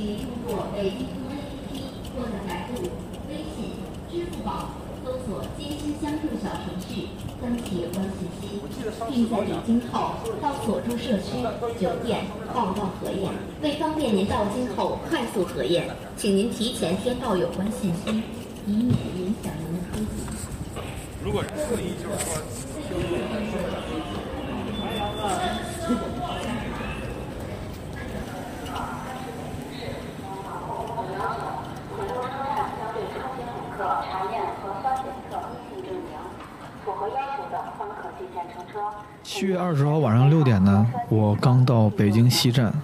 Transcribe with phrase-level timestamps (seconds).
[0.00, 1.76] 请您通过北京通 APP
[2.16, 2.88] 或者百度、
[3.28, 3.76] 微信、
[4.10, 4.70] 支付宝
[5.04, 8.62] 搜索“金星相助”小程序登记有关信息，
[9.10, 11.42] 并在北京后到所住社区、
[11.78, 12.24] 酒店
[12.54, 13.30] 报到核验。
[13.60, 15.86] 为方便您到京后快速核验，
[16.16, 18.22] 请您提前填报有关信息，
[18.66, 20.08] 以免影响您的出行。
[21.22, 22.40] 如果是，就是说。
[33.80, 36.12] 查验核酸检测阴性证明，
[36.84, 38.78] 符合要求的方可进站乘车。
[39.32, 42.74] 七月二十号晚上六点呢，我刚到北京西站，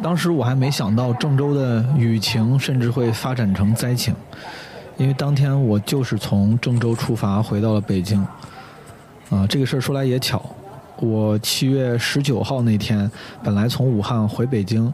[0.00, 4.14] 当时我还没想到郑州的雨情甚至会发展成灾情，
[4.96, 8.24] 因为当天我就是从郑州出发回到了北京。
[9.28, 10.40] 啊，这个事儿说来也巧，
[11.00, 13.10] 我七月十九号那天
[13.42, 14.90] 本来从武汉回北京。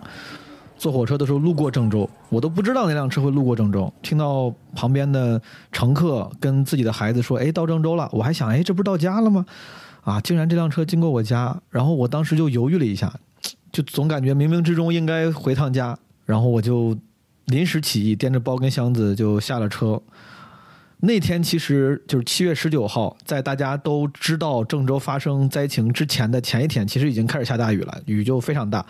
[0.78, 3.92] 坐火车的时候路过郑州，我都不知道那辆车会路过郑州。
[4.00, 5.38] 听到旁边的
[5.70, 9.44] 乘客跟自己的孩子说：“哎，到郑州了。”我还想：“哎，这不是到家了吗？”
[10.08, 13.12] 啊，竟然这辆车经过我家，然后我当时就犹豫了一下，
[13.70, 15.98] 就总感觉冥冥之中应该回趟家。
[16.24, 16.96] 然后我就
[17.44, 20.00] 临时起意，掂着包跟箱子就下了车。
[21.00, 28.84] 那天其实就是七月十九号，在大家都知道郑州发生灾情之前的前一天，其实已经开始下大雨了，雨就非常大。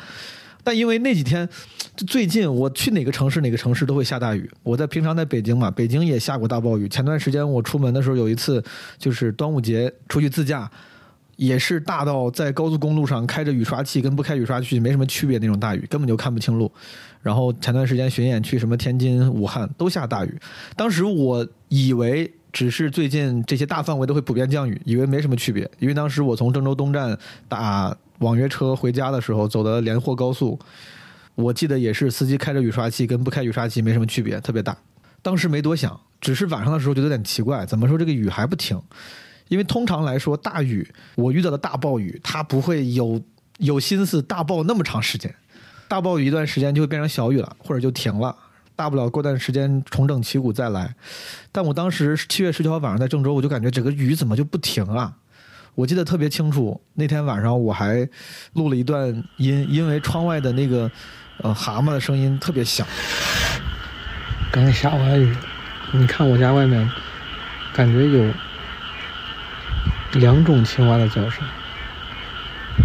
[0.63, 1.49] 但因为那几天，
[1.97, 4.49] 最近我去哪个城市哪个城市都会下大雨。
[4.63, 6.89] 我在平常在北京嘛，北京也下过大暴雨。
[6.89, 8.63] 前段时间我出门的时候，有一次
[8.99, 10.71] 就是端午节出去自驾，
[11.39, 16.71] 也是大到在高速公路上开着雨刷器跟不开雨刷器没什么区别那种大雨，根本就看不清路。
[17.23, 20.39] 然后前段时间巡演去什么天津、武汉都下大雨，
[20.77, 27.97] 当时我以为只是最近这些大范围都会普遍降雨，以为没什么区别，因为当时我从郑州东站打。
[28.19, 30.59] 网约车回家的时候走的连霍高速，
[31.37, 34.77] 我记得也是司机开着雨刷器跟不开雨刷器没什么区别，特别大。
[35.23, 38.77] 当时没多想，只是晚上的时候觉得有点奇怪，怎么说这个雨还不停？
[39.49, 43.21] 因为通常来说，大雨我遇到的大暴雨，它不会有
[43.59, 45.35] 有心思大暴那么长时间，
[45.89, 48.35] 大暴雨一段时间就会变成小雨了，或者就停了，
[48.77, 50.95] 大不了过段时间重整旗鼓再来。
[51.51, 55.15] 但我当时七月十九号晚上在郑州，我就感觉整个雨怎么就不停啊？
[55.75, 58.09] 我记得特别清楚，那天晚上我还
[58.55, 60.91] 录了一段音，因为窗外的那个
[61.41, 62.87] 呃蛤蟆的声音特别响。
[64.51, 65.37] 刚下完雨，
[65.93, 66.91] 你看我家外面，
[67.73, 68.33] 感觉有
[70.13, 71.45] 两种青蛙的叫声，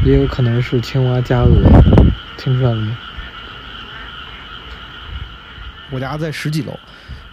[0.05, 1.55] 也有可能是青蛙加鹅，
[2.37, 2.97] 听出来了吗？
[5.89, 6.77] 我家在十几楼。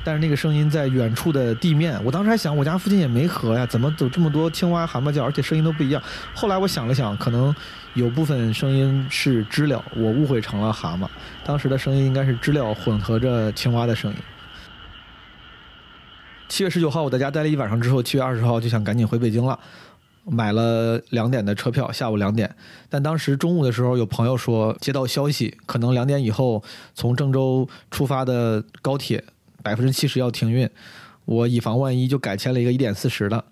[0.03, 6.03] 但是那个声音在远处的地面，我当时还想，我家附近也没河呀，怎么有这么多青蛙、蛤蟆叫，而且声音都不一样？
[6.35, 7.55] 后来我想了想，可能
[7.93, 11.07] 有部分声音是知了，我误会成了蛤蟆。
[11.45, 14.17] 当时的声音应该是知了混合着青蛙的声音。
[16.51, 19.57] 七月十九号我在家待了一晚上之后，七月二十号就想赶紧回北京了，
[20.25, 22.53] 买了两点的车票，下午两点。
[22.89, 26.61] 但当时中午的时候，有朋友说接到消息，可能两点以后
[26.93, 29.23] 从郑州出发的高铁。
[29.63, 30.69] 百分之七十要停运，
[31.27, 33.45] 我以防万一就改签了一个一点四十的。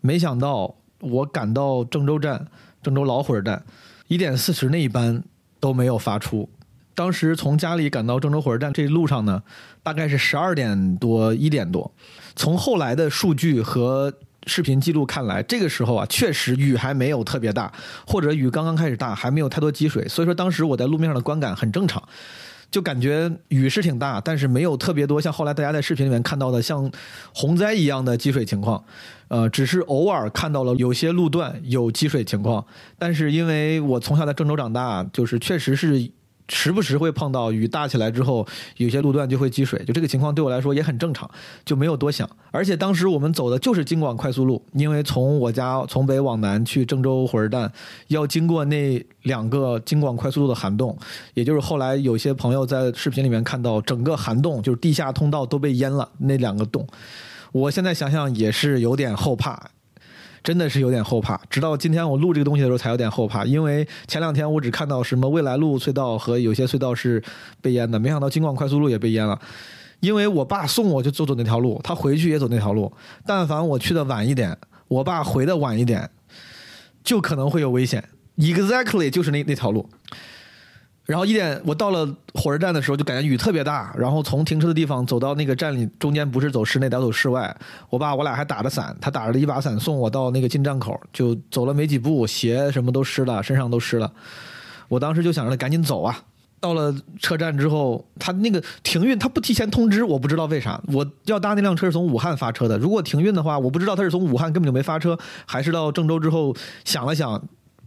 [0.00, 2.46] 没想到我赶到郑州站，
[2.82, 3.64] 郑州老火车站，
[4.08, 5.22] 一点四十那一班
[5.60, 6.48] 都没有发出。
[6.94, 9.42] 当时从家里赶到郑州火车站这路上呢，
[9.82, 11.92] 大概是十二点多一点多。
[12.36, 14.12] 从后来的数据和
[14.46, 17.72] 视频记录看来，这个时候啊，确实雨还没有特别大，
[18.06, 20.06] 或者雨刚刚开始大，还没有太多积水。
[20.06, 22.00] 所以说当时我在路面上的观感很正常。
[22.68, 26.90] 就感觉雨是挺大，但是没有特别多，像后来大家在视频里面看到的像
[27.32, 28.84] 洪灾一样的积水情况，
[29.28, 32.66] 呃，只是偶尔看到了有些路段有积水情况，
[32.98, 36.10] 但是因为我从小在郑州长大，就是确实是。
[36.48, 38.46] 时不时会碰到雨大起来之后，
[38.76, 41.28] 有些路段就会积水，就这个情况对我来说也很正常，
[41.64, 42.28] 就没有多想。
[42.50, 47.70] 而且当时我们走的就是京广快速路，因为从我家从北往南去郑州火车站，
[48.08, 50.96] 要经过那两个京广快速路的涵洞，
[51.34, 56.86] 也就是后来有些朋友在视频里面看到整个涵洞就是地下通道都被淹了那两个洞，
[57.52, 59.70] 我现在想想也是有点后怕。
[60.46, 67.20] 真的是有点后怕，直到今天我录这个东西的时候才有点后怕，因为前两天我只看到什么未来路隧道和有些隧道是
[67.60, 69.36] 被淹的，没想到京广快速路也被淹了。
[69.98, 72.92] 因为我爸送我就走走那条路，他回去也走那条路，
[73.26, 74.56] 但凡我去的晚一点，
[74.86, 76.08] 我爸回的晚一点，
[77.02, 78.08] 就可能会有危险。
[78.36, 79.88] Exactly 就是那那条路。
[81.06, 82.04] 然后一点，我到了
[82.34, 83.94] 火车站的时候，就感觉雨特别大。
[83.96, 87.56] 然后从停车的地方走到那个站里，中间不是走室内，得走室外。
[87.88, 94.12] 我爸我俩还打着伞，他打着一把伞送我到那个进站口，就走了没几步，鞋什么都湿了，身上都湿了。
[94.88, 96.24] 我当时就想着赶紧走啊，
[96.58, 100.80] 到了车站之后，他那个停运，他不提前通知，我不知道为啥。
[100.92, 106.52] 我要搭那辆车是从武汉发车的，如果停运的话，我不知道他是从武汉根本就没发车，还是到郑州之后
[106.84, 107.40] 想了想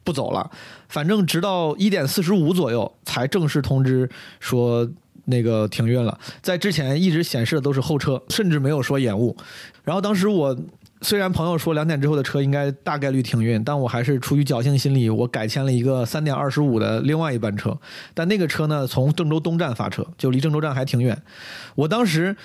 [0.03, 0.49] 不走了。
[0.87, 4.09] 反正直到一点四十五左右才正式通知
[4.39, 4.89] 说
[5.25, 9.35] 那个停运了，在之前一直显示的都是候车，甚至没有说延误。
[9.83, 10.57] 然后当时我。
[11.01, 17.73] 虽然朋友说两点之后的车应该大概率停运，但我还是出于侥幸心理，我改签了一个三点二十五的另外一班车。
[18.13, 21.17] 但那个车呢，从郑州东站发车，就离郑州站还挺远。
[21.75, 22.35] 我当时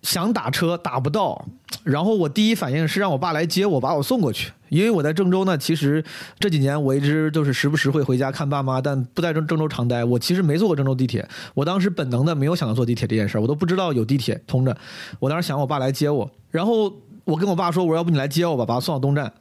[0.00, 1.44] 想打车打不到，
[1.84, 4.52] 然后我第一反应是让我爸来接我，把我送过去。
[4.70, 6.02] 因为我在郑州呢，其实
[6.38, 10.04] 这几年我一直就是时不时会回家看爸妈，但不在郑郑州常待。
[10.04, 14.76] 我其实没坐过郑州地铁，我当时本能的没有想到坐地铁这件事儿，我都不知道有地铁通着。
[15.18, 16.92] 我当时想我爸来接我，然后。
[17.24, 19.32] 我跟我爸说，我说要不你来接我吧，把他送到东站，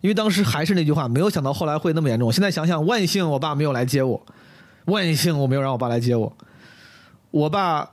[0.00, 2.32] 因为当时还是那句话，没有想到后来会那么严重。
[2.32, 4.24] 现在想想，万幸我爸没有来接我，
[4.84, 6.36] 万幸我没有让我爸来接我。
[7.32, 7.90] 我爸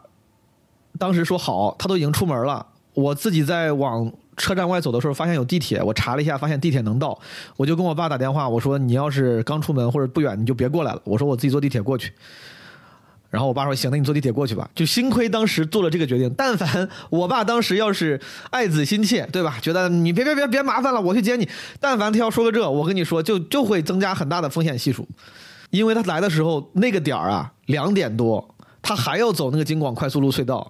[1.02, 2.64] 当时说好，他都已经出门了。
[2.94, 7.20] 我自己在往车站外走的时候，发现有地铁，我查了一下，发现地铁能到，
[7.58, 11.02] 我就跟我爸打电话，我说你要是刚出门或者不远，你就别过来了。
[11.04, 12.14] 我说我自己坐地铁过去。
[13.32, 16.32] 然后我爸说：“行，那你坐地铁过去吧。”就幸亏当时做了这个决定。
[16.38, 18.22] 但凡我爸当时要是
[18.52, 19.58] 爱子心切，对吧？
[19.60, 21.50] 觉得你别别别别麻烦了，我去接你。
[21.80, 25.08] 但凡他要说个这，我跟你说，就就会增加很大的风险系数。
[25.72, 30.70] 因为他来的时候那个点儿啊，两点多，他还要走那个京广快速路隧道。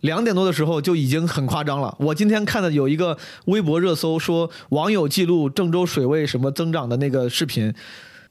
[0.00, 1.96] 两点多的时候就已经很夸张了。
[1.98, 3.16] 我今天看的有一个
[3.46, 7.72] 微博热搜，说网友记录郑州水位什么增长的那个视频，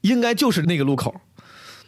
[0.02, 1.14] 应该就是那个路口。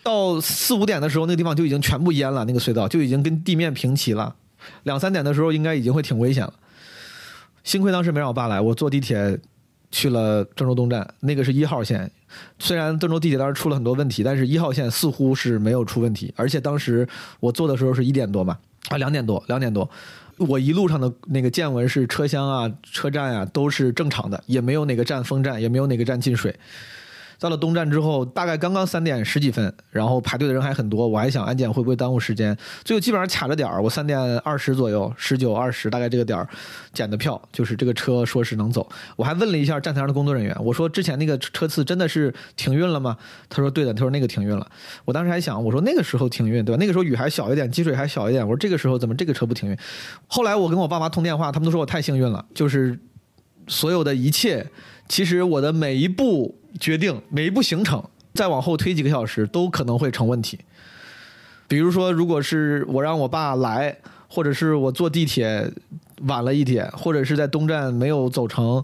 [0.02, 4.34] 到四五点的时候，那个地方就已经全部淹了，那个隧道就已经跟地面平齐了。
[4.84, 6.54] 两三点的时候，应该已经会挺危险了。
[7.64, 9.38] 幸亏当时没让我爸来，我坐地铁
[9.90, 12.10] 去了郑州东站，那个是一号线。
[12.58, 16.32] 虽然郑州地铁当时出了很多问题，但是一号线似乎是没有出问题。
[16.36, 17.06] 而且当时
[17.40, 18.56] 我坐的时候是一点多嘛，
[18.88, 19.88] 啊两点多，两点多，
[20.36, 26.54] 我一路上的那个见闻是车厢啊、车站啊都是正常的，也没有哪个站封站，也没有哪个站进水。
[27.38, 36.48] 到了东站之后，大概刚刚三点十几分，然后排队的人还很多，我还想安检会不会耽误时间，最后基本上卡着点儿，我三点二十左右，十九二十大概这个点儿，
[36.92, 43.16] 检的票，就是这个车说是能走，我还问了一下站台上的工作人员，我说之前那个车次真的是停运了吗？
[43.48, 44.68] 他说对的，他说那个停运了。
[45.04, 46.78] 我当时还想，我说那个时候停运对吧？
[46.80, 49.78] 那个时候雨还小一点，积水还小一点，我说这个时候怎么这个车不停运？
[50.26, 52.98] 后来我跟我爸妈通电话，他们都说我太幸运了，就是
[53.68, 54.66] 所有的一切，
[55.08, 56.57] 其实我的每一步。
[56.78, 58.02] 决定每一步行程，
[58.34, 60.58] 再往后推几个小时都可能会成问题。
[61.66, 63.96] 比如说，如果是我让我爸来，
[64.28, 65.70] 或者是我坐地铁
[66.22, 68.82] 晚了一点，或者是在东站没有走成，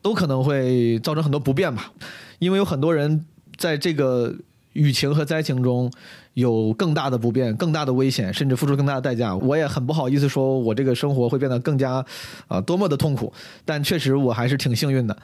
[0.00, 1.92] 都可能会造成很多不便吧。
[2.38, 3.24] 因为有很多人
[3.56, 4.34] 在这个
[4.72, 5.92] 雨情和灾情中
[6.32, 9.36] 有更大的不便、更大的危险，甚至付出更大的代价。
[9.36, 12.04] 我也很不好意思说我这个生活会变得更加
[12.48, 13.32] 啊多么的痛苦，
[13.64, 15.16] 但确实我还是挺幸运的。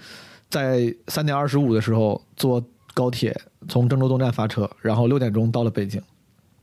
[0.50, 2.62] 在三点二十五的时候坐
[2.92, 6.02] 高铁从郑州东站发车，然后六点钟到了北京，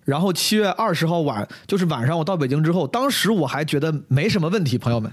[0.04, 5.12] 然后七月二十号晚就是晚上我到北京之后，当时我还觉得没什么问题，朋友们。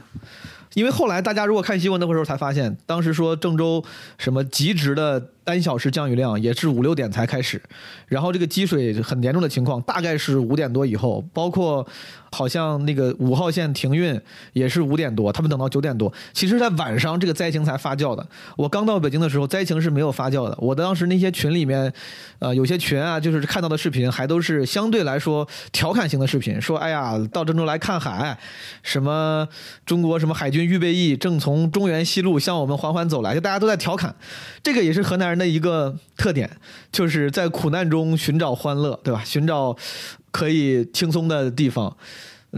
[0.75, 3.85] 因为后来大家如果看新闻那会儿时候才发现，当时说郑州
[4.19, 7.63] 什么极值的单小时降雨量也是五六点才开始，
[8.09, 11.87] 然后这个积水很严重的情况大概是五点多以后，包括
[12.33, 14.21] 好像那个五号线停运
[14.53, 18.27] 也是五点多，他们等到九点多，其实在晚上这个灾情才发酵的。
[18.57, 20.57] 我刚到北京的时候，灾情是没有发酵的。
[20.61, 21.93] 我当时那些群里面，
[22.41, 28.37] 呃，有些群啊，就是看到的视频还都是相对来说调侃型的视频，说哎呀，到郑州来看海，
[28.83, 29.47] 什么
[29.87, 30.65] 中国什么海军。
[30.65, 34.15] 预备役正从中原西路向我们缓缓走来，就大家都在调侃，
[34.63, 36.51] 这个也是河南的一个特点，
[36.93, 39.23] 就是在苦难中寻找欢乐，对吧？
[39.25, 39.77] 寻找
[40.31, 41.97] 可以轻松的地方，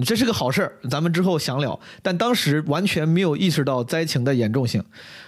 [0.04, 1.78] 这是个好事儿，咱们之后详聊。
[2.02, 4.82] 但当时完全没有意识到灾情的严重性。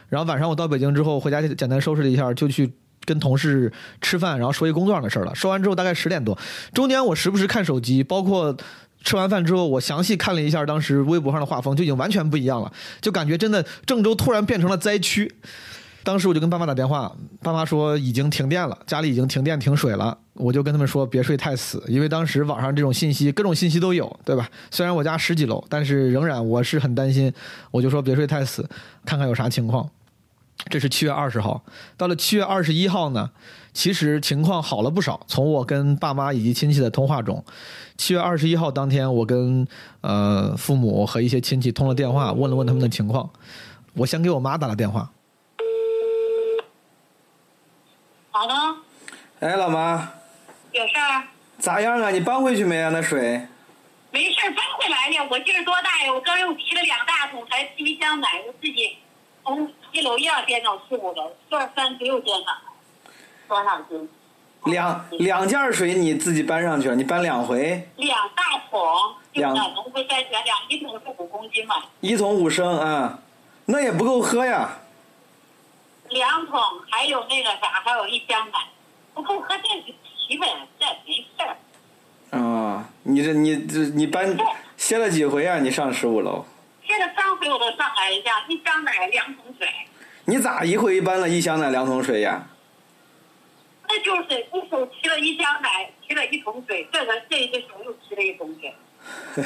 [0.09, 2.73] 然后晚上我到北京之后，回家简单收拾了一下，就去
[3.05, 5.35] 跟同事吃饭，然后说一工作上的事儿了。
[5.35, 6.39] 说完之后大概十点多，
[6.73, 8.57] 中间我时不时看手机，包括。
[9.05, 15.33] 吃完饭之后，我详细看了一下当时微博上的画风，就已经完全不一样了，就感觉真的郑州突然变成了灾区。
[16.09, 20.17] 当时我就跟爸妈打电话，爸妈说已经停电了，家里已经停电停水了。
[20.33, 24.49] 我就跟他们说别睡太死，因为当时网上这种信息，各种信息都有，对吧？
[24.71, 27.31] 虽然我家十几楼，但是仍然我是很担心。
[27.71, 28.67] 我就说别睡太死，
[29.05, 29.87] 看看有啥情况。
[30.71, 31.63] 这是七月二十号，
[31.99, 33.29] 到了七月二十一号呢，
[33.75, 35.21] 其实情况好了不少。
[35.27, 37.45] 从我跟爸妈以及亲戚的通话中，
[37.99, 39.69] 七月二十一号当天，我跟
[40.01, 43.29] 呃父母和一些亲戚通了电话，问了问他们的情况。
[43.93, 45.11] 我先给我妈打了电话。
[48.31, 48.55] 好的。
[49.41, 50.13] 哎，老妈。
[50.73, 51.25] 有事儿？
[51.59, 52.11] 咋样啊？
[52.11, 52.91] 你搬回去没啊？
[52.93, 53.41] 那水？
[54.11, 55.29] 没事儿，搬回来了。
[55.31, 56.13] 我劲儿多大呀？
[56.13, 58.99] 我刚又提了两大桶，还提一箱奶，我自己
[59.45, 62.47] 从一楼一二颠到四五楼，这三十六颠了，
[63.49, 64.09] 多少斤？
[64.65, 68.81] 两两件水你自己搬上去了，你搬两回，两大桶，
[69.33, 73.19] 就两是农夫山泉，两一桶是五公斤嘛，一桶五升啊，
[73.67, 74.71] 那也不够喝呀。
[76.11, 76.61] 两桶
[76.91, 78.59] 还有那个啥，还有一箱奶，
[79.15, 79.93] 不够喝这就
[80.27, 80.47] 提呗，
[80.79, 81.57] 这没事儿。
[82.39, 84.37] 啊、你这你这你搬
[84.77, 85.59] 歇了几回啊？
[85.59, 86.45] 你上十五楼，
[86.87, 89.69] 歇了三回我都上来一下，一箱奶两桶水，
[90.25, 92.47] 你咋一回搬了一箱奶两桶水呀？
[93.89, 98.75] 那就是一手提了一箱奶，提了一桶水，这个这一只手又提了一桶水，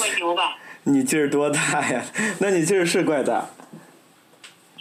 [0.00, 0.56] 我牛吧？
[0.84, 2.04] 你劲儿多大呀？
[2.38, 3.44] 那你劲儿是怪大。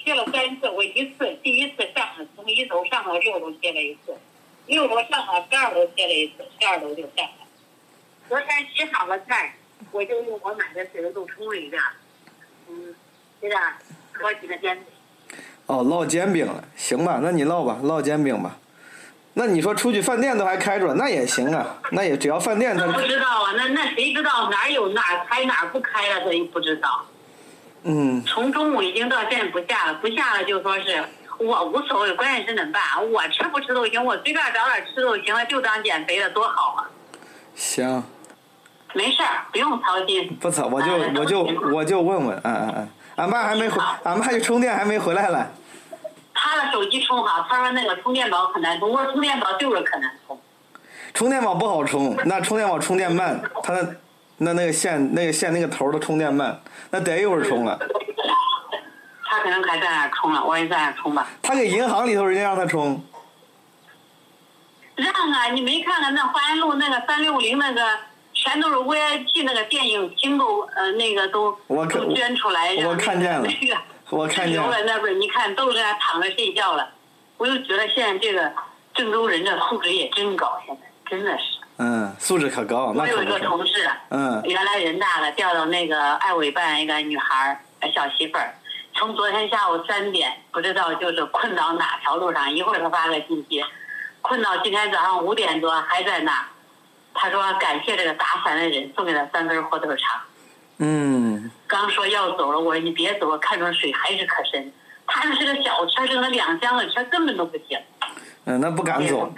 [0.04, 4.14] 贴了三次，我一次第一次上了从一楼上到六楼贴了一次，
[4.68, 7.48] 六楼上了十二楼贴了一次，十二楼就上了。
[8.28, 9.56] 昨天洗好了菜，
[9.92, 11.82] 我就用我买的水龙头冲了一遍，
[12.70, 12.94] 嗯，
[13.42, 13.56] 这个
[14.24, 14.86] 我几个煎饼。
[15.68, 17.20] 哦，烙煎饼了，行吧？
[17.24, 18.58] 那你烙吧，烙煎饼吧。
[19.36, 27.06] 那你说出去饭店都还开着，那也行啊，那也只要饭店它那不知道啊，那那谁知道哪儿有哪儿开哪儿不开了，他又不知道。
[27.84, 31.04] 嗯，从中午已经到现在不下了，不下了就说是
[31.40, 32.82] 我无所谓，关键是怎么办？
[33.12, 36.88] 我吃不吃都行，我随便找点吃都行了，就当减肥了，多好啊！
[37.56, 38.04] 行，
[38.94, 40.36] 没事儿，不用操心。
[40.40, 41.42] 不操，我就哎我就
[41.74, 45.52] 我就问问，嗯嗯嗯，俺爸还没回，俺爸就充电还没回来了。
[46.34, 50.40] 他的手机充好，他说那个充电宝可难充，我说充电宝就是可难充。
[51.14, 53.76] 充电宝不好充，那充电宝充电慢，它
[54.44, 57.80] 那那那个线那个线那个头儿的充电慢，那得一会儿充了。
[59.26, 61.28] 他可能还在那儿充了，我也在那儿充吧。
[61.42, 63.04] 他给银行里头人家让他充，
[64.96, 67.82] 让啊，你没看看那花园路那个三六零那个，
[68.34, 73.78] 全都是 VIP 那个电影厅都呃那个都我看都捐出来，我看见了 那个
[74.10, 76.90] 我看见留了那边，你看都在那躺着睡觉了。
[77.38, 78.52] 我就觉得现在这个
[78.94, 81.44] 郑州人的素质也真高，现在真的是。
[81.84, 83.38] 嗯，素质可高，那我有一个。
[83.40, 88.54] 同事，嗯原来人大了，调到那个爱委办一个女孩儿呃小媳妇儿，
[88.94, 93.62] 从昨天下午三点，不知道就是困到哪条路上，一会儿他发个信息，
[94.22, 96.46] 困到今天早上五点多还在那儿。
[97.14, 100.22] 他说感谢这个打伞的人送给他三根火腿肠。
[100.78, 104.72] 嗯，刚说要走了，我说你别走，看着水还是可深。
[105.06, 107.78] 他那是个小车，是个两厢的车，根本都不行。
[108.46, 109.30] 嗯，那不敢走。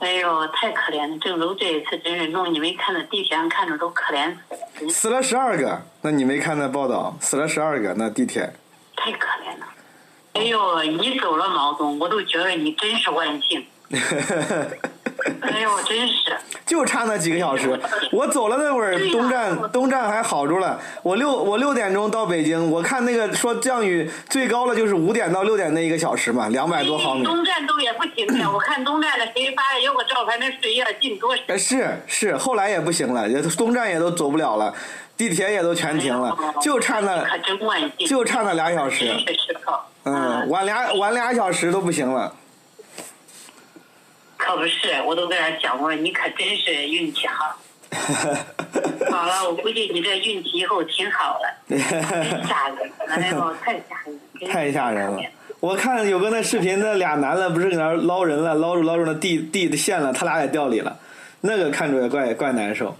[0.00, 1.18] 哎呦，太可怜了！
[1.18, 4.34] 郑州这一次真是弄，你没看到地铁上看着都可怜
[4.78, 7.14] 死了，死了十二个，那你没看那报道？
[7.20, 8.50] 死了十二个，那地铁。
[8.96, 9.66] 太可怜了。
[10.32, 13.66] 哎呦，你走了，毛总，我都觉得你真是万幸。
[15.40, 16.14] 哎呦，真是。
[16.66, 17.78] 就差那几个小时，
[18.12, 20.80] 我走了那会儿，东站东站还好着了。
[21.02, 27.24] 我六我六点钟到北京，我看那个说降雨最高了就是五点到六点那一个小时嘛，两百多毫米。
[27.24, 34.72] 东站都也不行了， 我看东站的谁发的有个照片，那水有点进多是是，后来也不行了，也东站也都走不了了，
[35.16, 37.24] 地铁也都全停了，就差那。
[38.06, 39.12] 就差那俩小时。
[40.04, 42.32] 嗯，晚俩晚俩小时都不行了。
[44.40, 47.54] 可不是，我都在那儿想过，你可真是运气好。
[49.10, 51.78] 好了，我估计你这运气以后挺好了， 真
[52.46, 52.90] 吓人！
[53.08, 55.20] 哎呦，太吓人太吓人了。
[55.60, 60.96] 我看有个那视频，那俩男的不是搁那捞人了，捞着捞着那地地的线了，他俩也掉里了，
[61.42, 62.96] 那个看着也怪怪难受。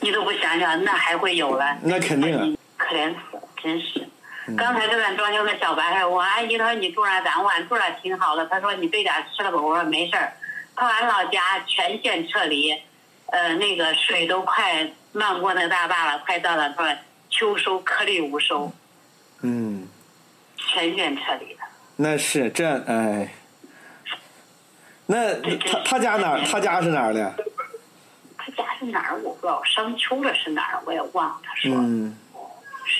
[0.00, 1.76] 你都不想想，那还会有了？
[1.82, 2.44] 那肯定啊，
[2.76, 4.02] 可怜死了，真是。
[4.56, 10.32] 刚才这咱装修那小白还我阿姨她说你住那咱我俺住那挺好的，她说你备点吃了吧，我说没事儿。
[10.74, 12.72] 到俺老家全县撤离，
[13.26, 16.84] 呃，那个水都快漫过那个大坝了，快到了，说
[17.30, 18.72] 秋收颗粒无收，
[19.42, 19.88] 嗯，
[20.56, 21.60] 全县撤离了。
[21.96, 23.32] 那是这哎，
[25.06, 26.40] 那他他家哪儿？
[26.44, 27.34] 他家是哪儿的？
[28.36, 31.40] 他家是哪儿我不知道，商丘的是哪儿我也忘了。
[31.44, 32.23] 他说、嗯，是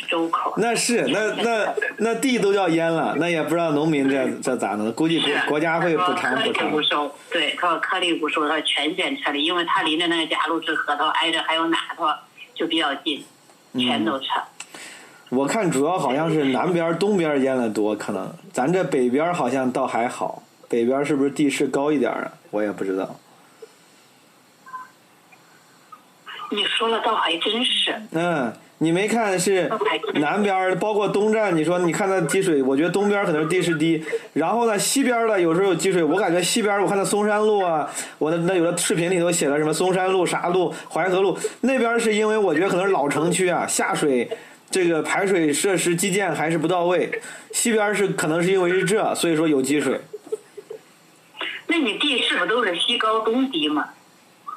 [0.08, 0.54] 周口。
[0.56, 4.92] 那是那那那地都要淹了，那也不知道农民这这咋弄？
[4.92, 12.06] 估计国国家会补偿补偿粒无收，对，他说颗粒无收，他说全县撤离，因为他离着那个贾路治河头挨着还有哪头
[12.54, 13.24] 就比较近，
[13.74, 14.26] 全都撤。
[15.30, 20.42] 我看主要好像是南边、东边淹的多，可能咱这北边好像倒还好。
[20.68, 22.32] 北边是不是地势高一点啊？
[22.50, 23.16] 我也不知道。
[26.50, 29.70] 你说了倒还真是，嗯，你没看是
[30.14, 37.88] 南边儿，包括东站，你说你看它积水，我觉得东边可能地势低，然后呢西边的有时候有积水，我感觉西边我看那嵩山路啊，
[38.18, 44.28] 我的那有的视频里头写了什么嵩山路、啥路、淮河路，那边是因为我觉得可能是老城区啊，下水
[44.70, 47.10] 这个排水设施基建还是不到位，
[47.52, 50.00] 西边是可能是因为是这，所以说有积水。
[51.68, 53.88] 那你地是不都是西高东低嘛？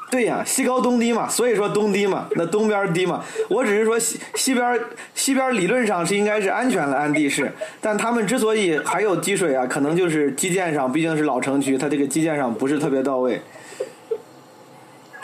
[0.10, 3.22] 对呀，西高东低嘛，所以说东低嘛，那东边低嘛。
[3.50, 4.80] 我只是说西西边
[5.14, 13.42] 西边理论上是应该是安全的安地势，但他们之所以还有积水啊，可能就是基建上毕竟是老城区，它这个基建上不是特别到位。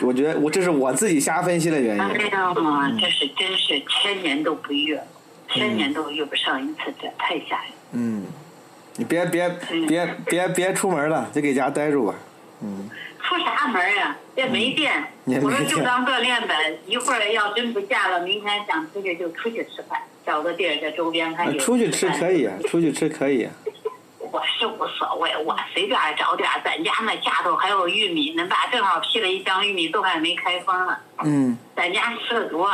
[0.00, 2.02] 我觉得我这是我自己瞎分析的原因。
[2.02, 4.98] 哎呀妈，这是真是千年都不遇，
[5.48, 7.72] 千年都遇不上一次，这太吓人。
[7.92, 8.24] 嗯，
[8.96, 9.48] 你别别
[9.88, 12.14] 别别别出门了，就给家待住吧。
[12.60, 12.90] 嗯。
[13.26, 14.16] 出啥门呀？
[14.36, 14.92] 也没电。
[15.24, 16.78] 我说就当锻炼呗。
[16.86, 21.58] 一会儿要真不下了，明天想出去就出去吃饭，找个地儿在周边看。
[21.58, 23.48] 出去吃可以，出去吃可以。
[24.30, 30.96] 我是无所谓，我随便找点咱家那下头还有玉米，恁爸正好批了一箱玉米，都还没开封呢。
[31.22, 31.56] 嗯。
[31.74, 32.70] 咱家吃的多。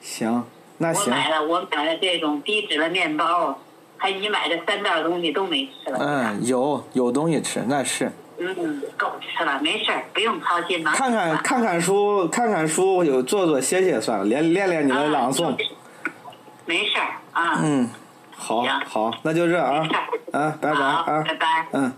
[0.00, 0.44] 行，
[0.78, 1.04] 那行。
[1.04, 3.56] 我买了，我买了这种低脂的面包，
[3.98, 5.98] 还你买的三袋东西都没吃了。
[6.00, 8.10] 嗯，有有东西吃，那是。
[8.38, 10.92] 嗯，够吃了，没事儿，不用操心嘛。
[10.92, 15.56] 看看看看书，看看书，有做做歇歇算了，练练练你的朗诵。
[16.66, 17.60] 没事儿啊。
[17.62, 17.88] 嗯，
[18.30, 19.86] 好，好，那就这啊，
[20.32, 21.66] 啊，拜拜啊，拜拜。
[21.72, 21.92] 嗯。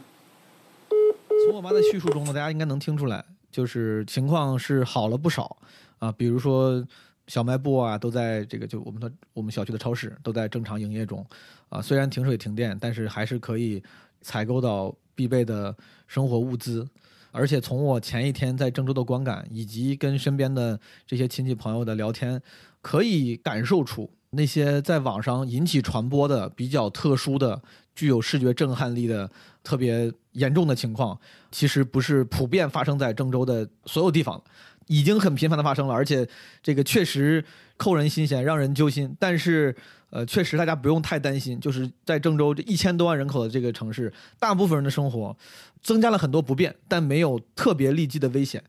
[1.47, 5.57] 从我妈的叙述中呢，大家应该能听出来，就是情况是好了不少
[5.99, 6.13] 啊。
[6.13, 6.85] 比如说
[7.27, 11.25] 小卖部啊，都在这个就我们的我们小区的超市都在正常营业中
[11.69, 11.81] 啊。
[11.81, 13.83] 虽然停水停电，但是还是可以
[14.21, 14.95] 采购到。
[15.17, 15.73] 必备的
[16.07, 16.87] 生活物资，
[17.33, 22.41] 而且从我前一天在郑州的观感，以及跟身边的这些亲戚朋友的聊天，
[22.81, 27.61] 可以感受出那些在网上引起传播的比较特殊的、
[27.95, 29.31] 具有视觉震撼力的、
[29.63, 31.19] 特别严重的情况，
[31.51, 34.43] 其实不是普遍发生在郑州的所有地方，
[34.87, 36.29] 已经很频繁的发生了，而且
[36.63, 37.45] 这个确实
[37.77, 39.17] 扣人心弦，让人揪心。
[39.19, 39.75] 但是。
[40.11, 41.59] 呃，确实，大家不用太担心。
[41.59, 45.37] 就是在郑州这一千多万人口的这个城市，大部分人的生活
[45.85, 48.65] 增加了很多不便，但没有特别立即的危险。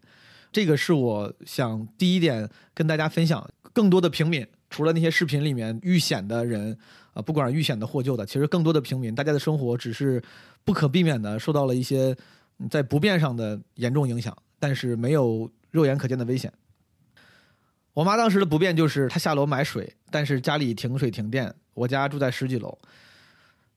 [0.52, 3.50] 这个是我想第一点跟大家分享。
[3.74, 6.78] 更多的平民，除了那些视频里面遇险的人，
[7.14, 10.24] 啊，不管是遇险的获救的，其实更多的平民，大家的生活只是
[10.64, 12.16] 不可避免的受到了一些
[12.70, 16.50] 在不便上的严重影响，但是没有肉眼可见的危险。
[17.94, 22.78] 我妈当时的不便就是她下楼买水，但是家里停水停电，我家住在十几楼，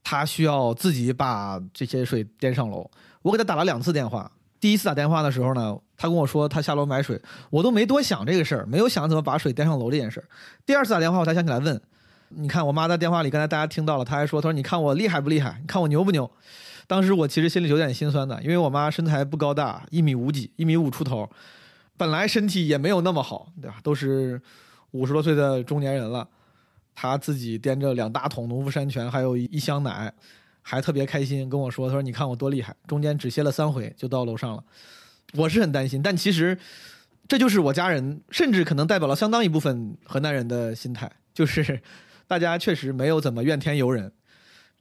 [0.09, 2.91] 她需要自己把这些水颠上楼。
[3.21, 10.25] 我给她打了两次电话，第一次打电话的时候呢，她跟我说她下楼买水，我都没多想这个事儿，没有想怎么把水颠上楼这件事儿。
[10.65, 11.79] 第二次打电话我才想起来问，
[12.31, 16.31] 你看我妈在电话里刚才大家听到了，她还说她说你看我厉害不厉害，你看我牛不牛？
[16.87, 21.29] 当时我其实心里有点心酸的，因为我妈身材不高大，一米五几，一米五出头。
[21.99, 23.77] 本来身体也没有那么好，对吧？
[23.83, 24.41] 都是
[24.93, 26.27] 五十多岁的中年人了，
[27.01, 30.13] 他自己掂着两大桶农夫山泉，还有一箱奶，
[30.63, 34.65] 还特别开心跟我说：“他说你看我多厉害，中间只歇了三回就到楼上了。”
[35.35, 36.59] 我是很担心，但其实
[37.29, 41.81] 这就是我家人，甚至可能代表了相当一部分河南人的心态，就是
[42.27, 44.11] 大家确实没有怎么怨天尤人，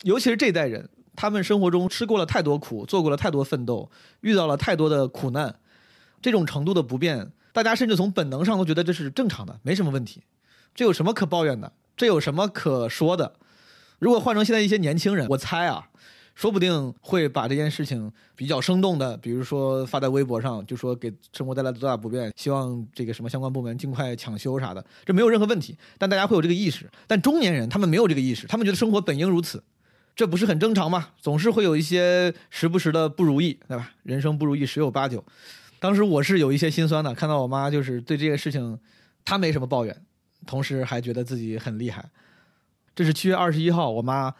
[0.02, 5.54] 尤其是这代人，他们生活中吃过了太多苦，做过了太多奋斗，遇到了太多的苦难。
[6.20, 10.24] 这种程度的不便，大家甚至从本能上都觉得这是正常的，没什么问题。
[10.74, 11.72] 这有什么可抱怨的？
[11.98, 13.34] 这有什么可说的？
[13.98, 15.90] 如果换成现在一些年轻人，我猜啊，
[16.36, 25.76] 说不定会把这件事情比较生动的，比如说发在微博上，就说给生活带来多大不便，希望这个什么相关部门尽快抢修啥的，这没有任何问题。
[25.98, 29.64] 但大家会有这个意识，但中年人他们没有这个意识，他们觉得生活本应如此，
[30.16, 31.10] 这不是很正常吗？
[31.20, 33.92] 总是会有一些时不时的不如意，对吧？
[34.04, 35.26] 人生不如意十有八九。
[35.80, 38.80] 当时我是有一些心酸的，看到我妈就是对这个事情，
[39.26, 40.04] 她没什么抱怨，
[40.46, 42.04] 同时还觉得自己很厉害。
[42.96, 44.34] 这是七月二十一号，我妈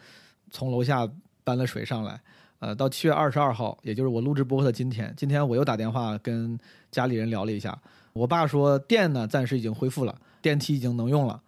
[0.50, 1.08] 从楼下
[1.44, 2.20] 搬了水上来，
[2.58, 6.58] 呃，到七月二十二号，也就是我录制播客的今天，今天我又打电话跟
[6.90, 7.78] 家里人聊了一下，
[8.12, 11.40] 我爸说电呢暂时已经恢复了，电梯已经能用了，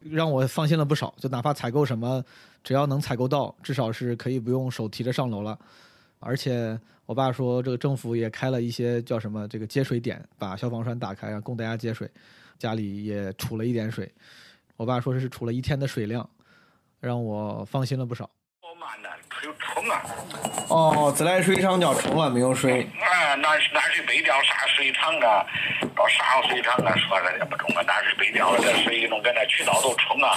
[0.00, 1.14] 让我放心了不少。
[1.18, 2.24] 就哪怕采购什么，
[2.62, 5.58] 只要能采购到，至少是可以不用手提着上楼了，
[6.20, 6.78] 而且。
[7.06, 12.10] 我爸说，这个政府也开了一些叫什么这个接水点，把消防栓打开，让供大家接水。
[12.58, 14.10] 家里也储了一点水。
[14.76, 16.28] 我爸说这是储了一天的水量，
[17.00, 18.28] 让我放心了不少。
[18.60, 19.08] 我妈呢，
[19.44, 20.02] 有虫啊。
[20.68, 22.82] 哦，自来水厂叫冲了，没有水。
[23.00, 25.46] 啊，南南水北调啥水厂啊？
[25.94, 26.94] 到啥水厂啊？
[26.96, 27.82] 说的也不中啊。
[27.86, 30.34] 南水北调这水弄跟那渠道都冲啊，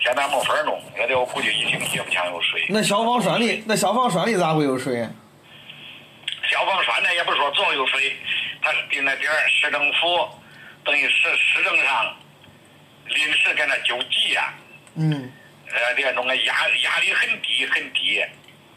[0.00, 0.80] 现在没法弄。
[0.96, 2.64] 也得我估计一星期不强有水。
[2.68, 5.06] 那消防栓里，那消防栓里咋会有水？
[6.50, 8.16] 消防栓呢，也不是说总有水，
[8.60, 10.28] 它是定那点儿，市政府
[10.84, 12.16] 等于市市政上
[13.06, 14.52] 临时给那救急呀。
[14.96, 15.32] 嗯。
[15.74, 18.22] 呃，这弄个压压力很低很低。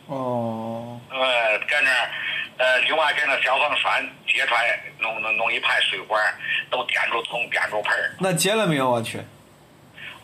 [0.08, 1.00] 哦。
[1.10, 2.10] 呃，搁那，
[2.58, 6.22] 呃，另外给那消防栓接出来，弄弄弄一排水管，
[6.70, 8.16] 都垫住桶垫住盆儿。
[8.20, 8.90] 那接了没有？
[8.90, 9.20] 我去。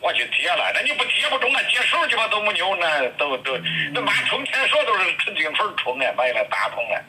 [0.00, 1.62] 我去接了，那你不接不中啊？
[1.70, 3.56] 接手去吧都没牛呢，都都
[3.92, 7.04] 那妈冲天说都是纯净水冲的，买了大桶的。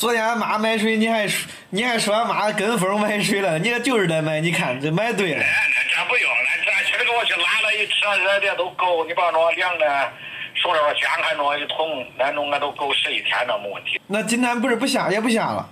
[0.00, 5.42] 昨天俺妈买水，你还说你还说俺妈跟风买水了，你这就是得买，你看这买对了。
[5.42, 10.12] 哎，那这不用了，这今儿给我去拉了一车，热的都够，你把那凉的，
[10.54, 14.00] 手里边先还弄一桶，那弄俺都够十一天，那没问题。
[14.06, 15.68] 那今天不是不下也不下了？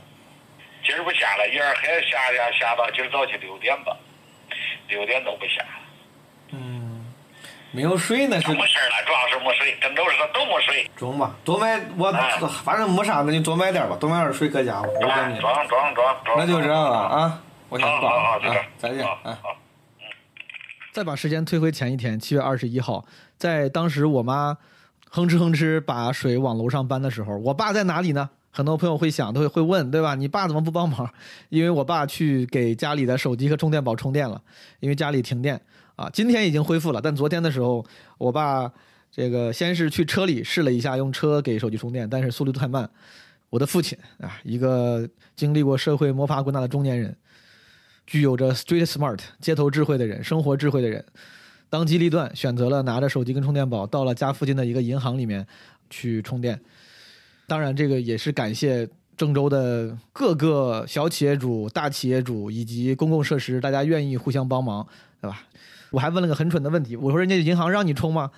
[0.85, 3.97] 今儿不下了，一儿还下呀，下到今儿早起六点吧，
[4.89, 5.88] 六点都不下了。
[7.79, 8.49] 嗯，没有水那是。
[8.49, 10.91] 没事了，主要是没水，郑州市都没水。
[10.97, 12.11] 中吧，多买我
[12.65, 14.89] 反正没啥，那你多买点吧，多买点水搁家吧。
[15.01, 15.09] 装
[15.41, 16.39] 装装装装。
[16.39, 19.39] 那就这样了啊，我先挂了啊，再见啊。
[20.93, 23.05] 再把时间推回前一天，七月二十一号，
[23.37, 24.57] 在当时我妈
[25.09, 28.29] 哼哧哼哧把水往楼上搬的时候，我爸在哪里呢？
[28.51, 30.17] 很多朋友会想，都会会问，对吧？
[30.17, 31.09] 你爸怎么不帮忙？
[31.51, 34.41] 因为我爸去给家里的手机和充电宝充电了，
[34.81, 35.61] 因为家里停电
[35.99, 36.09] 啊。
[36.13, 37.85] 今天已经恢复了，但昨天的时候，
[38.17, 38.73] 我爸
[39.11, 42.89] 这个先是去车里试了一下用车给手机充电，但是速度太慢。
[43.51, 47.17] 我的父亲啊，一个经历过社会摸爬滚打的中年人，
[48.07, 51.03] 具有着 street smart 街头智慧的人，生活智慧的人，
[51.71, 55.47] 当机立断选择了拿着手机跟充电宝到了家附近的一个银行里面
[55.89, 56.61] 去充电。
[57.47, 64.87] 当然，这个也是感谢郑州的各个小企业主、大企业主以及公共设施，大家愿意互相帮忙，
[65.23, 65.47] 对吧？
[65.91, 68.31] 我还问了个很蠢的问题，我说：“人家银行让你充吗？”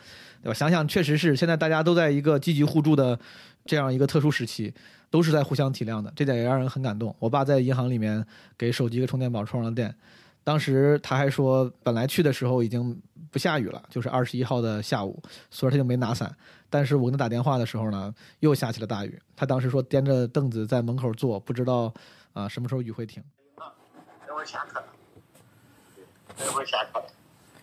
[0.42, 0.54] 对吧？
[0.54, 3.18] 想想确实是，现在大家都在一个积极互助的
[3.66, 4.72] 这样一个特殊时期，
[5.10, 7.14] 都是在互相体谅的，这点也让人很感动。
[7.18, 8.24] 我爸在银行里面
[8.56, 9.94] 给手机和充电宝充上了电，
[10.42, 12.98] 当时他还说，本来去的时候已经
[13.30, 16.34] 不下雨了，就是二十一号的下午，所以他就没拿伞。
[16.70, 19.20] 但是我跟他打电话的时候呢，又下起了大雨。
[19.36, 21.92] 他当时说掂着凳子在门口坐，不知道
[22.32, 23.22] 啊什么时候雨会停。
[24.26, 24.86] 这会下课了，
[26.38, 27.06] 这会下课了，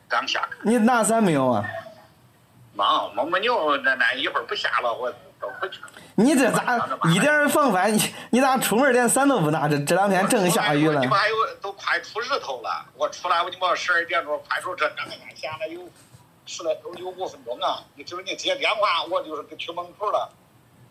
[0.07, 0.57] 刚下课。
[0.63, 1.63] 你拿伞没有啊？
[2.73, 5.79] 忙，没没牛，那那一会儿不下了，我都回去。
[6.15, 6.77] 你这咋
[7.13, 7.93] 一点防范？
[7.93, 9.67] 你你咋出门连伞都不拿？
[9.67, 10.99] 这这两天正下雨了。
[11.01, 15.81] 你妈还有都快出日头了，我出来我你妈十二点钟，快手这刚刚下了有。
[16.49, 17.83] 十来有有五分钟啊！
[17.95, 20.31] 你就是你接电话，我就是去门口了。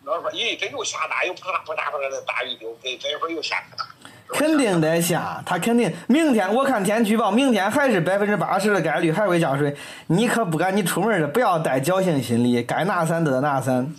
[0.05, 3.87] 老说：“咦，这又下大，又扑嗒扑嗒扑嗒的大雨丢，这这会儿又下可大。”
[4.29, 9.75] 肯定得下，他肯定明天我看天气预报，明天还是百分之八十的概率还会降水。
[10.09, 13.93] 你可不敢，你出门的不要带侥幸心理，该拿伞得拿伞。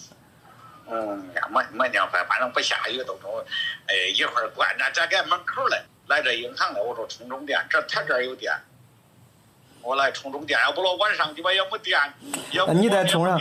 [0.89, 1.17] 嗯，
[1.49, 3.29] 没没办法，反正不下雨都中。
[3.87, 8.53] 哎，一会儿关着这该门口来，来这银行来，我说充充电，这他这儿有电。
[9.81, 11.97] 我来充充电，要不了晚上鸡巴也没电。
[12.73, 13.39] 你再充上，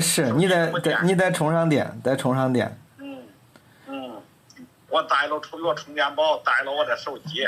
[0.00, 2.78] 是，你再再你再充上电，再充上电。
[4.94, 7.44] 我带了充个充电宝，带了我的手机。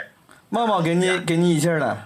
[0.48, 1.96] 毛毛跟你跟你一起了。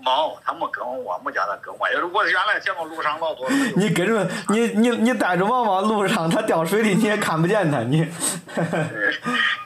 [0.00, 1.88] 毛，他没跟我，没叫他跟我。
[1.88, 3.48] 要是我原来见过路上老多。
[3.76, 8.04] 你跟着你你你带着毛毛，路上他掉水里你也看不见他，你。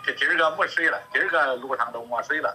[0.05, 2.55] 这今儿个没水了，今儿个路上都没水了。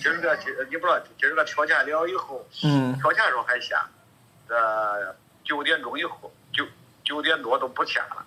[0.00, 3.84] 今儿个今你不知道，今儿个调钱了以后，嗯，调钱时候还下，
[4.46, 6.64] 呃，九点钟以后，九
[7.02, 8.24] 九点多都不下了，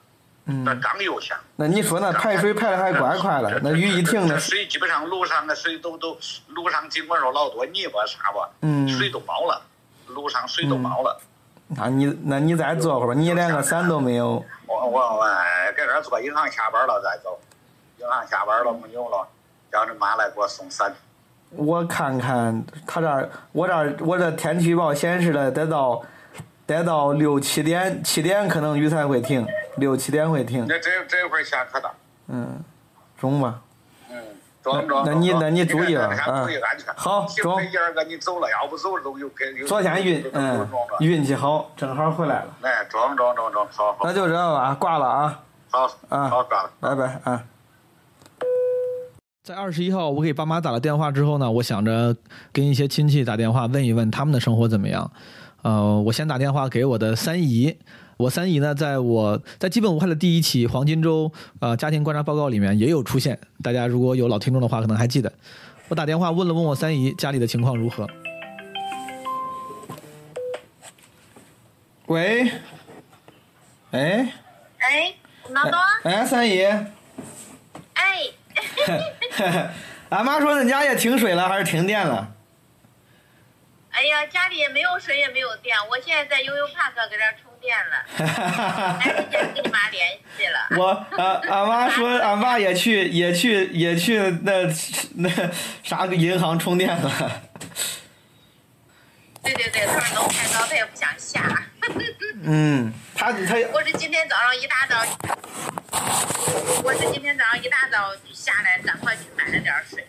[0.47, 1.38] 嗯，那刚又下。
[1.57, 9.62] 那你说那排水排的还怪快了，那雨一停那水基本上路上的水都都，路上尽管说老多泥巴啥吧，嗯，水都冒了，
[10.07, 11.19] 路上水都冒了。
[11.67, 14.43] 那你那你再坐会儿吧，你连个伞都没有。
[14.65, 15.25] 我我我
[15.75, 17.38] 搁这坐银行下班了再走，
[17.99, 19.27] 银行下班了没有了，
[19.69, 20.95] 叫你妈来给我送伞。
[21.49, 26.01] 我看看他这儿，我这儿我这天气预报显示了，得到
[26.67, 30.65] 得到六七点，七点可能雨才会停，六七点会停。
[30.67, 31.89] 那这这会儿下可大。
[32.27, 32.62] 嗯，
[33.17, 33.62] 中吧。
[34.12, 34.17] 嗯，
[34.62, 35.03] 中中。
[35.06, 36.43] 那你那你注意了啊。
[36.43, 36.93] 注意安全。
[36.93, 37.63] 好，中。
[37.63, 39.63] 一二个你走了，要不走都有给。
[39.65, 40.67] 昨天运嗯
[40.99, 42.58] 运气好，正好回来了。
[42.63, 43.99] 哎，中中中中，好好。
[44.03, 45.39] 那就这样吧，挂了啊。
[45.69, 45.89] 好。
[46.10, 46.27] 啊。
[46.27, 46.69] 好，挂了。
[46.82, 47.43] 拜拜啊。
[49.41, 52.13] 在二十一号，我给爸妈打了电话之后呢，我想着
[52.51, 55.10] 跟一些亲戚打电话问一问他们的生活怎么样。
[55.67, 57.77] 呃，我先打电话给我的三姨，
[58.15, 65.30] 我三姨呢，在我在基本无害的第一期黄金周呃家庭观察报告里面也有出现，大家如果有老听众的话，可能还记得。
[65.89, 68.08] 我打电话问了问我三姨家里的情况如何。
[72.06, 72.49] 喂，
[73.91, 74.32] 哎，
[74.77, 75.13] 哎，
[75.49, 76.63] 老多，哎，三姨，
[77.93, 78.21] 哎，
[80.08, 82.36] 俺妈说你家也停水了，还是停电了？
[83.97, 88.05] 哎呀，家里也没有水也没有电，我现在在悠悠 park 搁这充电了，
[88.99, 90.67] 没时间跟你妈联系了。
[90.77, 94.67] 我俺俺妈说，俺爸也去也去也去那
[95.15, 95.27] 那
[95.83, 97.41] 啥个银行充电了。
[99.41, 101.41] 对对对，他说能太高，他也不想下。
[102.43, 103.55] 嗯，他他。
[103.73, 105.03] 我是今天早上一大早，
[106.83, 110.07] 我是今天早上一大早就下来，赶快去买了点水。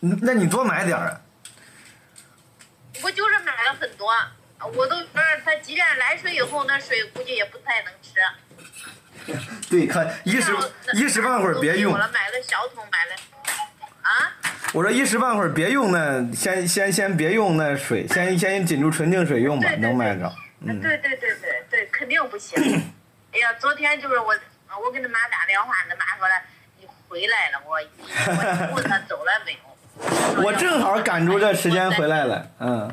[0.00, 1.20] 那你多买点儿。
[3.02, 4.12] 我就是买了很多，
[4.74, 8.20] 我都觉得他即便来水以后，那水估计也不太能吃。
[9.70, 10.52] 对，看一时
[10.94, 11.92] 一时半会儿别用。
[11.92, 13.12] 我了，买了小桶，买了。
[14.02, 14.32] 啊？
[14.72, 20.32] 我说一时半会儿别用那，先先先别用那水，先先紧住纯净水用吧，能买着。
[20.60, 20.80] 嗯。
[20.80, 22.58] 对对对对对，肯定不行。
[23.32, 24.34] 哎呀，昨天就是我，
[24.82, 26.34] 我给他妈打电话，他妈说了，
[26.80, 27.78] 你回来了，我
[28.70, 29.58] 我问他走了没有。
[30.44, 32.90] 我正好赶住这时间回来了，嗯。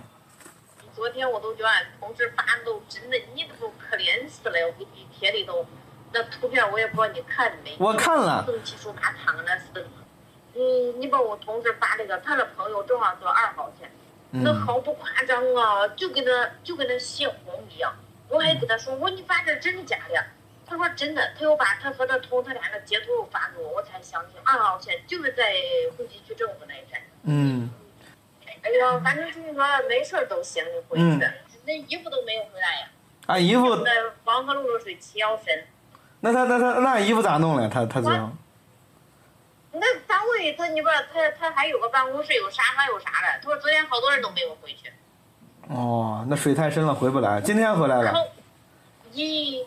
[0.95, 5.65] 昨天我都觉得俺同事发的都真的，你都可怜死了，我给你贴里头
[6.11, 7.73] 那图片，我也不知道你看没。
[7.79, 8.45] 我看了。
[10.55, 13.89] 嗯，你把我同事发那个，他的朋友正好坐二号线，
[14.31, 17.93] 那毫不夸张啊，就跟那就跟那泄洪一样。
[18.27, 20.21] 我还跟他说，我说你发这真的假的？
[20.69, 25.51] 他说真的，他又把他和他同他俩的截图发给我，我才相信二号线就是在
[25.97, 27.01] 红旗区政府那一站。
[27.23, 27.69] 嗯。
[28.61, 31.03] 哎呀，反正就是说没事都行，就回去。
[31.65, 32.87] 那衣服都没有回来呀。
[33.25, 33.75] 啊衣服。
[33.77, 33.91] 那
[34.23, 35.65] 黄河路的水齐腰深。
[36.19, 37.69] 那他那他那衣服咋弄嘞？
[37.71, 38.37] 他他这样。
[39.71, 43.39] 那单位他，你不他他还有个办公室，有沙发有啥的。
[43.41, 44.91] 他说昨天好多人都没有回去。
[45.69, 47.39] 哦，那水太深了，回不来。
[47.39, 48.13] 今天回来了。
[49.13, 49.63] 咦，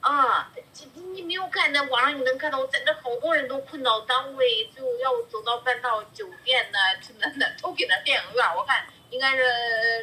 [0.00, 0.48] 啊，
[0.94, 8.46] 你你没有看那网上你能看到，在那好多人都困到单位，就要走到搬到酒店呢，去那那都给那电影院。
[8.56, 9.42] 我看应该是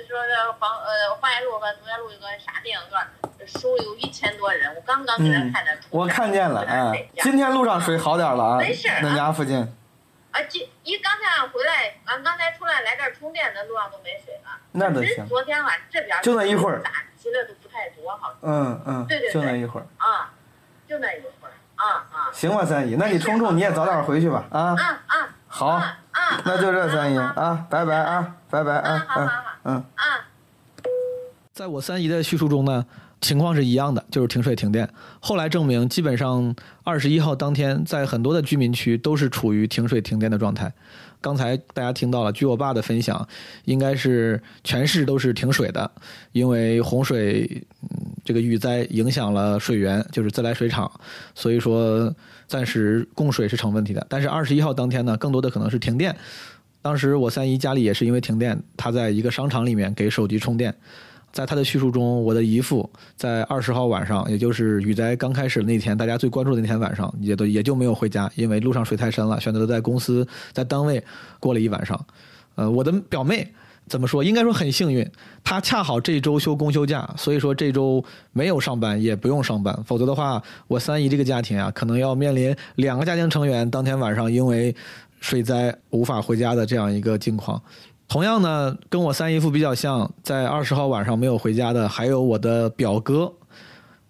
[0.07, 4.73] 说是黄呃花园路和农家路有个啥电影院，收有一千多人。
[4.75, 5.87] 我刚刚给他看的图。
[5.89, 8.57] 我看见了，啊，今天路上水好点了啊。
[8.57, 8.87] 没事。
[8.87, 9.57] 恁家附近。
[10.29, 14.59] 啊，今一刚才俺回来，俺刚才出来来这儿充电，的路上都没水了。
[14.73, 15.27] 那都行。
[15.27, 16.83] 昨天俺这边就那一会儿。
[17.17, 18.37] 起来都不太多，好像。
[18.41, 19.05] 嗯嗯。
[19.07, 19.33] 对对对。
[19.33, 19.85] 就那一会儿。
[19.97, 20.31] 啊，
[20.87, 21.51] 就那一会儿。
[21.75, 22.31] 啊啊。
[22.31, 24.75] 行吧，三姨，那你冲冲，你也早点回去吧，啊。
[24.75, 25.35] 啊啊。
[25.47, 25.67] 好。
[25.67, 25.97] 啊。
[26.45, 29.29] 那就这，三姨啊，拜拜啊，拜拜啊，嗯
[29.63, 29.75] 嗯。
[29.95, 30.03] 啊。
[31.53, 32.85] 在我三姨的叙述中呢。
[33.19, 34.87] 情况是一样的，就是停水停电。
[35.19, 40.71] 后来证明，基本上二十一号当天，在很多的居民区都是处于停水停电的状态。
[41.19, 43.27] 刚才大家听到了，据我爸的分享，
[43.65, 45.89] 应该是全市都是停水的，
[46.31, 47.61] 因为洪水
[48.23, 50.89] 这个雨灾影响了水源，就是自来水厂，
[51.33, 52.13] 所以说
[52.47, 54.05] 暂时供水是成问题的。
[54.09, 56.15] 但是二十一号当天呢，更多的可能是停电。
[56.81, 60.73] 当时我三姨家里也是因为停电，她在一个商场里面给手机充电。
[61.37, 71.03] 在他的叙述中，我的姨父在二十号晚上，也就是雨灾刚开始的那天，大家最关注的那天晚上，也都也就没有回家，因为路上水太深了，选择了在公司、在单位
[71.39, 72.05] 过了一晚上。
[72.55, 73.47] 呃，我的表妹
[73.85, 74.23] 怎么说？
[74.23, 75.07] 应该说很幸运，
[75.43, 79.79] 她恰好这周休公休假，所以说这周没有上班，也不用上班。
[79.85, 84.75] 否则的话，我三姨这个家庭啊，可能要面临两个家庭成员当天晚上因为
[85.19, 87.61] 水灾无法回家的这样一个境况。
[88.07, 93.31] 同样呢，跟我三姨夫比较像，在二十号晚上没有回家的，还有我的表哥。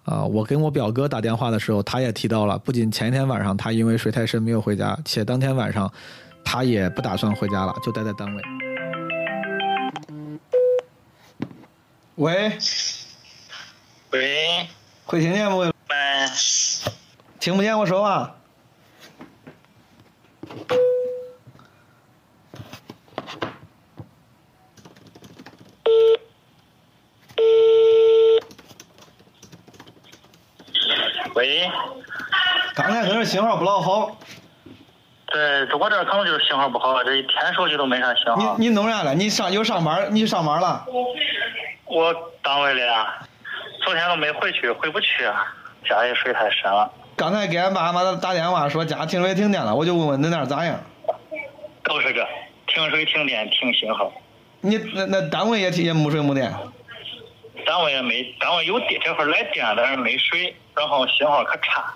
[0.04, 5.92] 啊，我跟我表哥打电话的时候，他也提到了，不仅前一天晚上他因为水太深没有回家，且当天晚上
[6.42, 8.42] 他也不打算回家了，就待在单位。
[12.14, 12.58] 喂，
[14.12, 14.66] 喂，
[15.04, 15.58] 会听见不？
[15.58, 15.70] 喂，
[17.38, 18.34] 听不见我说话。
[31.34, 31.70] 喂，
[32.74, 34.16] 刚才可能是信号不老好。
[35.26, 38.56] 对，我这可能就是信号不好，这一天手机都没啥信号。
[38.58, 39.14] 你你弄啥了？
[39.14, 40.08] 你上又上班？
[40.12, 40.84] 你上班了？
[41.84, 43.22] 我单位里啊，
[43.84, 45.24] 昨天都没回去，回不去，
[45.88, 46.90] 家里水太深了。
[47.14, 50.80] 刚才给俺爸妈打电话说家停水停电了，我就问问恁那咋样？
[51.84, 52.26] 都是这，
[52.66, 54.10] 停水停电停信号。
[54.60, 56.52] 你那那单位也停也没水没电？
[57.66, 61.94] 单位也没，单位有电，这会儿来电，但是没水，然后信号可差，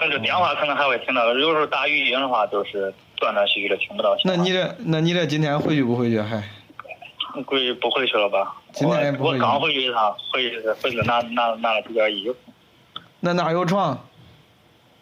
[0.00, 4.16] 甚至电话可能还会听到，有时候打语音的话都是断断续续的听不到。
[4.24, 6.42] 那你这，那你这今天回去不回去还？
[7.44, 8.56] 估计不回去了吧？
[8.72, 12.36] 今天不我我刚回去一趟，回去回去拿拿拿了几件衣服。
[13.20, 13.98] 那哪有床？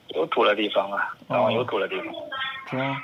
[0.08, 2.06] 有住的地方啊，然后有住的地方。
[2.70, 2.96] 是吗？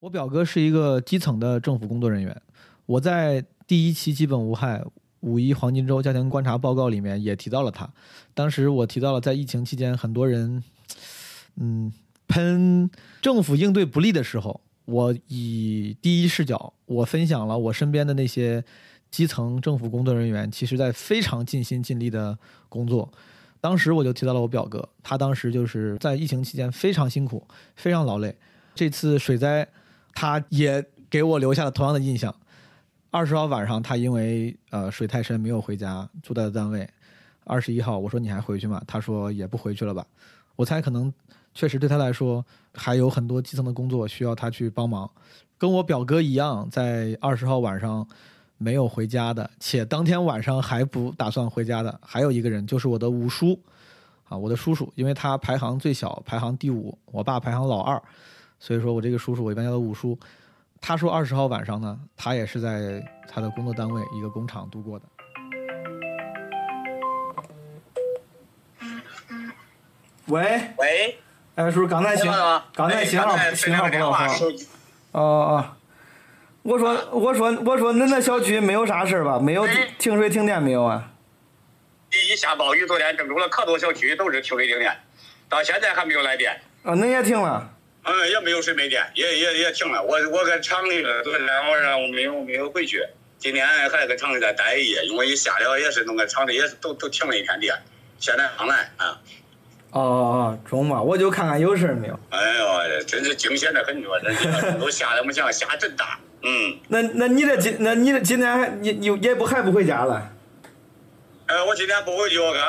[0.00, 2.42] 我表哥是一个基层的政府工作人员，
[2.86, 4.84] 我在第一期基本无害
[5.20, 7.88] 五一黄金周家庭观察报告里面也提到了他。
[8.34, 10.62] 当时我提到了在疫情期间很多人，
[11.56, 11.92] 嗯，
[12.28, 12.90] 喷
[13.22, 18.62] 政府应对不力的时候，我以第一视角，我分享了我身边的那些
[19.10, 23.10] 基层政府工作人员，其实在非常尽心尽力的工作。
[23.62, 28.36] 当时我就提到了我表哥，他当时就是在疫情期间非常辛苦，非常劳累。
[28.74, 29.66] 这次水灾，
[30.12, 32.34] 他也给我留下了同样的印象。
[33.14, 36.84] 二十号晚上，他因为呃水太深没有回家，住在单位。
[37.44, 38.82] 二十一号，我说你还回去吗？
[38.88, 40.04] 他说也不回去了吧。
[40.56, 41.14] 我猜可能
[41.54, 45.08] 确实对他来说还有很多基层的工作需要他去帮忙。
[45.56, 48.04] 跟我表哥一样，在二十号晚上
[48.58, 53.56] 没有回家的，且当天晚上还不打算回家的，还有一个人就是我的五叔
[54.24, 58.02] 啊，我的叔叔，因为他排行最小，排行第五，我爸排行老二。
[58.58, 60.18] 所以说我这个叔叔，我一般叫他五叔。
[60.86, 65.06] 他说二十号晚上呢，他也是在他的工作单位一个工厂度过的。
[70.26, 71.18] 喂喂，
[71.54, 72.30] 哎，叔，刚才信
[72.74, 74.26] 刚才信号信号不老好。
[75.12, 75.66] 哦哦，
[76.60, 79.38] 我说我说我说，恁那小区没有啥事吧？
[79.38, 79.66] 没有
[79.98, 81.12] 停水停电没有啊？
[82.10, 84.94] 一下暴雨，昨天郑州的可多小区都是停水停电，
[85.48, 86.60] 到现在还没有来电。
[86.82, 87.70] 啊，恁也停了？
[88.04, 90.02] 嗯，也没有水没电，也也也停了。
[90.02, 93.02] 我我搁厂里了，昨天晚上我没有没有回去，
[93.38, 97.74] 今天还搁厂里再待一夜，因为一下了也是弄个厂里也是都都停了一天电，
[98.18, 99.18] 现在刚来啊。
[99.92, 102.20] 哦哦哦，中吧，我就看看有事没有。
[102.30, 106.18] 哎呦，真是惊险的很，我这都下的没想下真大。
[106.42, 106.76] 嗯。
[106.88, 110.30] 那那你这今那你这今天还你你也不还不回家了？
[111.46, 112.62] 哎，我今天不回去，我刚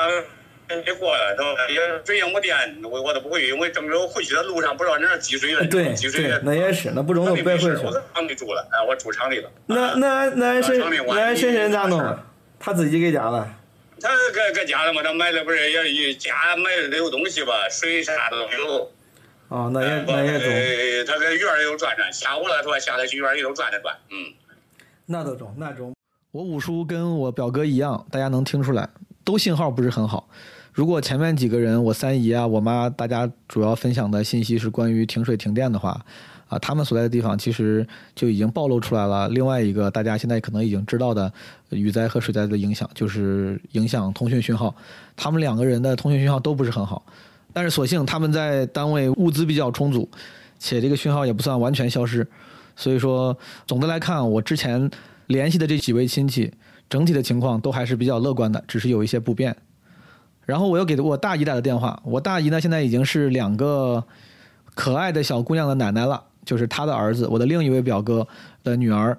[0.68, 5.64] 没过来，都也水也没电，我我都不回去，因为郑州回去的路上不知道哪儿积水了。
[5.66, 7.68] 对对，那也是，那不中就别回去。
[7.68, 9.50] 我厂里住了，哎，我住厂里了。
[9.66, 12.18] 那那那俺婶那俺婶婶咋弄？
[12.58, 13.48] 他自己给家了。
[14.00, 15.02] 他搁搁家了嘛？
[15.02, 17.68] 他买的不是也一家买的得有东西吧？
[17.70, 18.92] 水啥都有。
[19.48, 21.06] 哦，那也那也中。
[21.06, 22.78] 他在院里头转转，下午了是吧？
[22.78, 24.34] 下来去院里头转了转，嗯。
[25.06, 25.95] 那都中，那中。
[26.36, 28.86] 我五叔跟我表哥一样，大家能听出来，
[29.24, 30.28] 都信号不是很好。
[30.70, 35.98] 如果前面几个人，我三姨啊，我妈，大家主要分享的信息是关于停水停电的话，
[36.48, 39.30] 啊，他们所在的地方其实就已经暴露出来了。
[39.30, 41.32] 另外一个大家现在可能已经知道的
[41.70, 44.74] 雨灾和水灾的影响，就是影响通讯讯号。
[45.16, 47.02] 他们两个人的通讯讯号都不是很好，
[47.54, 50.06] 但是所幸他们在单位物资比较充足，
[50.58, 52.28] 且这个讯号也不算完全消失。
[52.76, 53.34] 所以说，
[53.66, 54.90] 总的来看，我之前。
[55.26, 56.52] 联系的这几位亲戚，
[56.88, 59.56] 整体的情况都还是比较乐观的，只是有一些不便。
[60.44, 64.04] 然后我又给我大姨打的电话，我大姨呢现在已经是两个
[64.74, 68.26] 可爱的小姑娘的奶奶了，就是她的儿子，我的另一位表哥
[68.62, 69.18] 的女儿。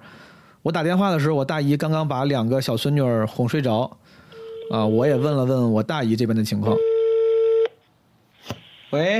[0.62, 3.98] 我打电话的时候，我大姨刚刚把两个小孙女儿哄睡着，
[4.72, 6.76] 啊，我也问了问我大姨这边的情况。
[8.92, 9.20] 喂。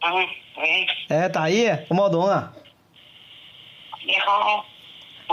[0.00, 0.26] 啊，喂。
[1.08, 2.50] 哎，大姨，我毛东啊。
[4.06, 4.64] 你好。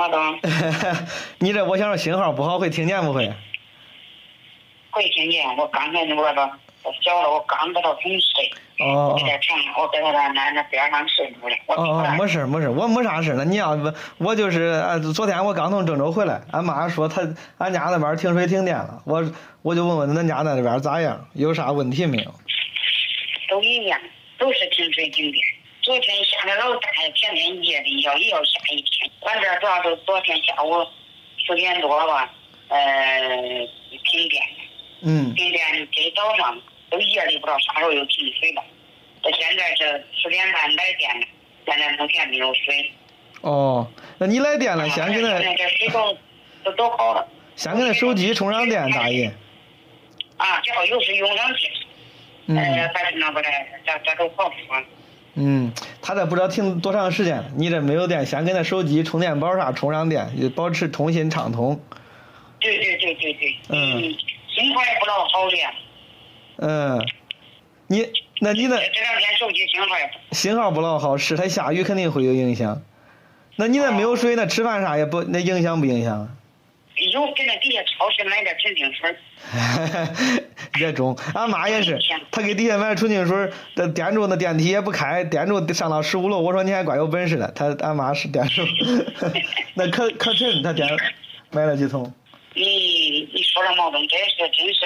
[1.40, 3.34] 你这我想说信号不好，会听见不会？
[4.92, 8.52] 会听见，我刚才那个我小了，我刚在那哄睡。
[8.80, 9.14] 哦。
[9.14, 11.56] 我在床，我在那那那边上睡着了。
[11.68, 13.34] 哦哦，没事没事，我没啥事。
[13.36, 17.22] 那你要不，我就是啊，昨天我刚从郑州回来，俺妈说她
[17.58, 19.24] 俺家那边停水停电了，我
[19.62, 22.34] 我就问问恁家那边咋样，有啥问题没有？
[23.50, 24.00] 都一样，
[24.38, 25.44] 都是停水停电。
[25.88, 29.10] 昨天下的老大，前天夜里要也要下一天。
[29.22, 30.86] 俺这主要是昨天下午
[31.48, 32.30] 四点多吧，
[32.68, 32.78] 呃，
[34.04, 34.44] 停电。
[35.00, 35.34] 嗯。
[35.34, 38.62] 停电，这早上都夜里不知道啥时候又停水了。
[39.22, 41.28] 到现在是四点半来电了，
[41.66, 42.92] 现在目前没有水。
[43.40, 45.40] 哦，那你来电了，先给他。
[45.40, 46.18] 现在这水都
[46.66, 47.26] 都都好了。
[47.56, 49.32] 先给他手机充上电，大爷。
[50.36, 51.72] 啊，只要有水用上电，
[52.58, 53.50] 呃，还是那个的，
[53.86, 54.84] 咱咱都好说。
[55.40, 55.72] 嗯，
[56.02, 61.80] 他这不知道停多长时间，你这没有电，先给他手机充电宝啥充上电，保持通信畅通。
[62.60, 63.56] 对对对对对。
[63.70, 64.02] 嗯。
[64.50, 65.58] 信号也不老好的。
[66.68, 67.08] 嗯。
[67.86, 68.10] 你
[68.42, 68.78] 那你那。
[68.78, 70.10] 这两天手机信号也。
[70.32, 72.82] 信号不老好，是它下雨肯定会有影响。
[73.58, 76.36] 那你那没有水，那吃饭啥也不那影响不影响？
[77.12, 79.16] 有给那底下超市买点纯净水。
[80.80, 81.98] 也中，俺妈也是，
[82.32, 88.62] 她给底下买纯净水，那店主那电梯也不开，店主上到十五楼，我说你还怪有本事的，她俺妈是店主，
[89.76, 90.88] 那可可沉，她店
[91.52, 92.12] 买了几桶。
[92.54, 94.82] 你你说了毛东，这是真是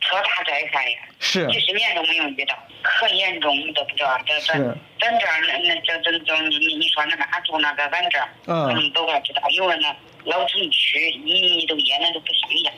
[0.00, 0.98] 特大灾害呀！
[1.18, 1.46] 是。
[1.48, 4.18] 几十年都没有遇到，可严重，你都不知道。
[4.26, 4.52] 这这
[5.00, 12.74] 咱这儿那那这这这你你说那个俺住那个俺这儿，嗯，都该知道，有人那老城区，你都淹那都不像样。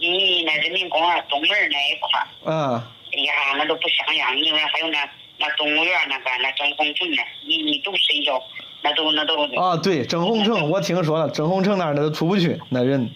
[0.00, 2.82] 你那人民公园东门那一块儿，嗯，
[3.12, 4.36] 哎呀，那都不像样。
[4.36, 5.08] 你说还有那
[5.38, 8.40] 那动物园那个那正红城那，你你都睡觉，
[8.82, 9.42] 那都那都。
[9.60, 13.10] 啊，对，正红城我听说了，正红城那儿那都出不去，那人。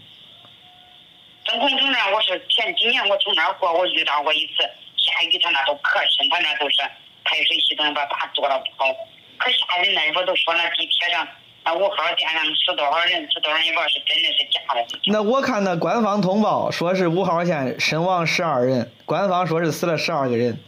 [1.45, 4.63] 正红城那，我是前几年我从那儿过，我遇到过一次，
[4.97, 6.83] 下雨他那都可深，他那都是
[7.25, 8.93] 排水系统把把做的不好，
[9.39, 10.01] 可吓人了。
[10.17, 11.27] 我都说那地铁上
[11.65, 14.85] 那五号线上死多少人，死多少人，也不知道是真的是假的。
[15.07, 20.59] 那我看那官方通报说是五号线身亡十二人，官方说是死了十二个人，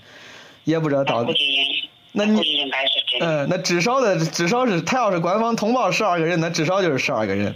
[0.64, 1.32] 也不知道到底。
[2.12, 3.20] 那你应该是真。
[3.20, 7.52] 嗯，那至少的至少是他要是官方通报十二个人，那至少就是十二个人。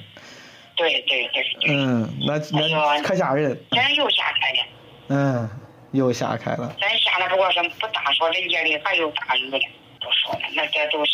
[0.74, 1.45] 对对对。
[1.68, 3.57] 嗯，那那可吓人。
[3.70, 4.66] 咱又下开了。
[5.11, 5.51] 嗯，
[5.93, 6.74] 又下开了。
[6.80, 9.59] 咱下了不过是不大说人家的，还有大雨的，
[10.01, 11.12] 不说了，那这都是，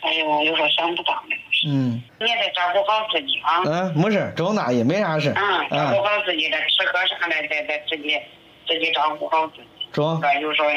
[0.00, 1.36] 哎呦，有时候想不到的。
[1.68, 2.02] 嗯。
[2.18, 3.62] 你也得照顾好自己啊。
[3.64, 5.30] 嗯，没事，周大爷没啥事。
[5.30, 8.18] 嗯，照顾好自己的吃喝啥的，再再自己
[8.66, 9.68] 自己照顾好自己。
[9.92, 10.20] 中。
[10.40, 10.68] 有时候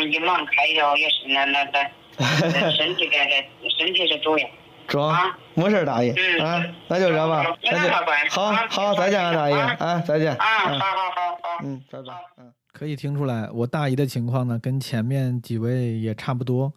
[0.00, 4.48] 一忙开销也是那那那， 身体在这，身体是主要。
[4.86, 5.10] 中，
[5.54, 6.12] 没事，大爷，
[6.42, 7.88] 啊，那就这吧，那就
[8.28, 16.70] 好，好，再见啊，大爷，啊，再见，啊，好好好好，嗯，拜拜，嗯，可以听出来，我大姨的情况呢，跟前面几位也差不多，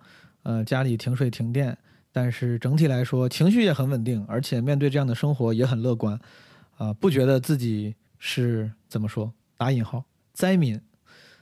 [0.44, 1.78] 呃，家里停水停电，
[2.20, 6.20] 但是整体来说情绪也很稳定，而且面对这样的生活也很乐观，
[6.76, 10.04] 啊，不觉得自己是怎么说打引号
[10.34, 10.82] 灾民，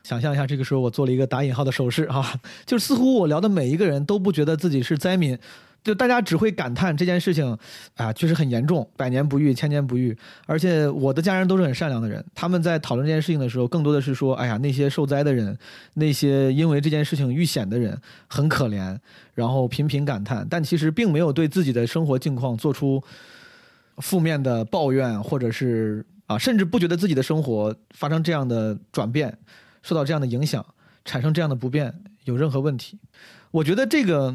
[0.03, 5.39] 想象一下，这个时候我做了一个打引号的手势，哈， 就似乎我聊的每一个人都不觉得自己是灾民。
[5.85, 7.55] 就大家只会感叹这件事情，
[7.95, 10.17] 啊，确实很严重，百年不遇，千年不遇。
[10.47, 15.55] 而且我的家人都是很善良的人，他们在讨论这件事情的时候，更多的是说，哎呀，那些受灾的人，
[15.93, 18.97] 那些因为这件事情遇险的人很可怜，
[19.35, 23.03] 然后频频感叹，但其实并没有对自己的生活境况做出
[23.97, 29.37] 负面的抱怨，或者是啊，甚至不觉得自己的生活发生这样的转变，
[29.83, 30.65] 受到这样的影响，
[31.05, 32.97] 产生这样的不便有任何问题。
[33.51, 34.33] 我觉得这个。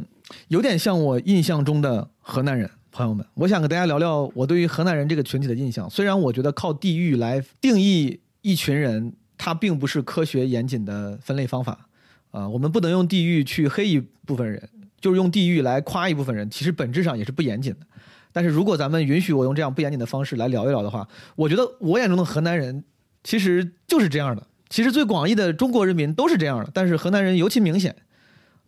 [0.49, 5.89] 有点像我印象中的河南人，朋友们，我想跟大家聊聊我对于河南人这个群体的印象。
[5.89, 11.87] 虽然我觉得靠地域来定义一群人，它并不是科学严谨的分类方法，
[12.31, 14.68] 啊，我们不能用地域去黑一部分人，
[15.01, 17.87] 就是用地域来夸一部分人，其实本质上也是不严谨的。
[18.33, 22.85] 但是如果咱们允许我用这样不严谨的方式来聊一聊的话，我觉得我眼中的河南人
[23.24, 24.47] 其实就是这样的。
[24.68, 27.97] 其实最广义的中国人民都是这样的，但是河南人尤其明显。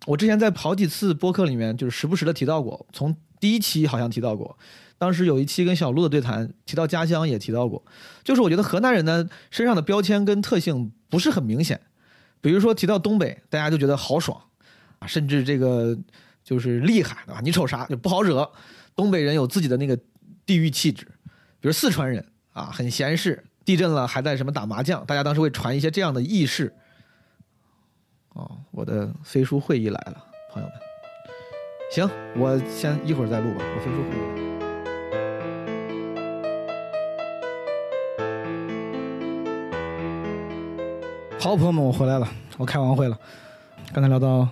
[0.07, 4.59] 我之前在好几次播客里面，就是时不时的提到过，从第一期好像提到过，
[4.98, 7.82] 当时有一期跟小鹿的对谈，提到家乡也提到过，
[8.24, 11.80] 就是我觉得河南人呢身上的标签跟特性不是很明显，
[12.40, 14.40] 比如说提到东北，大家就觉得豪爽，
[14.98, 15.96] 啊，甚至这个
[16.42, 17.40] 就是厉害，对吧？
[17.42, 18.50] 你瞅啥就不好惹，
[18.96, 19.96] 东北人有自己的那个
[20.44, 21.07] 地域气质，
[21.61, 26.74] 比如四川人啊很闲适，地震了还在什么打麻将，大家当时会传一些这样的轶事。
[28.35, 30.76] 哦，我的飞书会议来了，朋友们。
[31.91, 34.20] 行，我先一会儿再录吧，我飞书会议。
[41.39, 42.26] 好，朋友们，我回来了，
[42.57, 43.18] 我开完会了。
[43.93, 44.49] 刚才聊到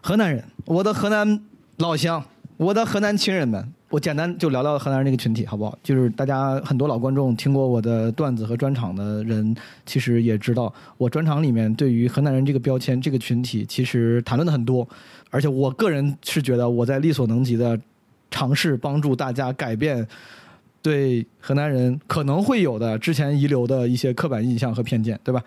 [0.00, 1.42] 河南人，我的河南
[1.78, 2.22] 老乡，
[2.56, 3.72] 我的河南亲人们。
[3.94, 5.78] 我简单就聊聊河南人这个群体，好不好？
[5.80, 9.54] 就是大家很多老观众听过我的段子和专场的人，
[9.86, 14.84] 其实也知道我专场里面对于河南人这个标签、这个群体，其实谈论的很多。
[15.30, 17.78] 而且我个人是觉得我在力所能及的
[18.32, 20.04] 尝试帮助大家改变
[20.82, 25.40] 对河南人可能会有的之前遗留的一些刻板印象和偏见，对吧？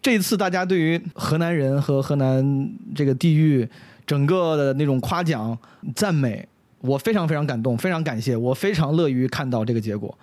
[0.00, 3.68] 这一次大家对于河南人和河南这个地域
[4.06, 5.58] 整个的那种夸奖、
[5.96, 6.46] 赞美。
[6.80, 10.16] 我非常非常感动，非常感谢，我非常乐于看到这个结果。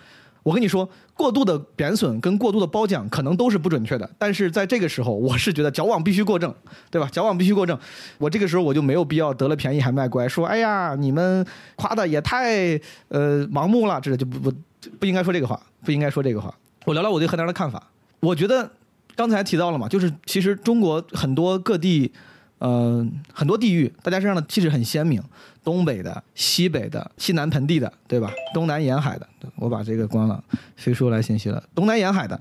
[0.43, 6.53] 我跟你说，过度的贬损跟过度的褒奖可能都是不准确的，但是在这个时候，我是觉得矫枉必须过正，
[6.91, 7.09] 对吧？
[7.11, 7.75] 矫枉必须过正。
[8.19, 11.43] 我这个时候我就没有必要得了便宜还卖乖，说哎呀，你们
[11.75, 14.53] 夸的也太呃盲目了，这就不不
[14.99, 16.53] 不应该说这个话，不应该说这个话。
[16.85, 17.81] 我聊聊我对河南的看法。
[18.19, 18.69] 我觉得
[19.15, 22.11] 刚才提到了嘛，就是其实中国很多各地
[22.59, 25.21] 呃，很多地域大家身上的气质很鲜明，
[25.63, 28.31] 东北的、西北的、西南盆地的，对吧？
[28.53, 29.27] 东南沿海的，
[29.57, 30.41] 我把这个关了，
[30.77, 31.61] 飞书来信息了。
[31.75, 32.39] 东南沿海的，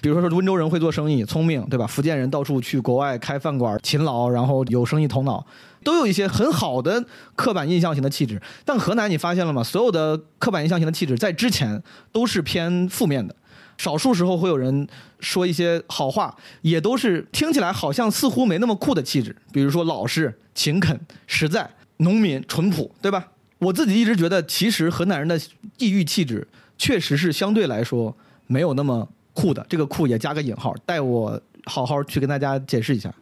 [0.00, 1.86] 比如说温州人会做生意，聪明，对吧？
[1.86, 5.44] 福建人到处去国外开饭馆，勤劳，然后有生意头脑，
[5.82, 7.04] 都有一些很好的
[7.34, 8.40] 刻板印象型的气质。
[8.64, 9.64] 但河南你发现了吗？
[9.64, 13.34] 所有的刻板印象型的气质在之前都是偏负面的。
[13.78, 14.86] 少数时候会有人
[15.20, 21.68] 说一些好话，也都是听起来好像似乎没那么酷的气质，比如说老实、勤恳、实在、
[21.98, 23.28] 农民、淳朴，对吧？
[23.58, 25.40] 我自己一直觉得，其实河南人的
[25.78, 26.46] 地域气质
[26.76, 28.14] 确实是相对来说
[28.46, 30.74] 没有那么酷的，这个酷也加个引号。
[30.84, 33.12] 带我好好去跟大家解释一下，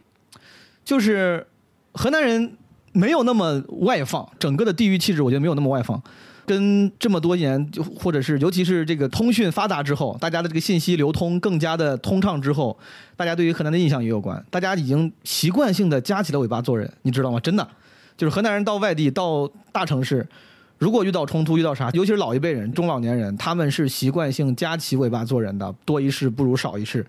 [0.85, 1.47] 就是
[1.93, 2.57] 河南人
[2.93, 6.03] 没有那么外放，整个的地域气质我觉得没有那么外放。
[6.47, 12.76] 跟这么多年，就或者是尤其是这个通讯发达之后，大家的这个信息流通更加的通畅之后，
[13.16, 14.45] 大家对于河南的印象也有关。
[14.51, 17.40] 大家已经习惯性的夹起了尾巴做人，你知道吗？
[17.40, 17.66] 真的，
[18.16, 20.26] 就是河南人到外地到大城市，
[20.78, 27.05] 如果遇到冲突遇到啥，尤其是老一辈人、中老年人，他们是习惯性夹起尾巴做人的，多一事不如少一事。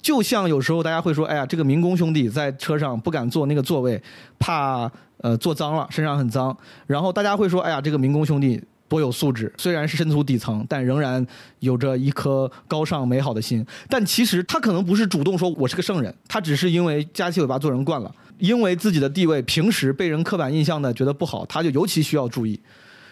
[0.00, 4.00] 就像有时候大家会说，哎呀，这个民工兄弟在车上不敢坐那个座位，
[4.38, 6.56] 怕呃坐脏了，身上很脏。
[6.86, 11.26] 然后大家会说，哎呀，这个民工兄弟多有素质，虽然是身处底层，但仍然
[11.58, 13.66] 有着一颗高尚美好的心。
[13.88, 22.58] 但其实他可能不是主动说我是个圣人，他只是因为夹起尾巴做人惯了，因为自己的地位平时被人刻板印象的觉得不好，他就尤其需要注意。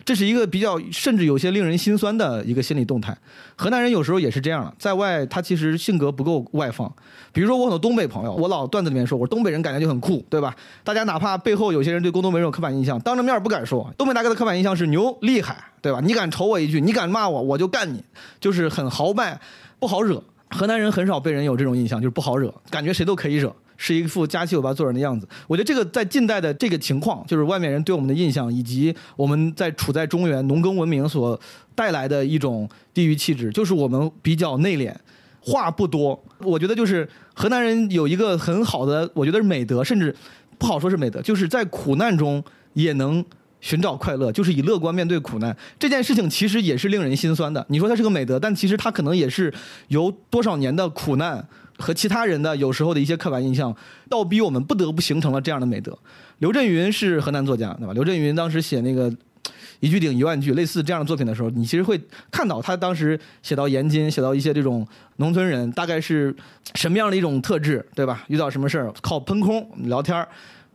[0.06, 3.14] 这是一个比较，甚至有些令人心酸的一个心理动态。
[3.56, 6.90] 河南人有时候也是这样，在外他其实性格不够外放。
[7.32, 10.54] 比如说我很多东北朋友，我老段子里面说，我说东北人感觉就很酷，对吧？
[10.84, 13.92] 大家哪怕背后有些人对东北人有刻板印象，当着面不敢说。
[13.98, 16.00] 东北大哥的刻板印象是牛厉害，对吧？
[16.00, 18.00] 你敢瞅我一句，你敢骂我，我就干你，
[18.38, 19.40] 就是很豪迈，
[19.80, 20.22] 不好惹。
[20.50, 23.52] 河南人很少被人有这种印象，就是不好惹，感觉谁都可以惹。
[23.76, 25.28] 是一副夹起尾巴做人的样子。
[25.46, 31.38] 我觉得这个在近代的这个情况，就是外面人对我们的印象，以及我们在处在中原农耕文明所
[31.74, 34.94] 带来的一种地域气质，就是我们比较内敛，
[35.40, 36.22] 话不多。
[36.40, 40.14] 我觉得就是河南人有一个很好的，我觉得是美德，甚至
[40.58, 43.24] 不好说是美德，就是在苦难中也能
[43.60, 45.56] 寻找快乐，就是以乐观面对苦难。
[45.78, 47.64] 这件事情其实也是令人心酸的。
[47.68, 49.52] 你说它是个美德，但其实它可能也是
[49.88, 51.46] 由多少年的苦难。
[51.78, 53.74] 和其他人的有时候的一些刻板印象，
[54.08, 55.96] 倒逼我们不得不形成了这样的美德。
[56.38, 57.92] 刘震云是河南作家，对吧？
[57.92, 59.12] 刘震云当时写那个
[59.80, 62.00] “一句顶一万句”类似这样的作品的时候，你其实会
[62.30, 66.34] 看到他当时写到盐津，写到一些这种农村人大概是
[66.74, 68.24] 什么样的一种特质，对吧？
[68.28, 70.26] 遇到什么事儿靠喷空聊天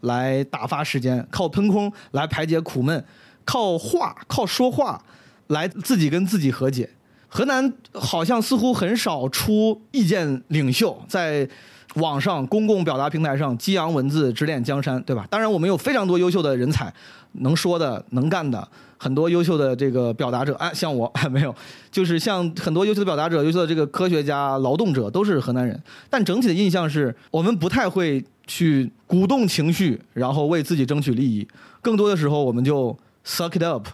[0.01, 3.03] 来打发时间，靠喷空来排解苦闷，
[3.45, 5.03] 靠话靠说话
[5.47, 6.89] 来自己跟自己和解。
[7.33, 11.47] 河南好像似乎很少出意见领袖，在
[11.95, 15.25] 网上公共表达平台上激昂文字指点江山，对吧？
[15.29, 16.93] 当然，我们有非常多优秀的人才，
[17.39, 18.67] 能说的、能干的，
[18.97, 20.53] 很多优秀的这个表达者。
[20.55, 21.55] 哎，像我没有，
[21.89, 25.81] 就是像很多优秀的表达者、优秀的这个科学家、劳动者都是河南人。
[26.09, 31.47] 但整体的印象是我们不太会去鼓动情绪，然后为自己争取利益。
[31.81, 33.87] 更多的时候，我们就 suck it up。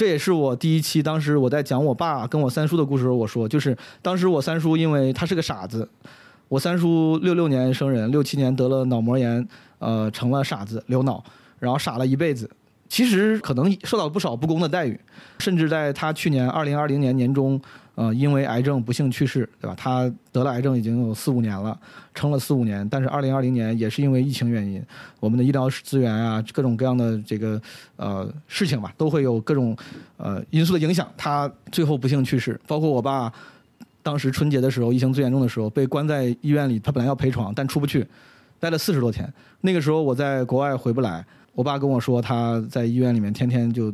[0.00, 5.86] 这也是我第一期，当时我在讲我爸跟我三叔的故事时候，我说，就是当时我三叔因为他是个傻子，
[6.48, 9.46] 我三叔六六年生人，六七年得了脑膜炎，
[9.78, 11.22] 呃，成了傻子，流脑，
[11.58, 12.50] 然后傻了一辈子。
[12.88, 14.98] 其实可能受到不少不公的待遇，
[15.38, 17.60] 甚至在他去年二零二零年年中。
[18.00, 19.74] 呃，因为癌症不幸去世，对吧？
[19.76, 21.78] 他得了癌症已经有四五年了，
[22.14, 22.88] 撑了四五年。
[22.88, 24.82] 但是二零二零年也是因为疫情原因，
[25.18, 27.60] 我们的医疗资源啊，各种各样的这个
[27.96, 29.76] 呃事情吧，都会有各种
[30.16, 31.06] 呃因素的影响。
[31.14, 32.58] 他最后不幸去世。
[32.66, 33.30] 包括我爸，
[34.02, 36.78] 当时春节的时候，疫情最严重的时候，被关在医院里。
[36.78, 38.06] 他本来要陪床，但出不去，
[38.58, 39.30] 待了四十多天。
[39.60, 41.22] 那个时候我在国外回不来，
[41.52, 43.92] 我爸跟我说他在医院里面天天就。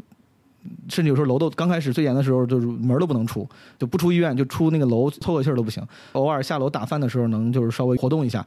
[0.89, 3.49] 甚至有时候楼都刚开始最严的时候，就是门都不能出，
[3.79, 5.83] 就不出医院，就出那个楼透个气儿都不行。
[6.13, 8.45] 偶尔下楼打饭的时候，能就是稍微活动一下。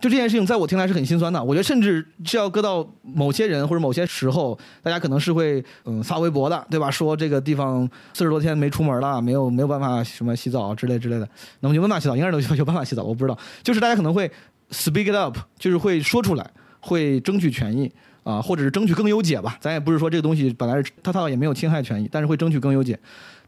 [0.00, 1.44] 就这件事情，在我听来是很心酸的。
[1.44, 6.90] 我觉得，甚至是要搁到某些人或者某些时候，大家可能是会嗯发微博的，对吧？
[6.90, 11.28] 说这个地方四十多天没出门了，没有没有办法什么洗澡之类之类的。
[11.60, 13.36] 那么有办法洗澡，应该是有办法洗澡，我不知道。
[13.62, 14.26] 就是大家可能会
[14.70, 16.50] speak it up，就是会说出来，
[16.80, 17.92] 会争取权益。
[18.30, 22.98] 啊，或者是争取更优解吧，咱也不是说这个东西本来是他他也没有侵害权益，但是会争取更优解。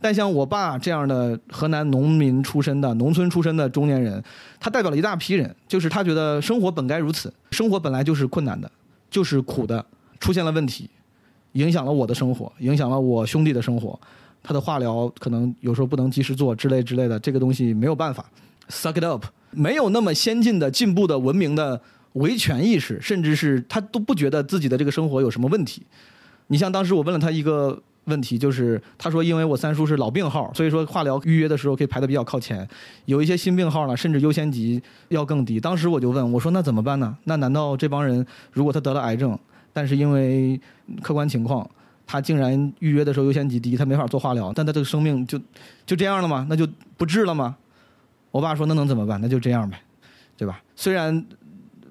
[0.01, 4.21] 但像我爸这样的河南农民出身的、农村出身的中年人，
[4.59, 8.69] 他代表了一大批人，就是他觉得生活本该如此，生活本来就是困难的，
[9.09, 9.85] 就是苦的，
[10.19, 10.91] 出现了问题，
[11.53, 13.97] 影响了我的生活，影响了我兄弟的生活，
[14.43, 18.25] 他的化疗可能有时候不能及时做之类之类的，这个东西没有办法
[18.69, 21.81] ，suck it up，没有那么先进的、进步的、文明的。
[22.15, 25.83] 维权意识，甚至是他都不觉得自己的这个生活有什么问题。
[26.49, 32.69] 你像当时我问了他一个问题，就是他说因为我三叔是老病号，所以说化疗预约的时候可以排的比较靠前，
[33.07, 35.59] 有一些新病号呢，甚至优先级要更低。
[35.59, 37.17] 当时我就问我说那怎么办呢？
[37.25, 39.39] 那难道这帮人如果他得了癌症，
[39.73, 40.61] 但是因为
[41.01, 41.67] 客观情况，
[42.07, 45.41] 他竟然预约的时候优先级低，他没法做化疗，但他这个生命就
[45.87, 46.47] 就这样了吗？
[46.51, 47.57] 那就不治了吗？
[48.33, 49.19] 我爸说那能怎么办？
[49.23, 49.81] 那就这样呗，
[50.37, 50.61] 对吧？
[50.77, 51.25] 虽然。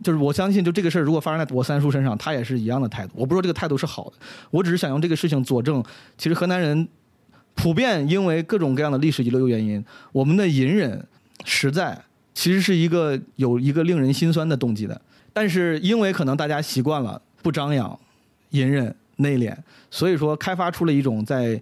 [0.03, 3.13] 就是我相信，就这个事儿，如果发生在我三叔身上，他也是一样的态度。
[3.15, 4.13] 我不说这个态度是好的，
[4.49, 5.83] 我只是想用这个事情佐证，
[6.17, 6.87] 其实河南人
[7.53, 11.05] 普遍因为各种各样的历史遗留原因，我们的隐忍
[11.45, 11.95] 实在
[12.33, 14.99] 其实是一个有一个令人心酸的动机的。
[15.33, 17.99] 但是因为可能大家习惯了不张扬、
[18.49, 19.55] 隐忍、内敛，
[19.91, 21.61] 所以说开发出了一种在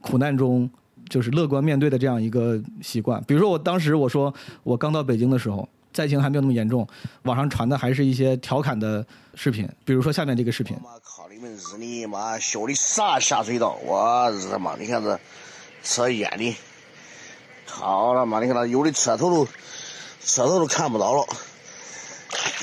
[0.00, 0.68] 苦难中
[1.08, 3.22] 就是乐观面对的这样一个习惯。
[3.28, 4.34] 比如说我当时我说
[4.64, 5.68] 我刚到北京的时候。
[5.96, 6.86] 灾情还没有那么严重，
[7.22, 10.76] 网上传的还是一些调侃的视频，比如说下面这个视频。
[10.82, 13.78] 我靠，你们日你妈修的啥下水道？
[13.82, 14.76] 我日他妈！
[14.76, 15.18] 你看这
[15.82, 16.54] 车淹的，
[17.64, 18.40] 好他妈！
[18.40, 19.46] 你看那有的车头都
[20.20, 21.26] 车头都看不到了，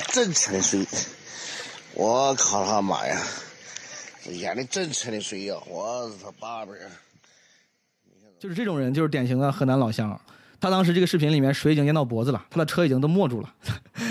[0.10, 0.86] 真沉的水！
[1.96, 3.20] 我靠他妈呀！
[4.26, 5.56] 淹的真沉的水呀！
[5.68, 6.86] 我日他爸爸呀！
[8.40, 10.22] 就是这种人，就是典型的河南老乡。
[10.64, 13.54] 他当时这个视频里面水已经淹到脖子了，他的车已经都没住了，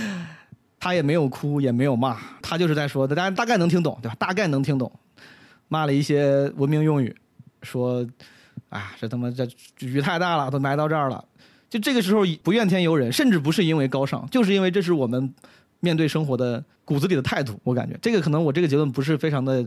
[0.79, 4.15] 他也没有哭也没有骂，他就是在说，大家大概能听懂，对吧？
[4.19, 4.93] 大概能听懂，
[5.69, 7.17] 骂了一些文明用语，
[7.63, 8.07] 说，
[8.69, 9.49] 啊，这他妈这
[9.81, 11.25] 雨太大了，都埋到这儿了。
[11.71, 15.33] 就这个时候不怨天尤人，甚至不是因为高尚，就是因为这是我们
[15.81, 17.59] 面对生活的骨子里的态度。
[17.65, 19.67] 我感觉这个可能我这个结论不是非常的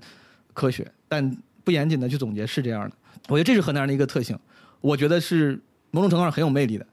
[0.54, 2.96] 科学，但不严谨的去总结是这样的。
[3.28, 4.38] 我觉得这是河南人的一个特性，
[4.82, 5.60] 我觉得是。
[5.96, 6.86] 某种程度上很有魅力的，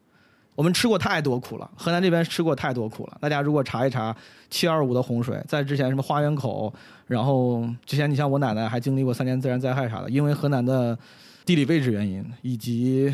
[0.55, 3.19] 我们吃过太多苦了，河南这边吃过太多苦了。
[3.21, 4.17] 大家如果查一查
[4.49, 6.73] 七二五的洪水，在之前什么花园口，
[7.09, 10.97] 然后之前你像我奶奶还经历过三年自然灾害啥的，因为河南的
[11.45, 13.13] 地理位置原因以及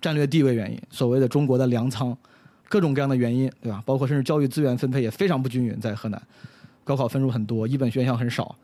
[0.00, 2.16] 战略地位原因，所谓的中国的粮仓，
[2.68, 3.82] 各种各样的原因，对吧？
[3.84, 6.22] 包括甚至教育资源分配也非常不均匀，在河南，
[6.84, 8.54] 高考分数很多，一本学校很少，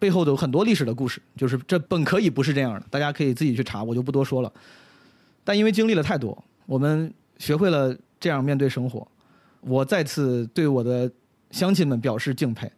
[0.00, 4.52] 背后都有很多历史的故事，就是这本可以不是这样的，大家可以自己去查，我就不多说了。
[5.50, 9.04] 但因为经历了太多，我们学会了这样面对生活。
[9.62, 11.10] 我再次对我的
[11.50, 12.70] 乡亲们表示敬佩。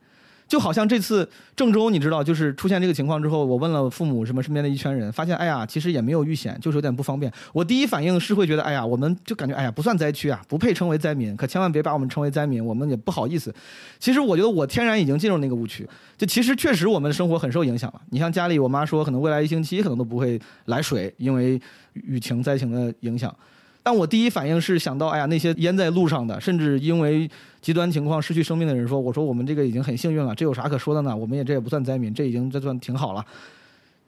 [0.52, 1.26] 就好像这次
[1.56, 7.32] 郑州，你知道，就是出现这个情况之后，我问了父母什么身边的一圈人，发现哎呀，其实也没有遇险，就是有点不方便。
[7.54, 13.50] 我第一反应是会觉得，哎呀，我们就感觉哎呀，不算灾区啊，不配称为灾民，可千万别把我们称为灾民，我们也不好意思。
[13.98, 15.88] 其实我觉得我天然已经进入那个误区，
[16.18, 18.02] 就其实确实我们的生活很受影响了。
[18.10, 21.58] 你像家里，我妈说可能未来一星期可能都不会来水，因为
[21.94, 23.34] 雨情灾情的影响。
[23.82, 27.28] 但我第一反应是想到，哎呀，那些淹在路上的，甚至因为
[27.60, 31.16] 极端情况失去生命的人，说，我说我们这个已经很幸运了，这有啥可说的呢？
[31.16, 33.24] 我们也这也不算灾民，这已经这算挺好了。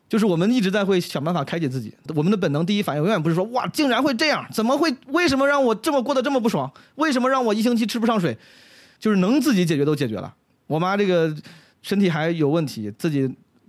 [0.09, 4.95] 就是我们一直在会想办法开解自己，我们的本能第一反应永远不是说，哇，竟然会这样，怎么会？
[5.09, 6.71] 为什么让我这么过得这么不爽？
[6.95, 8.37] 为什么让我一星期吃不上水？
[9.01, 10.33] 就是能自己解决都解决了。
[10.69, 11.35] 我妈这个
[11.83, 13.29] 身体还有问题，自己。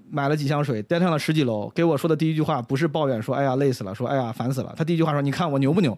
[0.10, 4.74] 买了几箱水，登上了十几楼，给我说的第一句话不是抱怨，说哎呀累死了，说哎呀烦死了。
[4.78, 5.98] 他第一句话说：“你看我牛不牛？”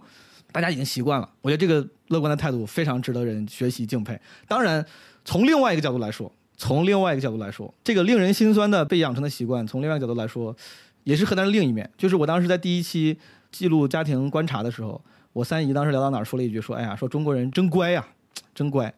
[0.53, 4.19] 大家已经习惯了，我觉得这个乐观的态度非常值得人学习敬佩。
[4.47, 4.83] 当然，
[5.25, 10.55] 从另外一个角度来说，从另外一个角度来说，这个令人心酸的被养成的习惯，从另外一个角度来说，
[11.03, 11.87] 也是河南的另一面。
[11.97, 13.17] 就是我当时在第一期
[13.51, 14.99] 记录家庭观察的时候，
[15.33, 18.07] 我三姨当时聊到哪儿说了一句：“说哎呀，说中国人真乖呀，
[18.55, 18.91] 真乖。”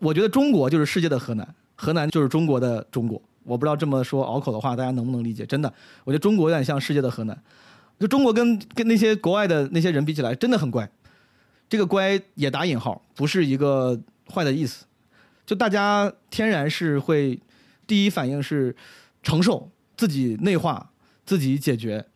[0.00, 3.20] 我觉得中国就是世界的河南，河南就是中国的中国。
[3.50, 5.44] 我不知道这么说拗口的话，大家能不能理解？
[5.44, 5.72] 真的，
[6.04, 7.36] 我觉得中国有点像世界的河南，
[7.98, 10.88] 就中国跟跟那些国外的那些人比起来，真的很乖。
[11.68, 14.00] 这个乖也打引号，不是一个
[14.32, 14.84] 坏的意思。
[15.44, 17.40] 就大家天然是会
[17.88, 18.74] 第一反应是
[19.22, 20.90] 承受，自己内化，
[21.26, 22.06] 自己解决。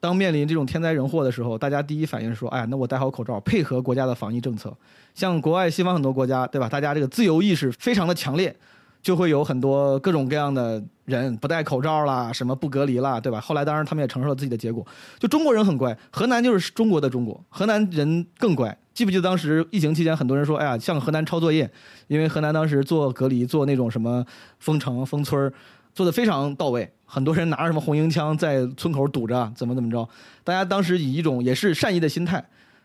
[0.00, 4.76] 当面临这种天灾人祸的时候，大家第一反应是说：“哎，那我戴好口罩，配合国家的防疫政策。”
[5.14, 6.68] 像国外西方很多国家，对吧？
[6.68, 8.56] 大家这个自由意识非常的强烈。
[9.02, 13.40] 就会有很多各种各样的人不戴口罩啦，什么不隔离啦，对吧？
[13.40, 14.86] 后来当然他们也承受了自己的结果。
[15.18, 18.76] 就中国人很乖，河南就是中国的中国，河南人更乖。
[18.92, 21.70] 记不记得当时疫情期间，很多人说，哎呀，向河南抄作业，
[22.08, 24.24] 因为河南当时做隔离、做那种什么
[24.58, 25.50] 封城、封村
[25.94, 26.90] 做的非常到位。
[27.06, 30.06] 很多人拿着什么红缨枪在村口堵着，怎么怎么着。
[30.44, 32.44] 大家当时以一种也是善意的心态，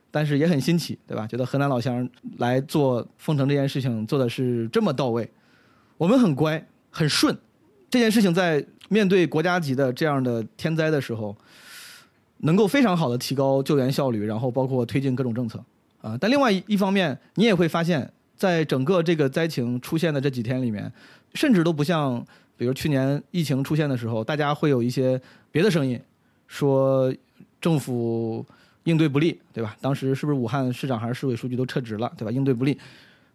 [0.10, 1.28] 但是也很新奇，对吧？
[1.28, 2.08] 觉得河南老乡
[2.38, 5.30] 来做封城这件事情做的是这么到位。
[5.98, 7.38] 我们很乖，很顺，
[7.90, 11.36] 这件事情在面对国家级的这样的天灾的时候，
[12.40, 15.64] 能够非常好的提高救援效率，然后包括推进各种政策
[16.02, 16.18] 啊。
[16.20, 20.92] 但另外一方面，你也会发现，在整个这个灾情出现的这几天里面，
[21.34, 22.24] 甚至都不像，
[22.58, 25.20] 比如去年疫情出现的时候，大家会有一些
[25.52, 26.00] 别的声音，
[26.48, 27.14] 说
[27.62, 28.46] 政府
[28.84, 29.76] 应对不力，对吧？
[29.80, 32.32] 当时是不是武汉市长还是市委书记都撤职了，对吧？
[32.32, 32.78] 应对不力，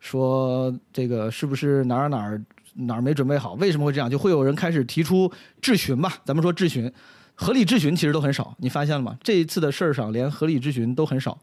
[0.01, 2.43] 说这个是不是哪儿哪儿
[2.75, 3.53] 哪儿没准备好？
[3.55, 4.11] 为什么会这样？
[4.11, 5.31] 就会有人开始提出
[5.61, 6.91] 质询吧，咱们说质询，
[7.35, 9.17] 合理质询其实都很少，你发现了吗？
[9.23, 11.39] 这一次的事儿上，连合理质询都很少。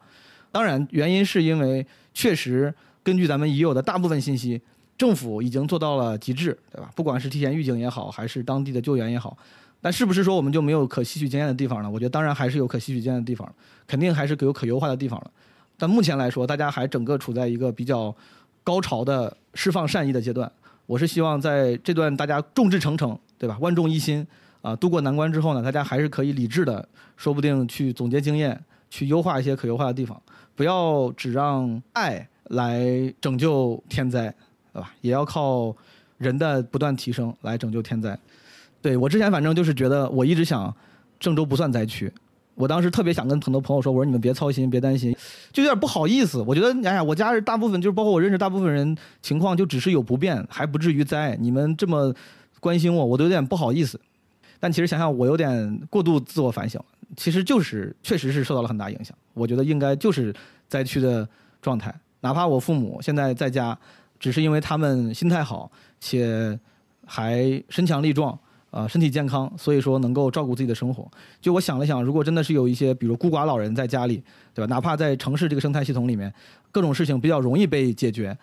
[0.51, 4.59] 当然，原因是因为确实根据咱们已有的大部分信息，
[4.97, 6.89] 政府已经做到了极致，对吧？
[6.95, 9.37] 不管是提前预警也好，还是当地的救援也好，
[9.81, 11.89] 但是不是说我们就没有可吸取经验的地方呢？
[11.89, 13.53] 我觉得当然还是有可吸取经验的地方，
[13.85, 15.29] 肯定还是有可优化的地方了。
[15.77, 18.15] 但目前来说，大家还整个处在一个比较
[18.67, 20.51] 高潮的释放善意的阶段。
[20.87, 23.57] 我是希望在这段大家众志成城，对吧？
[23.61, 24.27] 万众一心
[24.61, 30.21] 啊，渡过难关之后呢，大家还是可以理智的，说不定去总结经验，去优化一些可优化的地方。
[30.53, 32.83] 不要只让爱来
[33.21, 34.35] 拯救天灾，
[34.73, 34.93] 对吧？
[34.99, 35.73] 也要靠
[36.17, 38.19] 人的不断提升来拯救天灾。
[38.81, 40.75] 对我之前反正就是觉得，我一直想
[41.17, 42.11] 郑州不算灾区。
[42.57, 45.15] 我当时特别想跟很多朋友说，我说你们别操心，别担心，
[45.53, 46.41] 就有点不好意思。
[46.41, 51.37] 我觉得，哎呀，我家人大部分就是包括我认识大部分人情况，就只是有不便，还不至于灾。
[51.39, 52.11] 你们这么
[52.59, 54.01] 关心我，我都有点不好意思。
[54.59, 56.81] 但其实想想，我有点过度自我反省。
[57.15, 59.15] 其实就是确实是受到了很大影响。
[59.35, 60.33] 我觉得应该就是
[60.67, 61.29] 灾区的
[61.61, 61.93] 状态。
[62.21, 63.77] 哪怕我父母现在在家，
[64.19, 66.59] 只是因为他们心态好，且
[67.05, 68.37] 还身强力壮。
[68.69, 71.09] 啊，身体健康，所以说能够照顾自己的生活。
[71.39, 74.21] 就我想了想，如果真的是有一些，比如孤寡老人在家里，
[74.53, 74.67] 对吧？
[74.67, 76.31] 哪怕在城市这个生态系统里面，
[76.71, 78.37] 各种事情比较容易被解决，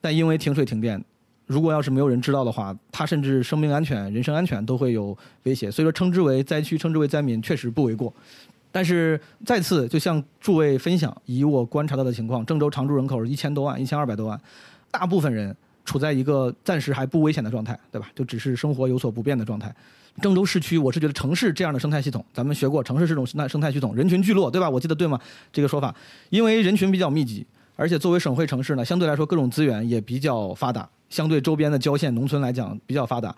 [0.00, 1.02] 但因为停水停电，
[1.46, 5.70] 如果要是没有人知道的话，他甚至生命安全、人身安全都会有威胁。
[5.70, 8.12] 所以说，称之为灾区，称之为灾民，确实不为过。
[8.72, 14.40] 但是再次，就向诸位分享，以我观察到的情况，郑州常住人口是一千多万，一千二百多万，
[14.90, 15.54] 大部分人。
[15.88, 18.10] 处在一个暂时还不危险的状态，对吧？
[18.14, 19.74] 就只是生活有所不便的状态。
[20.20, 24.68] 郑州市区，我是觉得城市这样的生态系统，咱们学过，城市这种生态生态系统，人群聚落，对吧？
[24.68, 25.18] 我记得对吗？
[25.50, 25.94] 这个说法，
[26.28, 33.34] 因为人群比较密集，而且作为省会城市呢，相对来说各种资源也比较发达，相对周边的郊县农村来讲比较发达。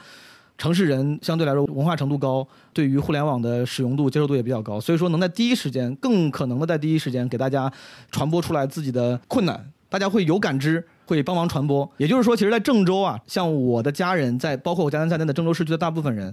[0.58, 7.72] 城市人相对来说文化程度高，对于互联网的使用度接受度也比较高，所以说能在第一时间，更可能的在第一时间给大家
[8.10, 10.82] 传播出来自己的困难，大家会有感知。
[11.10, 16.32] 会帮忙传播，也就是说，其实，在郑州啊，像我的家人在，包括我家人在内的郑州市区的大部分人，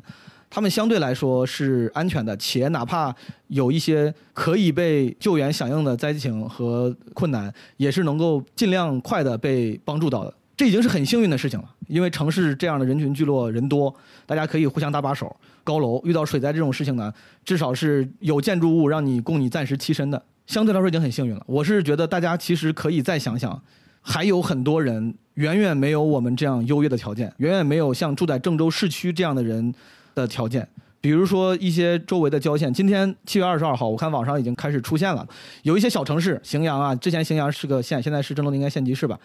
[0.51, 3.11] 他们相对来说是安全的，且哪怕
[3.47, 10.31] 有一些可以被救援响应的灾情和困难，也是能够尽量快的被帮助到的。
[10.55, 13.91] 这已经是很幸运的事情了，因为城市这样的人群聚落人多，
[14.27, 15.35] 大家可以互相搭把手。
[15.63, 17.11] 高楼遇到水灾这种事情呢，
[17.43, 21.43] 至少是有建筑物让你供你暂时栖身的，相对来说已经很幸运了。
[21.45, 23.61] 我是觉得大家其实可以再想想。
[24.09, 29.75] 还有很多人远远没有我们这样优越的条件，远远没有像住在郑州市区这样的人
[30.15, 30.65] 的条件。
[30.99, 35.25] 比如说一些周围的郊县，今天七月二十二号，我看网上已经开始出现了，
[35.63, 39.17] 有一些小城市，荥阳啊，之前荥阳是个县，现在是郑州的应该县级市吧。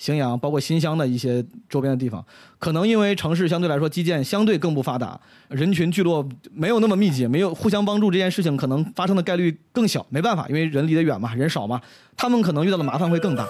[0.00, 2.24] 荥阳包括新乡的一些周边的地方，
[2.58, 10.06] 可能因为城市相对来说基建相对更不发达，人群聚落没有那么密集，没有互相帮助这件事情可能发生的概率更小。
[10.08, 11.80] 没办法，因为人离得远嘛，人少嘛，
[12.16, 13.46] 他们可能遇到的麻烦会更大。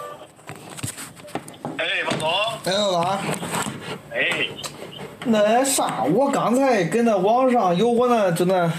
[1.77, 1.85] 哎，
[2.19, 3.19] 老王。
[4.11, 4.49] 哎。
[5.31, 8.71] 那啥，我刚才跟那网上有我那就那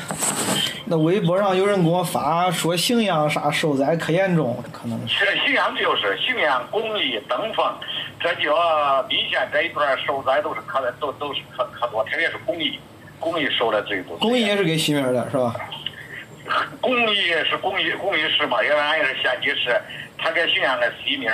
[0.85, 5.23] 那微博上有人给我发说荥阳啥受灾可严重，可能是。
[5.25, 7.71] 荥阳就是荥阳、巩义、登封，
[8.19, 12.79] 这叫密县这一段受灾都是可都都是可可多，特别是巩义，
[13.19, 14.17] 巩义受的最多。
[14.17, 15.53] 巩义也是给西面的是吧？
[16.81, 17.15] 巩义
[17.47, 19.79] 是巩义巩义市嘛，原来也是县级市，
[20.17, 21.31] 它跟荥阳的西面。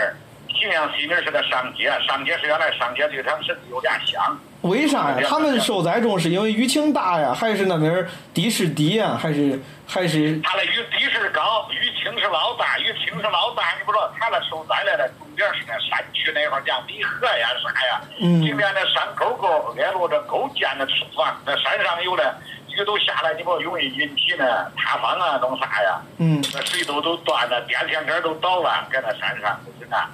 [0.50, 4.38] 荥阳西面是个上街，上街是原来上街对他们是有点像。
[4.66, 5.28] 为啥呀？
[5.28, 10.40] 他们受灾重是因为雨情大呀，还是那边地势低呀，还是还是？
[10.42, 22.36] 他那雨地势高，雨情是老大，雨情是老大，你不知道他那受灾来的重点是那山区那块儿，像离河呀啥呀，今天那山沟沟挨着这沟建的池房，那山上有的
[22.70, 26.02] 雨都下来，你不容易引起呢塌方啊，弄啥呀？
[26.18, 26.44] 嗯。
[26.54, 30.10] 那水都都断了，电线杆都倒了，搁那山上，就是那。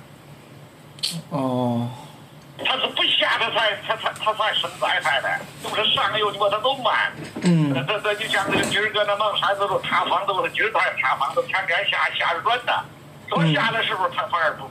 [1.30, 1.90] 哦，
[2.66, 5.30] 他是不下他才他才他才生灾害的，
[5.64, 7.12] 都是上游，你把他都慢。
[7.44, 7.74] 嗯。
[7.88, 12.74] 这这就像这个今儿搁那蒙山都塌方，都是今儿才塌方，都天天下下着软的。
[13.30, 14.68] 都下的时候，他反而不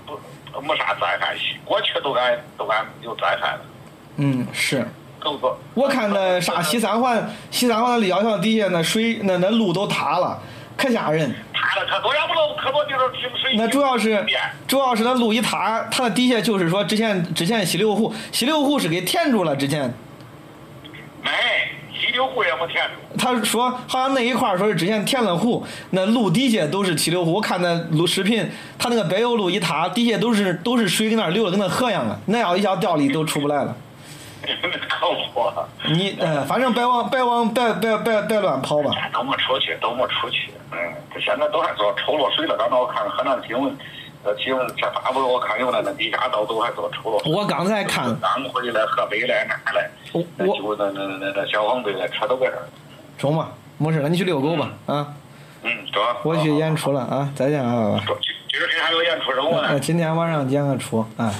[0.53, 3.61] 不没啥灾害，过去都该都该有灾害了。
[4.17, 4.87] 嗯，是。
[5.75, 10.41] 我看那啥西三环，西三环的立交桥底下那水那那路都塌了，
[10.81, 11.31] 可吓人。
[11.53, 13.55] 塌了，可多呀，不都可多地方停水。
[13.55, 14.25] 那主要是
[14.67, 19.93] 主要是那路一塌，它的底下就是说之前之前西流湖，西流湖是给填住了之前。
[21.23, 21.31] 没，
[21.93, 23.19] 西流湖也没填住。
[23.19, 27.35] 他说好像那一块说是之前填了湖，那路底下都是西流湖。
[27.35, 32.19] 我看那录视频，他那个柏油路一塌，底下都是都是水，跟那流的跟那河一样了。
[32.27, 33.77] 那要一下掉里都出不来了。
[34.89, 35.53] 靠谱。
[35.89, 38.91] 你呃，反正别往别往别别别别乱跑吧。
[39.13, 40.51] 都没出去，都没出去。
[40.73, 40.79] 嗯，
[41.13, 42.57] 这现在都还做抽落水了。
[42.57, 43.77] 刚才我看河南新闻，
[44.23, 47.21] 呃，新闻在发布，我看有那那地下道都还做抽落。
[47.27, 48.05] 我刚才看。
[48.23, 49.91] 安徽来、河北来、哪来？
[50.13, 52.63] 我就那那那那消防队的车都搁这儿。
[53.19, 55.15] 中吧，没事了，你去遛狗吧，啊。
[55.63, 56.03] 嗯，中。
[56.23, 58.21] 我去演出了啊，再见啊，爸爸。
[58.49, 59.79] 今儿天还有演出任务呢。
[59.81, 61.33] 今天晚上演个出，啊。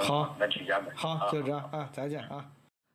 [0.00, 0.90] 好，那去见呗。
[0.94, 2.44] 好，就这样啊，再见啊。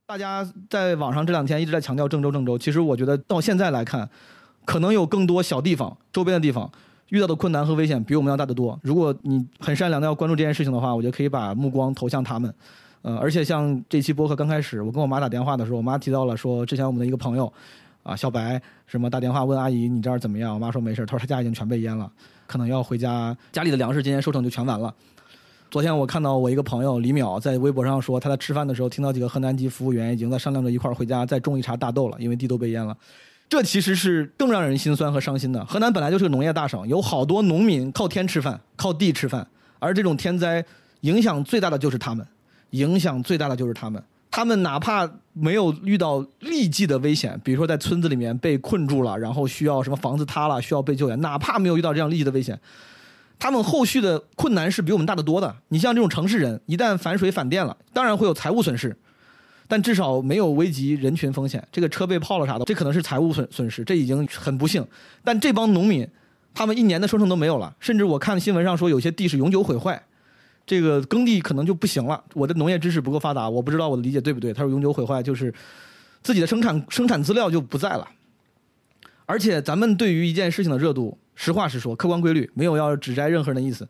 [0.05, 2.57] 大家在网上这两天一直在强调郑州，郑州。
[2.57, 4.09] 其实我觉得到现在来看，
[4.65, 6.69] 可能有更多小地方、周边的地方
[7.09, 8.79] 遇到的困难和危险比我们要大得多。
[8.83, 12.53] 如果你很善良的要关注这件事情的话，我觉得可以把目光投向他们。
[13.01, 17.51] 呃，而且像这期播客刚开始，我跟我妈打电话的时候，我妈提到了说，之前我们的一个朋友，
[18.03, 20.53] 啊，小白，什么打电话问阿姨你这儿怎么样？
[20.53, 22.09] 我妈说没事，她说她家已经全被淹了，
[22.45, 24.93] 可能要回家，家里的粮食今天收成就全完了。
[25.69, 32.95] 昨天我看到我一个朋友李淼在微博上说，他在吃饭的时候听到几个河南籍服务员已经在商量着一块儿回家再种一茬大豆了，因为地都被淹了。
[33.49, 35.63] 这其实是更让人心酸和伤心的。
[35.65, 39.45] 河南本来就是个农业大省，有好多农民靠天吃饭，靠地吃饭，
[39.79, 40.63] 而这种天灾
[41.01, 42.25] 影响最大的就是他们。
[42.71, 44.01] 影响最大的就是他们，
[44.31, 52.57] 他们哪怕没有遇到立即的危险，比如说在村子里面被困住了，然后需要什么房子塌了需要被救援，哪怕没有遇到这样立即的危险，
[53.39, 55.55] 他们后续的困难是比我们大得多的。
[55.67, 58.95] 你像这种城市人，一旦反水反电了，当然会有财务损失，
[59.67, 61.65] 但至少没有危及人群风险。
[61.71, 64.85] 这个车被泡了啥的，这可能是财务损损失，这已经很不幸。
[65.23, 66.07] 但这帮农民，
[66.53, 70.01] 他们一年的收成都没有了，甚至我看新闻上说有些地是永久毁坏。
[70.65, 72.21] 这个耕地可能就不行了。
[72.33, 74.51] 我的农业知识不够发达，我不知道我的理解对不对。
[74.51, 75.53] 他说永久毁坏就是
[76.21, 78.05] 自己的生产生产资料就不在了。
[79.25, 83.87] 而且咱们对于一件事情的热度，实话实说，客观规律没有要指摘任何人的意思。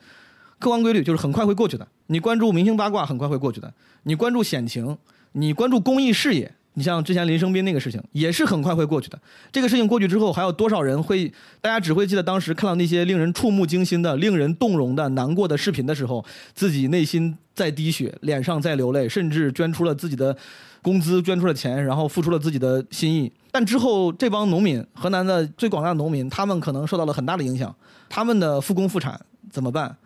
[0.60, 1.88] 客观规律就是很快会过去的。
[2.08, 3.74] 你关注明星八卦很快会过去的。
[4.04, 4.98] 你关注险情，
[5.32, 6.54] 你关注公益事业。
[6.78, 9.20] 你像之前林生斌那个事情，也是很快会过去的。
[9.52, 11.28] 这个事情过去之后，还有多少人会？
[11.60, 16.24] 大家只会记得当时看到那些令人触目惊心的、令人动容的、难过的视频的时候，
[16.54, 20.38] 自己内心在滴血，脸上在流泪，甚至捐出了自己的
[20.84, 23.32] 工资，捐出了钱，然后付出了自己的心意。
[23.52, 27.76] 但之后，这帮农民，河南的最广大的农民，他们可能受到了很大的影响，
[28.08, 29.20] 他们的复工复产
[29.50, 29.98] 怎么办？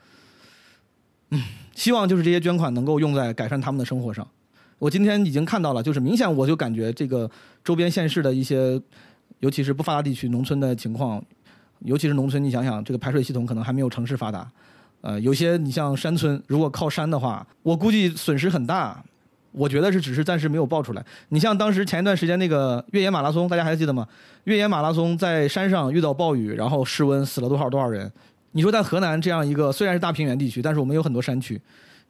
[1.32, 1.44] 嗯，
[1.76, 4.26] 希望就是这些捐款能够用在改善他们的生活上。
[4.82, 7.30] 我今天已经看到了，就是明显我就感觉这个
[7.64, 8.82] 周边县市的一些，
[9.38, 11.24] 尤其是不发达地区农村的情况，
[11.82, 14.52] 尤其是农村，你想想这个排水系统可能还没有城市发达，
[15.02, 19.00] 呃，有些你像山村，如果靠山的话，我估计损失很大。
[19.52, 21.06] 我觉得是只是暂时没有爆出来。
[21.30, 24.08] 你像当时前一段时间那个越野马拉松，大家还记得吗？
[24.46, 28.12] 越野马拉松在山上遇到暴雨，然后失温死了多少多少人？
[28.54, 31.62] 你说在河南这样一个虽然是大平原地区，但是我们有很多山区。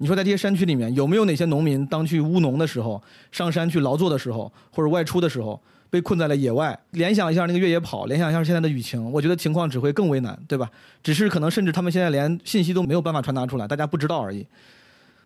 [0.01, 2.99] 你说在这些山区里面，有没有哪些农民当去务农的时候，
[3.31, 6.75] 上山去劳作的时候，或者外出的时候，被困在了野外？
[6.89, 10.67] 联想一下那个越野跑，联想一下现在的雨情，我觉得情况只会更为难，对吧？
[11.03, 14.43] 只是可能甚至他们现在连信息都没有办法传达出来，大家不知道而已。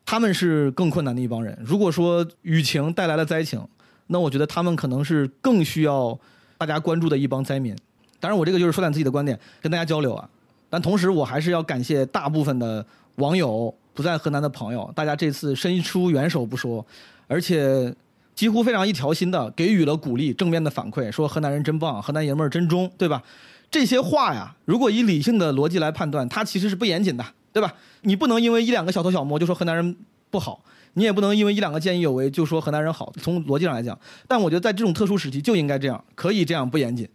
[0.05, 1.57] 他们是更困难的一帮人。
[1.63, 3.65] 如果说雨情带来了灾情，
[4.07, 6.19] 那我觉得他们可能是更需要
[6.57, 7.73] 大家关注的一帮灾民。
[8.19, 10.30] 当然，我这个就是说点自己的观点，跟大家交流啊。
[10.69, 13.73] 但同时，我还是要感谢大部分的网友。
[13.96, 16.86] 不在河南的朋友，大家这次伸出援手不说，
[17.28, 17.91] 而且
[18.36, 23.24] 几乎非常一条心的给予了鼓励、正面的反馈，说河南人真棒，河南爷们儿真忠，对吧？
[23.72, 27.74] 这些话呀，如果以理性的逻辑来判断，它其实是不严谨的，对吧？
[28.02, 29.96] 你不能因为一两个小偷小摸就说河南人
[30.30, 30.62] 不好，
[30.93, 33.12] 你也不能因为一两个见义勇为就说河南人好。
[33.22, 37.08] 从逻辑上来讲，但我觉得在这种特殊时期就应该这样，可以这样不严谨，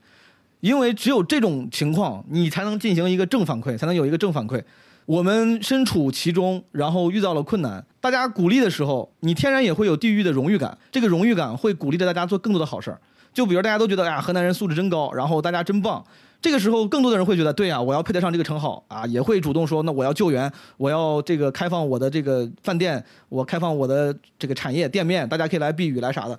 [0.61, 4.63] 因为只有这种情况，你才能进行一个正反馈，才能有一个正反馈。
[5.11, 10.79] 我们身处其中，然后遇到了困难，大家鼓励的时候，你天然也会有地域的荣誉感。
[10.93, 13.01] 这个荣誉感会鼓励着大家做更多的好事儿。
[13.35, 16.01] 就比如大家都觉得，哎呀，河南人素质真高，然后大家真棒。
[16.41, 26.39] 这个时候，更多的人会觉得，对呀，我要配得上这个称号啊，也会主动说，那我要救援，我要这个开放我的这个饭店，我开放我的这个产业店面，大家可以来避雨来啥的。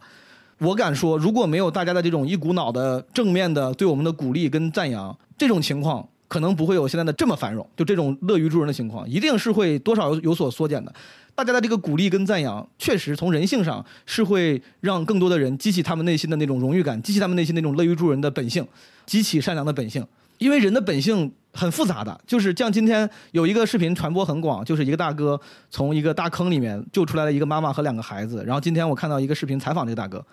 [0.59, 6.07] 我敢说，如果没有大家的这种一股脑的正面的对我们的鼓励跟赞扬，这种情况。
[6.31, 10.93] 可能不会有现在的这么繁荣，就这种乐于助人的情况，一定是会多少有有所缩减的。
[11.35, 18.65] 大家的这个鼓励跟赞扬，确实从人性上是会让更多的人激起他们内心的那种荣誉感，激起他们内心那种乐于助人的本性，
[19.05, 20.07] 激起善良的本性。
[20.37, 25.37] 因为人的本性很复杂的，就是像今天有一个视频传播很广，就是一个大哥
[25.69, 28.41] 从一个大坑里面救出来了一个妈妈和两个孩子。
[28.45, 30.25] 然后今天我看到一个视频采访这个大哥，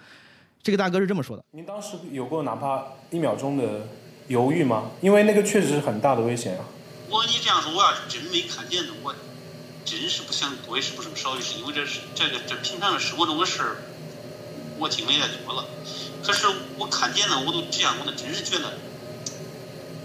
[0.63, 3.83] 这个大哥是这么说的：您当时有过哪怕一秒钟的
[4.29, 4.91] 犹豫吗？
[5.01, 6.65] 因为那个确实是很大的危险啊。
[7.09, 9.15] 我你这样说，我要是真没看见的，我
[9.85, 13.77] 真是不想多一事不如少一事，因为这是这个这平常的生活中的事儿，
[14.79, 15.65] 我经历太多了。
[16.23, 18.79] 可是我看见了，我都这样，我都真是觉得，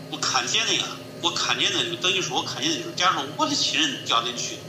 [0.10, 0.84] 我看见了呀，
[1.22, 4.60] 我看见的就等于说我看见的就是，假如说我的亲人掉进去，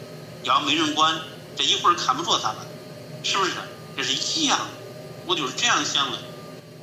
[0.43, 1.21] 要没人管，
[1.57, 2.59] 这一会儿看不着他们，
[3.23, 3.53] 是不是？
[3.97, 4.59] 这是一样，
[5.27, 6.19] 我就是这样想的。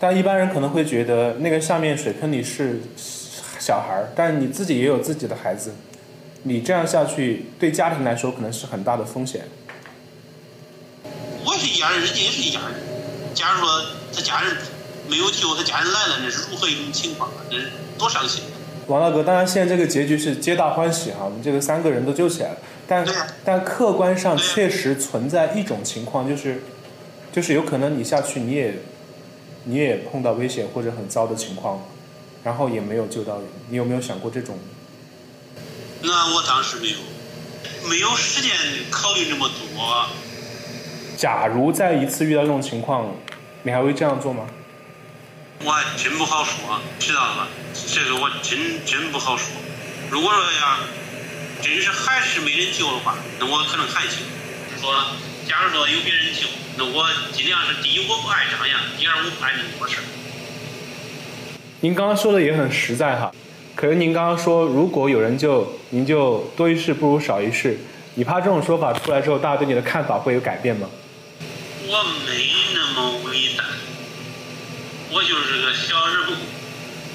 [0.01, 2.79] 但一般人可能会觉得那个下面水坑里是
[3.59, 5.75] 小孩儿，但你自己也有自己的孩子，
[6.41, 9.43] 你这样下去对家庭来说可能是很大的风险。
[11.45, 12.79] 我是一家人，人家也是一家人。
[13.35, 13.69] 假如说
[14.11, 14.57] 他家人
[15.07, 17.29] 没有救，他家人来了，那是如何一种情况？
[17.51, 17.67] 那是
[17.99, 18.45] 多伤心！
[18.87, 22.57] 王大哥，当然现在这个结局是皆大欢喜哈，我们这个三个人都救起来了。
[22.87, 23.05] 但
[23.45, 26.63] 但客观上确实存在一种情况，就是
[27.31, 28.73] 就是有可能你下去你也
[29.63, 31.85] 你也碰到危险或者很糟的情况，
[32.43, 33.45] 然后也没有救到人。
[33.69, 34.57] 你有没有想过这种？
[36.01, 36.97] 那我当时没有，
[37.87, 38.51] 没有时间
[38.89, 40.07] 考虑这么多。
[41.15, 43.13] 假如再一次遇到这种情况，
[43.61, 44.47] 你还会这样做吗？
[45.63, 47.47] 我还真不好说，知道了吧？
[47.87, 49.53] 这个我真真不好说。
[50.09, 50.79] 如果说呀，
[51.61, 54.13] 真是还是没人救的话，那我可能还救。
[54.81, 54.91] 说，
[55.51, 56.47] 假如说有别人救，
[56.77, 60.03] 那我尽量是第一我不爱张扬，第二我不爱那么多事儿。
[61.81, 63.29] 您刚刚说的也很实在哈，
[63.75, 67.77] 可是您刚刚说如果有人救，您就多一事不如少一事。
[68.15, 70.89] 你怕这种说法出来之后，大家对你的看法会有改变吗？
[71.85, 73.65] 我没那么伟大，
[75.11, 76.35] 我就是个小人物。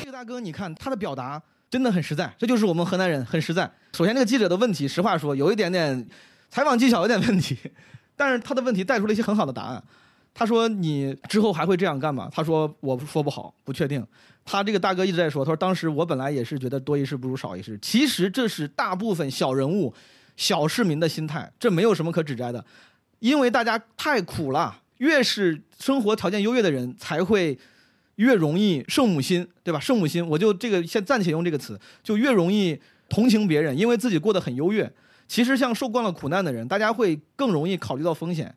[0.00, 3.70] 这个大哥，你看他的表达真的很实在，这就是我们河南人，很实在。
[3.96, 6.06] 首先，这个记者的问题，实话说，有一点点
[6.50, 7.56] 采访技巧有点问题，
[8.16, 9.82] 但是他的问题带出了一些很好的答案。
[10.38, 14.06] 他说：“你之后还会这样干吗？”他说：“我说不好，不确定。”
[14.44, 19.94] 他这个大哥一直在说：“他说当时我本来也是觉得多一事不如少一事，其实这是大部分小人物、
[20.36, 22.62] 小市民的心态，这没有什么可指摘的。”
[23.20, 27.58] 因为大家太苦了，越是生活条件优越的人，才会
[28.16, 29.80] 越容易圣母心，对吧？
[29.80, 34.92] 圣母心，我就这个先暂且用这个词，就越容易同情别人，因为自己过得很优越。
[35.28, 38.54] 其实像受惯了苦难的人，大家会更容易考虑到风险，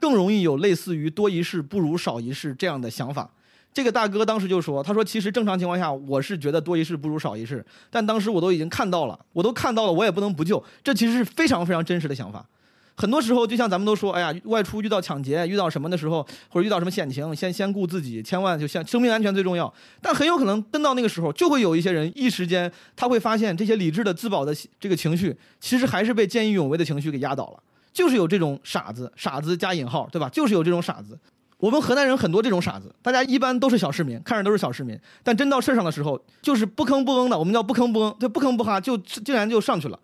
[0.00, 3.30] 更容易有类似于多一事不如少一事这样的想法。
[3.74, 10.62] 这个大哥当时就说：“他说其实正常情况下，我是觉得多一事不如少一事，但当时我都已经看到了，我都看到了，我也不能不救。
[10.84, 12.46] 这其实是非常非常真实的想法。”
[12.94, 19.72] 很多时候，就像咱们都说，哎呀，外出遇到抢劫、遇到什么的时候，或者遇到什么险情，先先顾自己，千万就先生命安全最重要。
[20.00, 27.62] 但很有可能真到那个时候，就会有一些人一时间他会发现，这些理智的自保的这个情绪，其实还是被见义勇为的情绪给压倒了。
[27.92, 30.28] 就是有这种傻子，傻子加引号，对吧？
[30.28, 31.18] 就是有这种傻子。
[31.58, 37.38] 我们河南人很多这种傻子，大家一般都是小市民，看着都是小市民，但真到事上的时候，就是不吭不嗯的。
[37.38, 39.98] 我们叫不吭不嗯，就，不吭不哈，就竟然就上去了。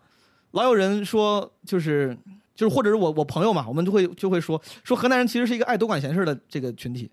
[0.51, 2.17] 老有人说，就是。
[2.59, 7.09] 就是或者是我我朋友嘛，我们就会就会说说河南人其实是一个爱多管闲事的这个群体。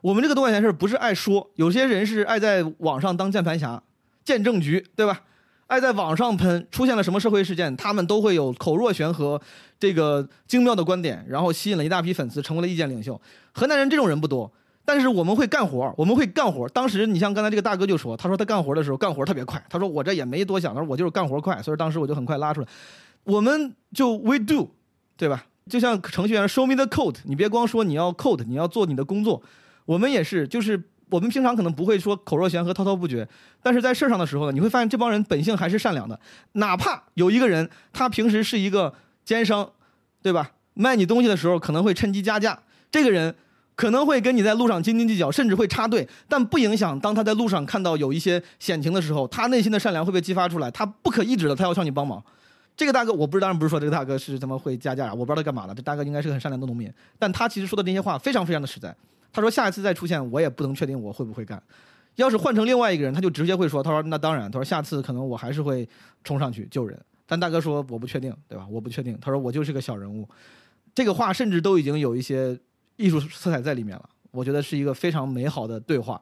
[0.00, 3.82] 我们这个多管闲事不是爱说，有些人是爱在网上当键盘侠，
[4.24, 5.20] 见证局，对吧？
[5.66, 9.38] 爱在网上喷，出现了什么社会事件，他们都会有口若悬河、
[9.78, 13.20] 这个精妙的观点，然后吸引了一大批粉丝，成为了意见领袖。
[13.52, 14.50] 河南人这种人不多，
[14.86, 16.66] 但是我们会干活，我们会干活。
[16.70, 22.66] 当时你像刚才这个大哥就说，他说他干活的时候干活特别快，他说我这也没多想，他说我就是干活快，所以当时我就很快拉出来。
[23.24, 24.70] 我们就 we do。
[25.16, 25.44] 对吧？
[25.68, 29.42] 就像程序员，show me the code，你别光说你要 code，你要做你的工作。
[29.84, 33.26] 我们也是，就是我们平常可能不会说口若悬河、滔滔不绝，
[33.62, 36.18] 但是在事儿上的时候呢，你会发现这帮人本性还是善良的。
[36.52, 38.94] 哪怕有一个人，他平时是一个
[39.24, 39.70] 奸商，
[40.22, 40.52] 对吧？
[40.74, 42.60] 卖你东西的时候可能会趁机加价，
[42.90, 43.34] 这个人
[43.74, 52.22] 可能会跟你在路上斤斤计较，甚至会插队，但不影响当他在路上看到有一些险情的时候，他内心的善良会被激发出来，他不可抑制的，他要向你帮忙。
[52.76, 55.74] 这个大哥，我不是当然不是说这个大哥是他妈会加价啊，我不知道他干嘛的。
[55.74, 58.94] 这大哥应该是个很善良的农民，但他其实说的那些话非常非常的实在。
[59.32, 61.62] 他说下一次再出现，我也不能确定我会不会干。
[62.16, 65.88] 要是换成另外一个人，他就直接会说，他说那当然，他说下次可能我还是会
[66.22, 66.98] 冲上去救人。
[67.26, 68.66] 但大哥说我不确定，对吧？
[68.70, 69.16] 我不确定。
[69.22, 70.28] 他说我就是个小人物。
[70.94, 72.58] 这个话甚至都已经有一些
[72.96, 74.08] 艺术色彩在里面了。
[74.30, 76.20] 我觉得是一个非常美好的对话。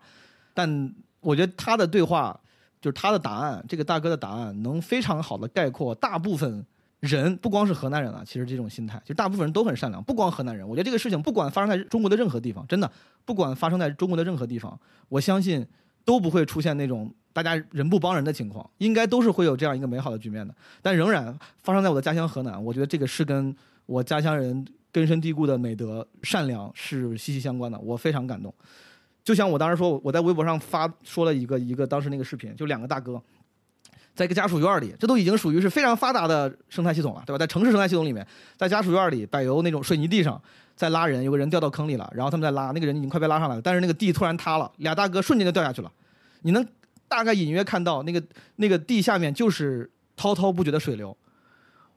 [0.52, 2.40] 但我觉得他的对话。
[2.84, 6.62] 就是他的答案，这个大哥的答案能非常好的概括大部分
[7.00, 10.68] 人，不光是河南人啊，其实这种心态，就大部分人都很善良，不光河南人。
[10.68, 12.90] 我觉得这个事情不管发生在中国的任何地方，真的
[13.24, 14.78] 不管发生在中国的任何地方，
[15.08, 15.66] 我相信
[16.04, 20.54] 都不会出现那种大家人不帮人的情况，应该都是会有这样一个美好的局面的。
[20.82, 23.56] 但仍然发生在我的家乡河南，我觉得这个是跟
[23.86, 24.62] 我家乡人
[24.92, 27.78] 根深蒂固的美德、善良是息息相关的。
[27.78, 28.52] 我非常感动。
[29.24, 33.20] 就像我当时说，我在微博上发说了一个一个当时那个视频，就两个大哥，
[34.14, 37.38] 在一个家属院里，这都已经属于是非常发达的生态系统了，对吧？
[37.38, 40.40] 在城市生态系统里面，在家属院里柏油那种水泥地上
[40.76, 45.90] 在拉人，有个人掉到坑里了，然后他们在拉，那个人已经快被拉上来了，但是那个地突然塌了，俩大哥瞬间就掉下去了。
[46.42, 46.66] 你能
[47.08, 48.22] 大概隐约看到那个
[48.56, 51.16] 那个地下面就是滔滔不绝的水流。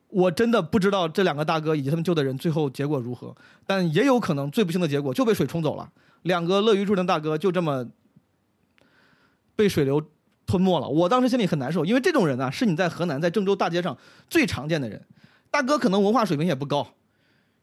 [0.08, 5.90] 我真的不知道这两个大哥以及他们救的人最后结果如何，但也有可能最不幸的结果就被水冲走了。
[6.28, 7.88] 两个乐于助人大哥就这么
[9.56, 10.02] 被水流
[10.46, 10.88] 吞没了。
[10.88, 13.98] 我当时心里很难受，因为这种人啊，是你在河南在郑州大街上
[14.30, 15.02] 最常见的人。
[15.50, 16.94] 大哥可能文化水平也不高，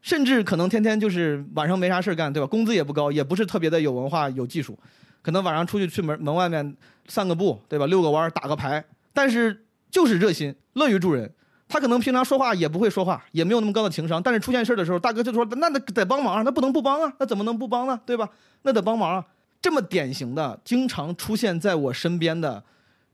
[0.03, 2.47] 甚至可能天天就是晚上没啥事干，对吧？
[2.47, 4.79] 工资也不高，也不是特别的有文化有技术，
[5.23, 7.87] 可能晚上出去去门门外面散个步，对吧？
[7.87, 11.33] 遛个弯打个牌，但是就是热心，乐于助人。
[11.75, 18.01] 他可能平常说话也不会说话，也没有那么高的情商，但是出现事儿的时候，大哥就说：“那得得帮忙啊，那不能不帮啊，那怎么能不帮呢？
[18.07, 18.31] 对吧？
[18.63, 19.27] 那得帮忙啊！”
[19.61, 22.63] 这么典型的，经常出现在我身边的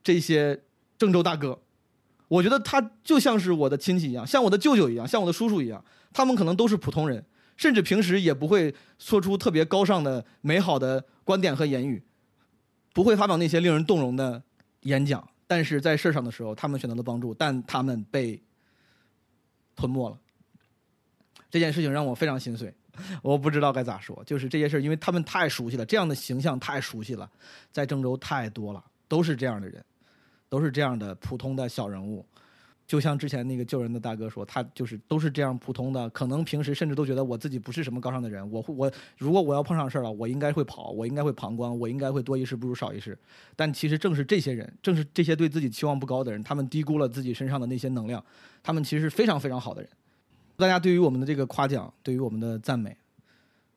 [0.04, 0.60] 这些
[0.98, 1.58] 郑州大哥，
[2.28, 5.82] 我觉得他就像是我的亲戚一样，像我的舅舅一样，像我的叔叔一样。
[6.12, 7.24] 他们可能都是普通人，
[7.56, 12.02] 甚至平时也不会说出特别高尚的、美好的观点和言语，
[12.92, 14.42] 不会发表那些令人动容的
[14.82, 15.26] 演讲。
[15.46, 18.40] 但是在事儿上的时候，他们选择了帮助，但他们被
[19.80, 20.18] 吞没了。
[21.50, 22.72] 这件事情让我非常心碎，
[23.22, 24.22] 我不知道该咋说。
[24.26, 27.28] 就是这些事因为他们太熟悉了，这样的形象太熟悉了，
[27.72, 29.82] 在郑州太多了，都是这样的人，
[30.50, 32.24] 都是这样的普通的小人物。
[32.90, 38.50] 就像之前那个救人的大哥说，他就是都是这样普通的，可能平时甚至都觉得我自己不是什么高尚的人。
[38.50, 43.16] 我我如果我要碰上事儿了，我应该会跑，我应该会旁观，我应该会多一事不如少一事。
[43.54, 48.20] 但其实正是这些人，正是这些对自己期望不高的人，他们低估了自己身上的那些能量。
[48.60, 49.88] 他们其实是非常非常好的人。
[50.56, 52.96] 大家对于我们的这个夸奖，对于我们的赞美，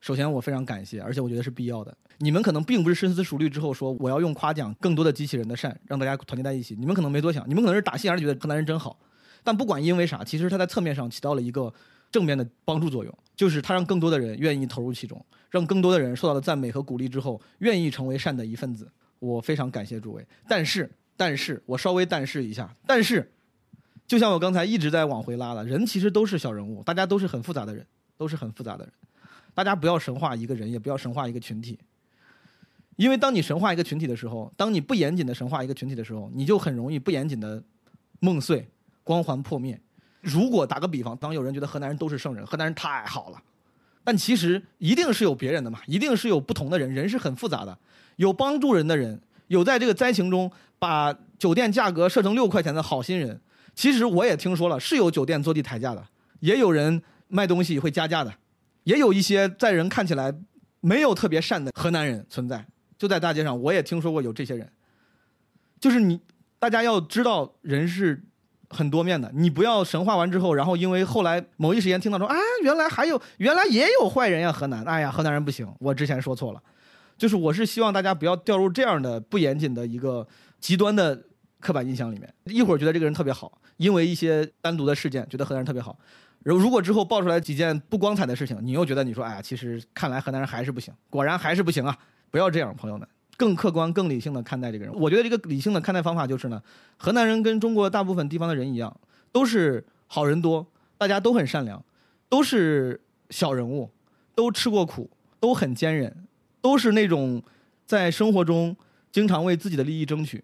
[0.01, 1.95] 首先我非常感谢，而且我觉得是必要的。
[2.24, 6.74] 你们可能并不是深思熟虑之后说我要用夸奖更多的机器人的善，让大家团结在一起。
[6.80, 8.97] 你们可能没多想，你们可能是打心眼里觉得河南人真好。
[9.43, 11.74] 但不管因为啥，其实他在侧面上起到了一个
[12.09, 18.89] 正面的帮助作用，就是他让更多的人愿意投入其中，让更多的人受到了赞美和鼓励之后，愿意成为善的一份子。
[19.19, 20.26] 我非常感谢诸位。
[20.47, 23.30] 但是，但是我稍微但是一下，但是，
[24.07, 27.86] 就像我刚才一直在往回拉了，人其实都是小人物，大家都是很复杂的人，
[28.17, 28.93] 都是很复杂的人。
[29.53, 31.78] 大家不要神化一个人，也不要神化一个群体，
[32.96, 37.64] 因为当你神化一个群体的时候，当你不严谨的神化一个群体的时候，你就很容易不严谨的
[38.20, 38.68] 梦碎。
[39.06, 39.78] 光环破灭。
[40.22, 43.44] 如果打个比方，当有人觉得河南人都是圣人，河南人太好了，
[44.02, 46.89] 但其实一定是有别人的嘛，一定是有不同的人。
[46.89, 47.78] 人是很复杂的，
[48.16, 53.41] 有帮助人的人，有在这个灾情中把酒店价格设成六块钱的好心人。
[53.76, 56.08] 其实我也听说了，是有酒店坐地抬价的，
[56.39, 58.34] 也有人卖东西会加价的，
[58.86, 60.34] 也有一些在人看起来
[60.80, 62.66] 没有特别善的河南人存在。
[62.98, 64.72] 就在大街上，我也听说过有这些人。
[65.80, 66.20] 就是你，
[66.60, 68.24] 大家要知道，人是。
[68.70, 76.64] 很多面的，你不要神话完之后，然后因为后来某一时间听到说啊，原来还有，原来也有坏人呀，河南，哎呀，河南人不行，我之前说错了，
[77.16, 80.28] 就是我是希望大家不要掉入这样的不严谨的一个
[80.60, 81.24] 极端的
[81.60, 85.96] 刻板印象里面，一会儿觉得这个人特别好，因为一些单独的事件觉得河南人特别好，
[86.39, 91.96] 如如果之后爆出来几件不光彩的事情，你又觉得你说哎呀，其实看来河南人还是不行，果然还是不行啊，
[92.34, 93.08] 不要这样，朋友们。
[93.38, 96.60] 更客观、更理性的看待这个人，我觉得这个理性的看待方法就是呢，
[96.98, 98.96] 河南人跟中国大部分地方的人一样，
[99.32, 100.66] 都是好人多，
[100.98, 101.84] 大家都很善良，
[102.28, 103.92] 都是小人物，
[104.34, 105.08] 都吃过苦，
[105.40, 106.26] 都很坚韧，
[106.60, 107.42] 都是那种
[107.86, 108.76] 在生活中
[109.12, 110.43] 经常为自己的利益争取，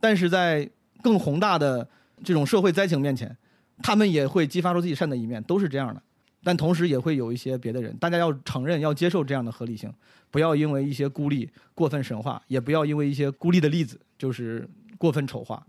[0.00, 0.68] 但是在
[1.02, 1.88] 更宏大的
[2.24, 3.36] 这种社会灾情面前，
[3.80, 6.02] 他们也会激发出自己善的一面，都是这样的。
[6.48, 9.92] 但同时也会有一些别的人，大家要承认、要接受这样的合理性，
[10.30, 14.66] 不要因为一些孤立过分神话，也不要因为一些孤立的例子就是
[14.96, 15.62] 过分丑化。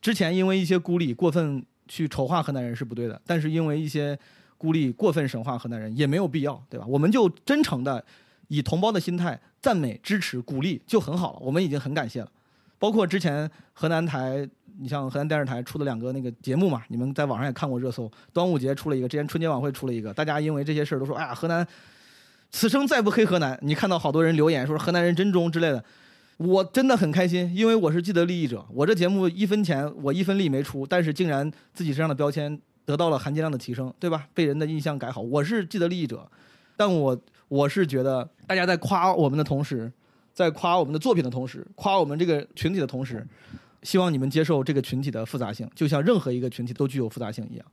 [0.00, 4.18] 之前因为一些孤立过分去丑化河南人是不对的，但是因为一些
[4.56, 6.86] 孤立过分神话河南人也没有必要，对吧？
[6.88, 8.02] 我们就真诚的
[8.48, 12.32] 以同胞的心态赞美、支持、鼓励就很好了，我们已经很感谢了。
[12.78, 14.48] 包括之前河南台。
[14.76, 18.10] 你像河南电视台出的两个那个节目嘛，你们在网上也看过热搜。
[18.32, 21.64] 端午节出了一个，之前春节晚会出了一个，大家因为这些事儿都说：“哎呀，河南
[22.50, 25.84] 此生再不黑河南。”你看到好多人留言说河南人真忠之类的，
[26.38, 28.66] 我真的很开心，因为我是既得利益者。
[28.72, 34.26] 我这节目一分钱我一分力没出，但是竟然自己身上的标签得到了含金量的提升，对吧？
[34.34, 36.28] 被人的印象改好，我是既得利益者。
[36.76, 39.92] 但我我是觉得大家在夸我们的同时，
[40.34, 43.24] 在夸我们的作品的同时，夸我们这个群体的同时，
[43.84, 47.64] 希望你们接受这个群体的复杂性，就像任何一个群体都具有复杂性一样。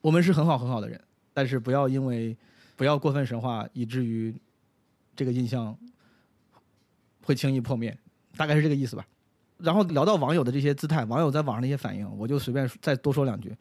[0.00, 1.00] 我们是很好很好的人，
[1.32, 2.36] 但是不要因为
[2.74, 4.34] 不要过分神话，以至于
[5.14, 5.76] 这个印象
[7.24, 7.96] 会轻易破灭，
[8.36, 9.06] 大概是这个意思吧。
[9.58, 13.56] 然后聊到网友的这些姿态，网友在网上的一些反应，我就随便再多说两句。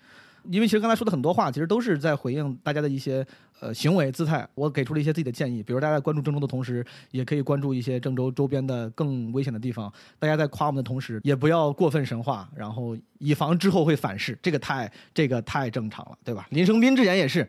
[0.49, 3.26] 因为其实刚才说的很多话，其实都是在回应大家的一些
[3.59, 4.47] 呃行为姿态。
[4.55, 9.91] 我给出了一些自己的建议，比如大家在关注郑州的同时，也可以关注一些郑州周边的更危险的地方。
[10.18, 14.38] 大家在夸我们的同时，也不要过分神话，然后以防之后会反噬。
[14.41, 16.47] 这个太这个太正常了，对吧？
[16.49, 17.47] 林生斌之言也是，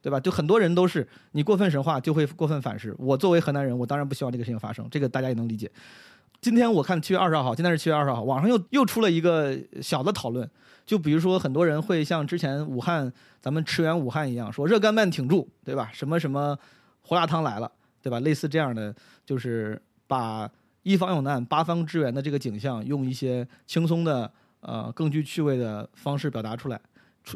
[0.00, 0.18] 对吧？
[0.18, 2.94] 就很多人都是你过分神话就会过分反噬。
[2.98, 5.70] 我作为河南人，我当然不希望这个事情发生，这个大家也能理解。
[6.40, 10.50] 今天我看七月二十二号，今天是七月二十号，网上又又出了一个小的讨论，
[10.92, 13.10] 就比如说很多人会像之前武汉
[13.40, 15.88] 咱们驰援武汉一样，说热干面挺住，对吧？
[15.90, 16.54] 什么什么
[17.00, 18.20] 胡辣汤来了，对吧？
[18.20, 18.94] 类似这样的，
[19.24, 20.46] 就是把
[20.82, 26.78] 一方有难八方支援的这个景象，用一些轻松的呃更具趣味的方式表达出来，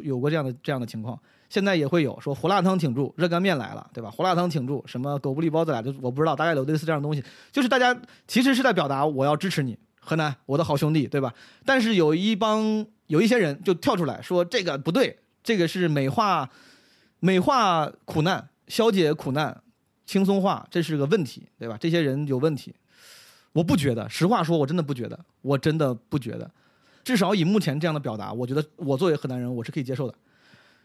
[0.03, 1.19] 有过这样的这样的情况。
[1.49, 4.11] 现在也会有说胡辣汤挺住，热干面来了，对吧？
[4.11, 9.75] 胡辣汤挺住，什么狗不理包子来就我不知道，大概有类似这样的东西，就是大家其实是在表达我要支持你，
[10.07, 11.33] 河南，我的好兄弟，对吧？
[11.65, 16.49] 但是有一帮有一些人就跳出来说这个不对，这个是美化
[17.19, 19.61] 美化苦难，消解苦难，
[20.05, 21.77] 轻松化，这是个问题，对吧？
[21.77, 22.73] 这些人有问题，
[23.51, 26.49] 我不觉得，实话说，我真的不觉得，我真的不觉得，
[27.03, 30.15] 至少以目前这样的表达，我觉得我作为河南人，我是可以接受的。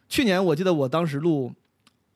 [0.08, 1.52] 去年我记得我当时录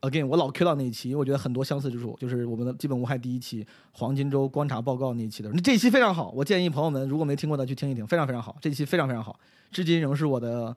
[0.00, 5.50] ，again 我老 Q 到那一期，因为我觉得很多相似之处，就是我们的基本无害第一期黄金周观察报告那一期的。
[5.52, 8.56] 那这一期非常好，我建议朋友们如果没听过的去听一听，非常非常好。
[8.60, 9.38] 这一期非常非常好，
[9.70, 10.76] 至今仍是我的，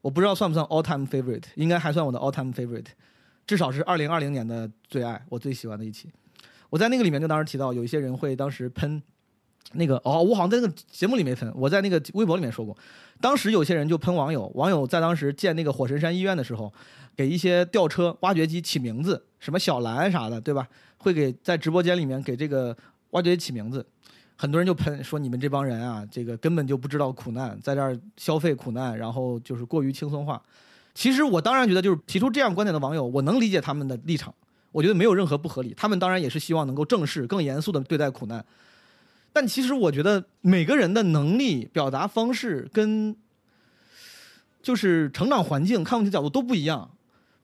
[0.00, 2.86] 我不知道算不算 all time favorite，应该还算我的 all time favorite，
[3.46, 6.10] 至少是二零二零年的最爱，我最喜欢的一期。
[6.70, 9.02] 我在那个里面就当时提到，有一些人会当时喷。
[9.72, 12.76] 那个哦，我好像在那个节目里没喷，我在那个微博里面说过。
[13.20, 16.72] 当时有些人就喷网友，网友在当时建那个火神山医院的时候，
[17.16, 20.68] 给一些吊车、挖掘机起名字，什么小蓝啥的，对吧？
[20.98, 22.76] 会给在直播间里面给这个
[23.10, 23.84] 挖掘机起名字，
[24.36, 30.40] 很多人就喷说你们这帮人啊，这个根本就不知道苦难，在这儿消费苦难，然后就是过于轻松化。
[30.94, 34.34] 其实我当然觉得，就是提出这样观点的网友，我能理解他们的立场，
[34.72, 35.74] 我觉得没有任何不合理。
[35.76, 38.44] 他们当然也是希望能够正视、更严肃的对待苦难。
[39.36, 43.14] 但其实我觉得每个人的能力、表达方式跟
[44.62, 46.90] 就是成长环境、看问题角度都不一样，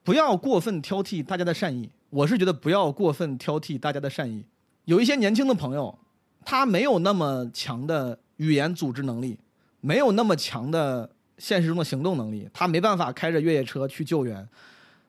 [0.03, 1.91] 不要过分挑剔大家的善意。
[2.09, 4.43] 我是觉得不要过分挑剔大家的善意。
[4.85, 5.99] 有一些年轻的朋友，
[6.43, 9.37] 他没有那么强的语言组织能力，
[9.79, 11.07] 没有那么强的
[11.37, 14.49] 现实中的行动能力，他没办法开着越野车去救援，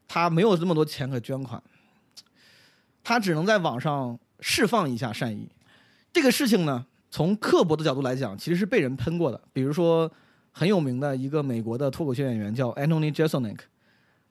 [0.06, 1.62] 他没有这么多钱可捐款，
[3.02, 5.48] 他只能在网上释放一下善意。
[6.14, 9.40] 这个事情呢，从刻薄的角度来讲，其实是被人喷过的。
[9.52, 10.08] 比如说，
[10.52, 13.58] 很有名的一个美国的脱口秀演员叫 Anthony Jeselnik，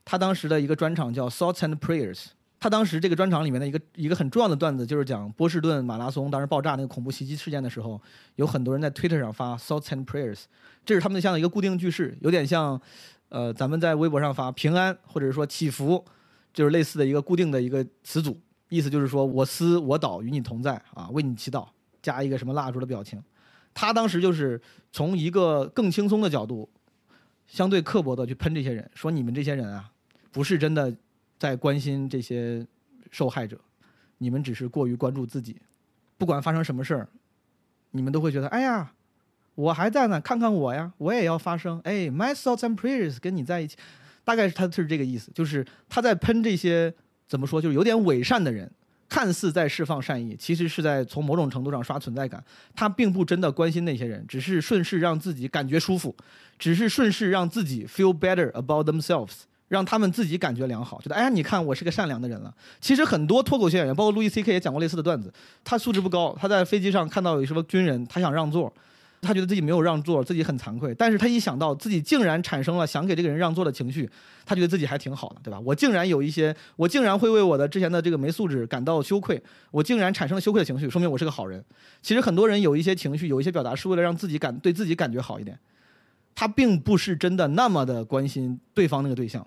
[0.06, 2.28] 他当时的一个专场叫 Thoughts and Prayers。
[2.58, 8.02] 他当时这个专场里面的一个一个很重要的段子，就是讲波士顿马拉松当时爆炸那个恐怖袭击事件的时候，
[8.38, 10.44] 有很多人在 Twitter 上发 Thoughts and Prayers，
[10.86, 12.80] 这是他们的像一个固定句式，有点像，
[13.28, 16.06] 呃，咱们在微博上发平安或者说祈福，
[16.54, 18.40] 就是类似的一个固定的一个词组。
[18.70, 21.68] 意思就是说，我思我祷与你同在啊，为你祈祷，
[22.04, 23.20] 加一个什么蜡烛的表情。
[23.74, 24.62] 他当时就是
[24.92, 26.70] 从一个更轻松的角度，
[27.48, 29.90] 相对刻薄的去喷这些人，说你们这些人啊，
[30.32, 30.96] 不是真的
[31.40, 32.64] 在关心这些
[33.10, 33.58] 受害者，
[34.20, 35.58] 你们只是过于关注自己。
[36.20, 37.08] 不管发生什么事儿，
[37.90, 38.94] 你们都会觉得，哎呀，
[39.56, 41.82] 我还在呢，看看我呀，我也要发声。
[41.84, 43.78] 哎，my thoughts and prayers 跟你在一起，
[44.24, 46.94] 大概是他是这个意思，就是他在喷这些。
[47.26, 47.60] 怎么说？
[47.60, 48.70] 就是有点伪善的人，
[49.10, 52.44] 看似在释放善意，其实是在从某种程度上刷存在感。
[52.76, 56.16] 他并不真的关心那些人，只是顺势让自己感觉舒服，
[56.58, 62.54] 只是顺势让自己 feel better about themselves，让他们自己感觉良好，觉得哎呀，你看我是个善良的人了。
[62.82, 65.32] 其实很多脱口秀演员，包括路易 C K 也讲过类似的段子。
[65.64, 68.74] 他素质不高，他在飞机上看到有什么军人，他想让座。
[69.24, 70.94] 他觉得自己没有让座，自己很惭愧。
[70.94, 74.10] 但是他一想到自己竟然产生了想给这个人让座的情绪，
[74.46, 75.60] 他觉得自己还挺好的，对吧？
[75.62, 79.42] 我竟然有一些，我竟然会为我的之前的这个没素质感到羞愧，
[79.72, 81.64] 我竟然产生了羞愧的情绪，说明我是个好人。
[82.02, 85.58] 其实很多人有一些情绪，有一些表达，是为了让自己感对自己感觉好一点。
[86.36, 89.46] 他并不是真的那么的关心对方那个对象。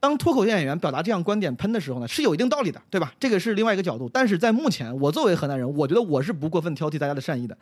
[0.00, 3.12] 当脱口秀演员表达这样观点喷的时候呢，是有一定道理的，对吧？
[3.18, 4.08] 这个是另外一个角度。
[4.12, 7.56] 但是在目前，我作为河南人，我觉得我是不过分挑剔大家的善意的。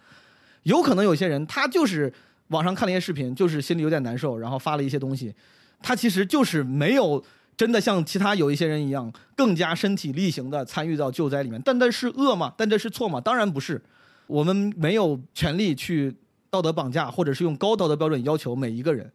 [0.66, 2.12] 有可能有些人他就是
[2.48, 5.32] 网上看了一些视频，就是心里有点难受，然后发了一些东西，
[5.80, 7.22] 他其实就是没有
[7.56, 11.60] 真的像其他有一些人一样，更加身体力行的参与到救灾里面。
[11.64, 12.52] 但这是恶吗？
[12.56, 13.20] 但这是错吗？
[13.20, 13.80] 当然不是。
[14.26, 16.12] 我们没有权利去
[16.50, 19.08] 道德绑架，或者是用高道德标准要求每一个人。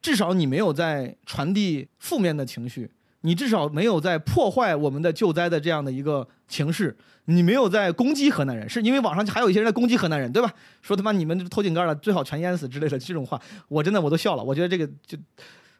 [0.00, 2.90] 至少你没有在传递负面的情绪，
[3.22, 10.52] 你至少没有在破坏我们的救灾的这样的一个情势，你没有在攻击河南人，是因为网上还有一些人在攻击河南人，对吧？
[10.82, 14.42] 说他妈你们偷井盖了，最好全淹死之类的这种话，我真的我都笑了。
[14.42, 15.16] 我觉得这个就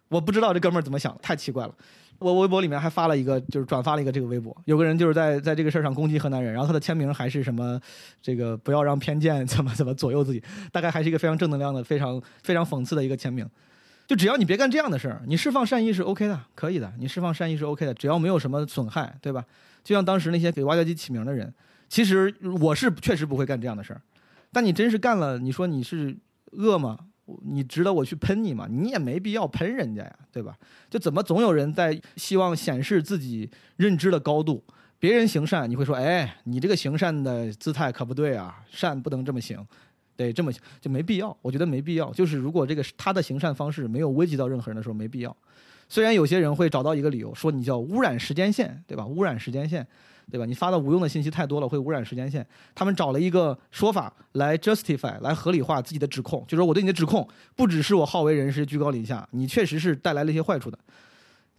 [0.09, 1.74] 我不知道这哥们儿怎么想，太奇怪了。
[2.19, 7.81] 我微博里面还发了一个，就是转发了一个这个微博，有个人就是在在这个事儿上攻击河南人，然后他的签名还是什么，
[8.20, 10.40] 这个不要让偏见怎么怎么左右自己，
[10.70, 13.44] 大概还是一个非常正能量的、非常非常讽刺的一个签名。
[14.13, 16.93] 就只要你别干这样的事儿，你释放善意是 OK 的，可以的。
[16.99, 19.43] 你释放善意是 OK 的，只要没有什么损害，对吧？
[19.83, 21.51] 就像当时那些给挖掘机起名的人，
[21.89, 24.03] 其实我是确实不会干这样的事儿。
[24.53, 26.15] 但你真是干了，你说你是
[26.51, 26.99] 恶吗？
[27.43, 28.67] 你值得我去喷你吗？
[28.71, 30.59] 你也没必要喷人家呀，对吧？
[30.91, 34.63] 就怎么总有人在希望显示自己认知的高度？
[34.99, 39.67] 别人行善，你会说，哎，你这个行善的姿态可不对啊，善不能这么行。
[40.17, 42.13] 对，这么就没必要，我觉得没必要。
[42.13, 45.37] 就是如果这个他的行善方式没有危及到任何人的时候，没必要。
[45.89, 49.07] 虽然有些人会找到一个理由说你叫污染时间线，对吧？
[49.07, 49.87] 污染时间线，
[50.31, 50.47] 对吧？
[50.47, 52.47] 你发的无用的信息太多了，会污染时间线。
[52.75, 60.79] 他们找了一个说法来 justify，来合理化自己的指控，就说我对你的指控不只是我好为人师、居高临下，你确实是带来了一些坏处的。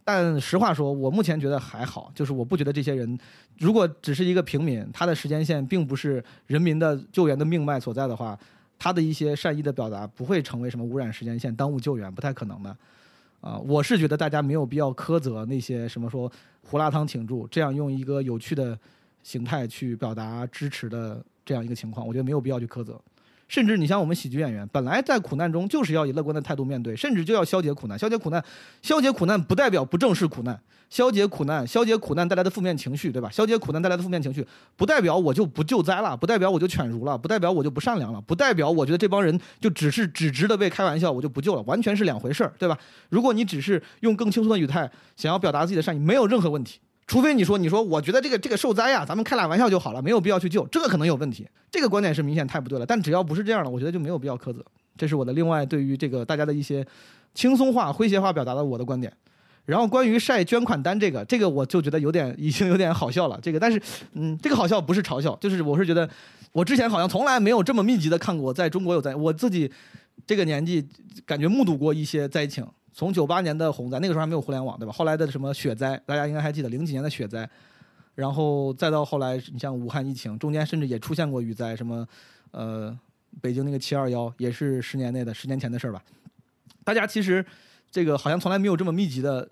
[0.04, 3.18] 但实话说，我目前觉得还好，就是我不觉得这些人，
[3.58, 8.38] 如果只是一个平民，他的时间线并不是人民的救援的命脉所在的话，
[8.78, 12.76] 他的一些善意的表达不会成为什么污染时间线、耽误救援，不太可能的。
[13.40, 16.30] 啊，我是觉得大家没有必要苛责那些什么说
[16.62, 18.78] 胡辣汤挺住，这样用一个有趣的
[19.22, 23.00] 形态去表达支持的这样一个情况，我觉得没有必要去苛责。
[23.48, 27.98] 甚至你像我们喜剧演员，本来在苦难中就是要以乐观的态度面对，甚至就要消解苦难。
[27.98, 28.42] 消解苦难，
[28.82, 30.58] 消解苦难不代表不正视苦难。
[30.90, 33.28] 消解苦难，消解苦难带来的负面情绪，对吧？
[33.28, 34.46] 消解苦难带来的负面情绪，
[34.76, 42.78] 不代表我就不救灾了，不代表我就犬儒了，不代表我就不善良了，不代表我觉得这帮人就只是只值得被开玩笑，我就不救了，完全是两回事儿，对吧？
[43.08, 46.78] 如果你只是用更轻松的语态想要表达自己的善意，没有任何问题。
[47.06, 51.46] 除非你说，你说我觉得这个这个受灾呀，咱们开俩玩笑就好了，没有必要去救，这个可能有问题。
[51.70, 52.86] 这个观点是明显太不对了。
[52.86, 54.64] 但只要不是这样的，我觉得就没有必要苛责。
[54.96, 56.86] 这是我的另外对于这个大家的一些
[57.34, 59.12] 轻松化、诙谐化表达的我的观点。
[59.66, 63.38] 然后关于晒捐款单这个，这个我就觉得有点已经有点好笑了。
[63.42, 63.80] 这个，但是
[64.12, 66.08] 嗯，这个好笑不是嘲笑，就是我是觉得
[66.52, 69.70] 我之前好像从来没有这么密集的看过在中国有灾，我自己
[70.26, 70.86] 这个年纪
[71.26, 72.66] 感觉目睹过一些灾情。
[72.94, 74.92] 从九八年的洪灾，那个时候还没有互联网，对吧？
[74.92, 77.48] 后来的什么雪灾，大家应该还记得零几年的雪灾，
[78.14, 82.06] 然后再到后来，你像武汉疫情，中间甚至也出现过雨灾，什么，
[82.52, 82.96] 呃，
[83.40, 86.00] 北京那个七二幺也是十年内的十年前的事儿吧。
[86.84, 87.44] 大家其实
[87.90, 89.48] 这个好像从来没有这么密集的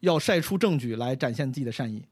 [0.00, 2.02] 要晒出证据来展现自己的善意，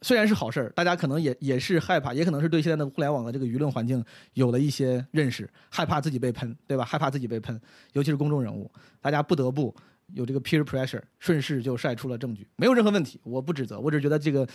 [0.00, 4.02] 虽然是好事儿，大家可能也也是害怕，也可能是对现在的互联网的这个舆论环境
[4.32, 6.86] 有了一些认识，害怕自己被喷，对吧？
[6.86, 7.60] 害怕自己被喷，
[7.92, 8.70] 尤其是公众人物，
[9.02, 9.74] 大家不得不。
[10.14, 14.46] 有这个 peer pressure，顺势就晒出了证据，没有任何问题，我不指责，我只觉得这个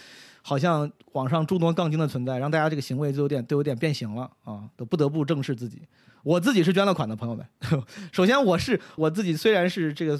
[0.41, 5.81] 好像网上诸多杠精的存在，让大家这个行为就有点都有点变形了啊，都不得不正视自己。
[6.23, 7.45] 我自己是捐了款的朋友们，
[8.11, 10.19] 首先我是我自己虽然是这个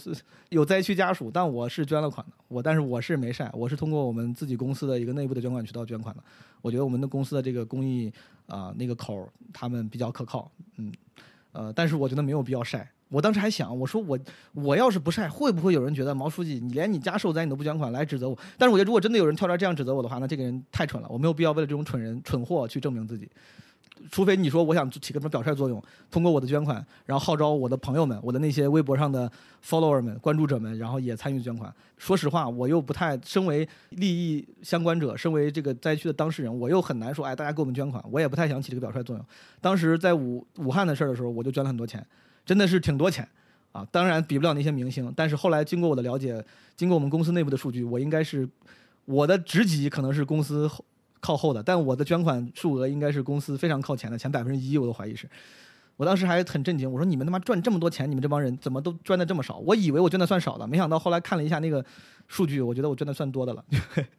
[0.49, 6.23] 有灾区家属，但我是捐了款的，我但是我是没晒，我是通过我们自己公司的一个内部的捐款渠道捐款的。
[6.61, 8.11] 我觉得我们的公司的这个公益
[8.45, 10.93] 啊那个口他们比较可靠，嗯，
[11.51, 12.89] 呃，但是我觉得没有必要晒。
[13.09, 14.19] 我当时还想，我说我
[14.53, 18.38] 我要是不晒，会不会有人觉得毛书记你连你家受灾你都不捐款来指责我？
[18.57, 23.29] 但是我觉得如果真的有人跳出来这样指责我的话，那这个人太蠢了，我没有必要为了这种蠢人蠢货去证明自己。
[24.11, 25.81] 除非你说我想起个什么表率作用，
[26.11, 29.31] 通过我的捐款，然后号召我的朋友们，我的那些微博上的
[29.65, 31.73] follower 们、关注者们，然后也参与捐款。
[31.97, 39.25] 说实话，我又不太身为利益相关者，身为这个灾区的当事人，我又很难说，哎，大家给我们捐款，我也不太想起这个表率作用。
[39.59, 42.05] 当时在武武汉的事儿的时候，我就捐了很多钱。
[42.47, 43.27] 真的是挺多钱，
[43.73, 45.13] 啊，当然比不了那些明星。
[45.15, 46.43] 但是后来经过我的了解，
[46.77, 48.47] 经过我们公司内部的数据，我应该是
[49.03, 50.67] 我的职级可能是公司
[51.19, 55.29] 靠后的，但我的捐款数额应该是公司非常靠前的前百分之一，我都怀疑是。
[55.97, 59.57] 我当时还很震惊，我说你们他妈赚这么多钱，你们这帮人怎么都捐的这么少？
[59.57, 61.83] 我以为我捐的算少的，没想到后来看了一下那个
[62.27, 63.65] 数据，我觉得我捐的算多的了。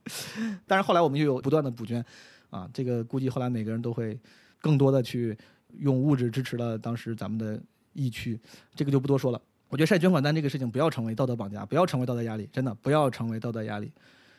[0.66, 2.04] 但是后来我们又有不断的补捐，
[2.50, 4.18] 啊，这个估计后来每个人都会
[4.60, 5.38] 更多的去
[5.78, 7.60] 用物质支持了当时咱们的。
[7.98, 8.38] 疫区，
[8.74, 9.40] 这个就不多说了。
[9.68, 13.90] 我觉得晒捐款单这个事情不要成为道德绑架，不要成为道德压力，真的不要成为道德压力。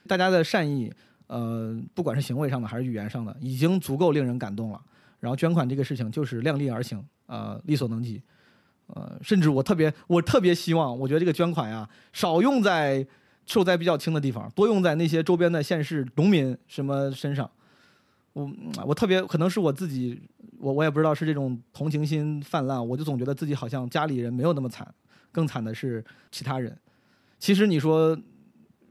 [0.08, 0.92] 大家的善意，
[1.28, 4.82] 呃，不管是行为上的还是语言上的，已经足够令人感动了。
[5.20, 8.22] 然后捐款这个事情就是量力而行，呃，力所能及。
[8.88, 13.06] 呃，甚至我特别，我特别希望，我觉得这个捐款呀，少用在
[13.46, 17.48] 受灾比较轻的地方，多用在那些周边的县市农民什么身上。
[18.40, 20.22] 我我特别可能是我自己，
[20.58, 24.88] 我我也不知道是这种同情心泛滥，我就总觉得自己好像家里人没有那么惨，
[25.32, 26.78] 更惨的是其他人。
[27.38, 28.18] 其实你说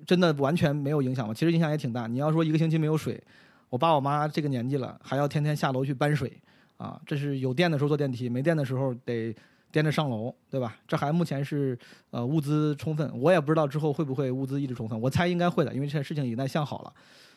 [0.06, 1.34] 真的完全没有影响吗？
[1.34, 2.06] 其实影响也挺大。
[2.06, 3.22] 你要说一个星期没有水，
[3.70, 6.32] 我爸我妈这个年纪了，还要天天下楼去搬水
[6.76, 9.34] 啊，这是有电的时候坐电梯，没电的时候得
[9.70, 10.76] 颠着上楼，对吧？
[10.86, 11.78] 这还目前是
[12.10, 16.92] 呃物资充分，我也不知道之后会不会物资一直充分，我猜应该会的，因为这件事情已经在向好了，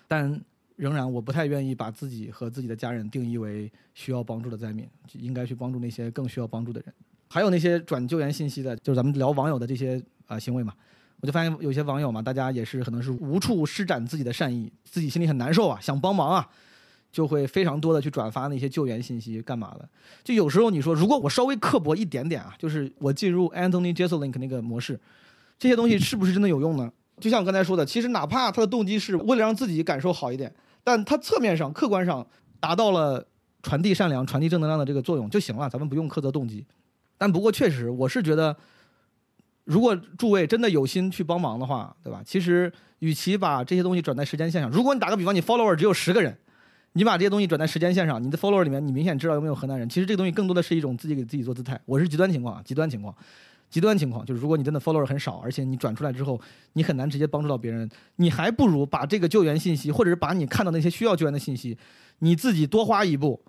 [0.08, 0.42] 但。
[0.82, 4.84] 仍然，我不太愿意把自己和自己的家人定义为需要帮助的灾民，
[5.14, 6.92] 应该去帮助那些更需要帮助的人。
[7.30, 10.74] 还有那些转救援信息的，就是咱们聊网友的这些啊行为嘛，
[11.20, 16.50] 我就发现有些网友嘛，大家也是可能是无处施展自己的善意，自己心里很难受啊，想帮忙啊，
[17.12, 19.88] 就会非常多的去转发那些救援信息，干嘛的？
[20.24, 25.00] 就有时候你说，如果我稍微刻薄一点点啊，就是我进入 Anthony Jeselnik 那个模式，
[25.60, 26.92] 这些东西是不是真的有用呢？
[27.20, 30.52] 就像我刚才说的，其实哪怕他的动机是为了让自己感受好一点。
[30.84, 32.26] 但它侧面上、客观上
[32.60, 33.26] 达到了
[33.62, 36.66] 传递善良、传递正能量的这个作用就行了，咱们不用苛责动机。
[37.18, 38.56] 但不过确实，我是觉得，
[39.64, 42.22] 如果诸位真的有心去帮忙的话，对吧？
[42.26, 46.36] 其实，与其把这些东西转在时间线上，如果你打个比方，你 follower 只有十个人，
[46.94, 49.88] 你把这些东西转在时间线上，你的 follower 里面你明显知道有没有河南人。
[49.88, 51.80] 其实这个东西更多的是一种自己给自己做姿态。
[51.86, 53.16] 我是极端情况，极端情况。
[53.72, 56.40] 极端情况就是，如果你真的 follower 很少，而且你转出来之后，
[56.74, 61.78] 你很难直接帮助到别人，你还不如把这个救援信息，或者是把你看到那些需要救援的信息，
[62.20, 63.42] 你自己多花一步，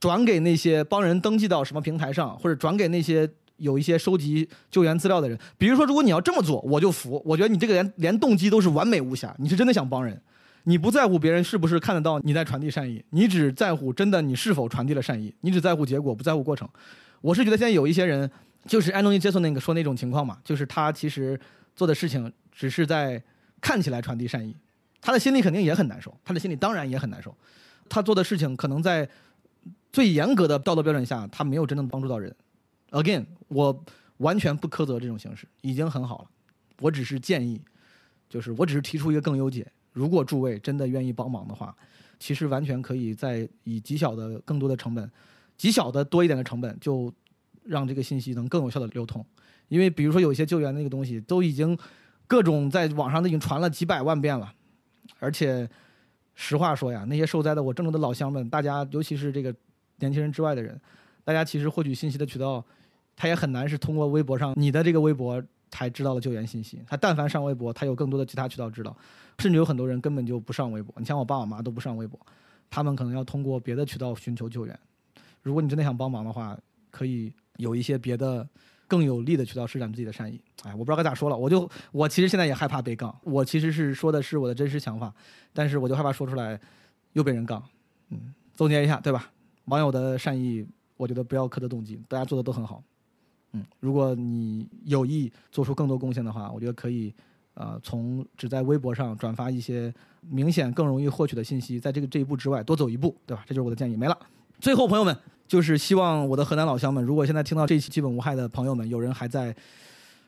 [0.00, 5.38] 转给那些帮人登记到什么平台上，或者转给那些有一些收集救援资料的人。
[5.56, 7.22] 比如说，如果你要这么做，我就服。
[7.24, 10.20] 我觉得你这个连连动机都是完美无瑕，你是真的想帮人，
[10.64, 16.68] 你不在乎别人是不是看得到你在传递善意，你只在乎真的你是否传递了善意，你只在乎结果，不在乎过程。
[17.20, 18.28] 我是觉得现在有一些人。
[18.66, 21.38] 就是安东尼·杰索那个说那种情况嘛，就是他其实
[21.74, 23.22] 做的事情只是在
[23.60, 24.54] 看起来传递善意，
[25.00, 27.34] 他的心里肯定也很难受，他的心里当然也很难受。
[27.88, 29.08] 他做的事情可能在
[29.90, 32.34] 最严格的道德标准下，他没有真正帮助到人。
[32.90, 33.84] Again，我
[34.18, 36.28] 完全不苛责这种形式，已经很好了。
[36.80, 37.60] 我只是建议，
[38.28, 39.66] 就是我只是提出一个更优解。
[39.92, 41.74] 如果诸位真的愿意帮忙的话，
[42.18, 45.10] 其实完全可以在以极小的更多的成本，
[45.56, 47.10] 极小的多一点的成本就。
[47.64, 49.24] 让这个信息能更有效的流通，
[49.68, 51.76] 因为比如说有一些救援那个东西都已经
[52.26, 54.52] 各种在网上都已经传了几百万遍了，
[55.18, 55.68] 而且
[56.34, 59.54] 实话说呀，那些受灾的我郑州的老乡们，大家尤其是这个
[59.98, 60.80] 年轻人之外的人，
[61.24, 62.64] 大家其实获取信息的渠道，
[63.14, 68.96] 他也很难是通过微博上你的这个微博才知道了救援信息，他但凡上微博，他有更多的其他渠道知道，
[69.38, 72.18] 甚至有很多人根本就不上微博，你像我爸我妈都不上微博，
[72.70, 74.78] 他们可能要通过别的渠道寻求救援。
[75.42, 76.58] 如果你真的想帮忙的话，
[76.90, 77.32] 可以。
[77.60, 78.48] 有一些别的
[78.88, 85.14] 更有利的渠道施展自己的善意，哎，我不知道该咋说了，我就我其实现在也害怕被杠，我其实是说的是我的真实想法，
[85.52, 86.60] 但是我就害怕说出来
[87.12, 87.62] 又被人杠，
[88.08, 89.30] 嗯，总结一下对吧？
[89.66, 90.66] 网友的善意，
[90.96, 92.82] 我觉得不要苛责动机，大家做的都很好，
[93.52, 97.14] 嗯，如果你有意做出更多贡献的话，我觉得可以，
[97.54, 103.44] 呃，从只在微博上转发一些明显更容易获取的信息，在这个这一步之外多走一步，对吧？
[103.46, 104.18] 这就是我的建议，没了。
[104.60, 105.16] 最后，朋友们。
[105.50, 109.52] 就是希望我的河南老乡们，如果现在听到这期基本无害的朋友们，有人还在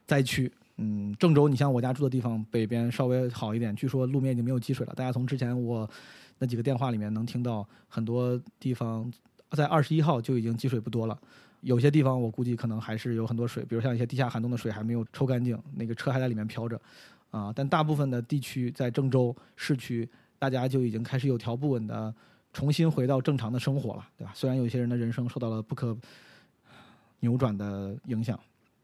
[0.04, 4.92] 灾区，嗯，郑州，你像我家住的地方，北边稍微好一点，据说路面已经没有积水了。
[4.96, 5.88] 大家从之前我
[6.40, 9.08] 那几个电话里面能听到，很多地方
[9.52, 11.16] 在二十一号就已经积水不多了，
[11.60, 16.80] 有些地方我估计可能还是有很多水，比如像一些地下涵洞的水还没有抽干净，那个车还在里面飘着，
[17.30, 22.12] 啊，但大部分的地区在郑州市区，大家就已经开始有条不紊的。
[22.52, 24.32] 重新回到正常的生活了，对吧？
[24.34, 25.96] 虽然有些人的人生受到了不可
[27.20, 28.38] 扭转的影响，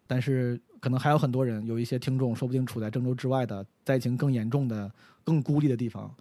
[0.06, 4.90] 但是可能还有很多人，有一些听众说不定处在郑州之外的灾情更严重的、
[5.22, 6.12] 更孤立的地方。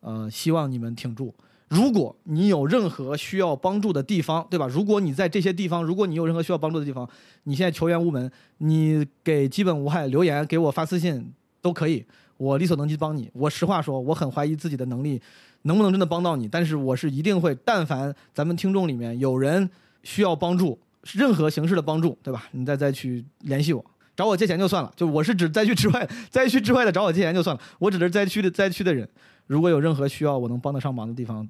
[0.00, 1.34] 呃，希望你们挺住。
[1.68, 4.66] 如果你有任何需要帮助的地方，对吧？
[4.68, 7.08] 如果你在这些地方，如果你有任何需要帮助的地方，
[7.44, 12.04] 你现在求援无门，你给基本无害留言，给我发私信都可以，
[12.36, 13.30] 我力所能及帮你。
[13.32, 15.20] 我实话说，我很怀疑自己的能力。
[15.66, 16.46] 能不能真的帮到你？
[16.46, 19.70] 但是我是一定会，但凡咱们听众里面有人
[20.02, 20.78] 需要帮助，
[21.14, 22.46] 任何形式的帮助，对吧？
[22.52, 23.82] 你再再去联系我，
[24.14, 24.92] 找我借钱就算了。
[24.94, 27.62] 就我是指灾区之外， 灾区之外的找我借钱就算了。
[27.78, 29.08] 我指的是灾区的灾区的人，
[29.46, 31.48] 如果有任何需要我能帮得上忙的地方，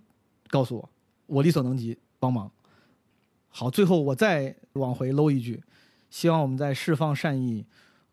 [0.48, 0.88] 告诉我，
[1.26, 2.48] 我力所能及帮忙。
[3.48, 5.60] 好，最后我再往回搂一句，
[6.08, 7.64] 希望我们在释放善意，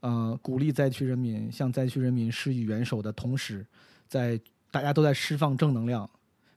[0.02, 3.66] 呃，鼓励灾区人民向灾区人民施以援手的同时，
[4.08, 4.40] 在。
[4.74, 6.10] 大家都在释放正能量，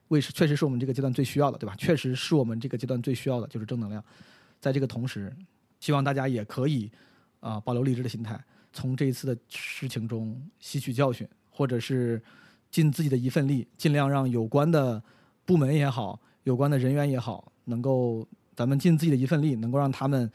[0.07, 1.75] 为确实是我们这个阶段最需要的，对吧？
[1.75, 4.01] 确实是我们这个阶段最需要的，就是正能量。
[4.61, 5.35] 在这个同时，
[5.81, 6.89] 希望大家也可以
[7.41, 8.41] 啊保留理智的心态，
[8.71, 12.23] 从这一次的事情中吸取教训，或者是
[12.71, 15.03] 尽自己的一份力，尽量让有关的
[15.43, 20.31] 部门也好，有关的人员也好，能够咱们尽自己的一份力，能够让他们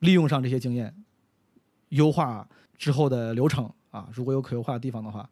[0.00, 0.92] 利用上这些经验，
[1.90, 2.44] 优化
[2.76, 4.08] 之后的流程啊。
[4.12, 5.28] 如果有可优化的地方的话，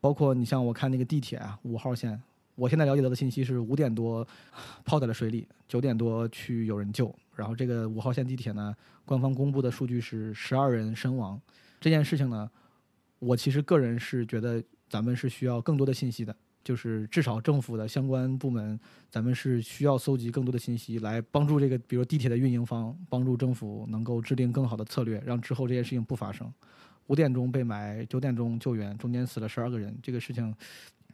[0.00, 2.20] 包括你像我看那个地铁啊，五号线，
[2.54, 4.26] 我现在了解到的信息是五点多
[4.84, 7.14] 泡在了水里，九点多去有人救。
[7.34, 8.74] 然后这个五号线地铁呢，
[9.04, 11.40] 官方公布的数据是十二人身亡。
[11.80, 12.50] 这件事情呢，
[13.18, 18.78] 我其实个人是觉得咱们是需要更多的信息的，就是至少政府的相关部门，
[19.10, 26.52] 咱们是需要搜集更多的信息来帮助这个，比如地铁的运营方，帮助政府能够制定更好的策略，让之后这件事情不发生。
[27.08, 30.54] 五点钟被埋，九点钟救援，中间死了十二个人，这个事情，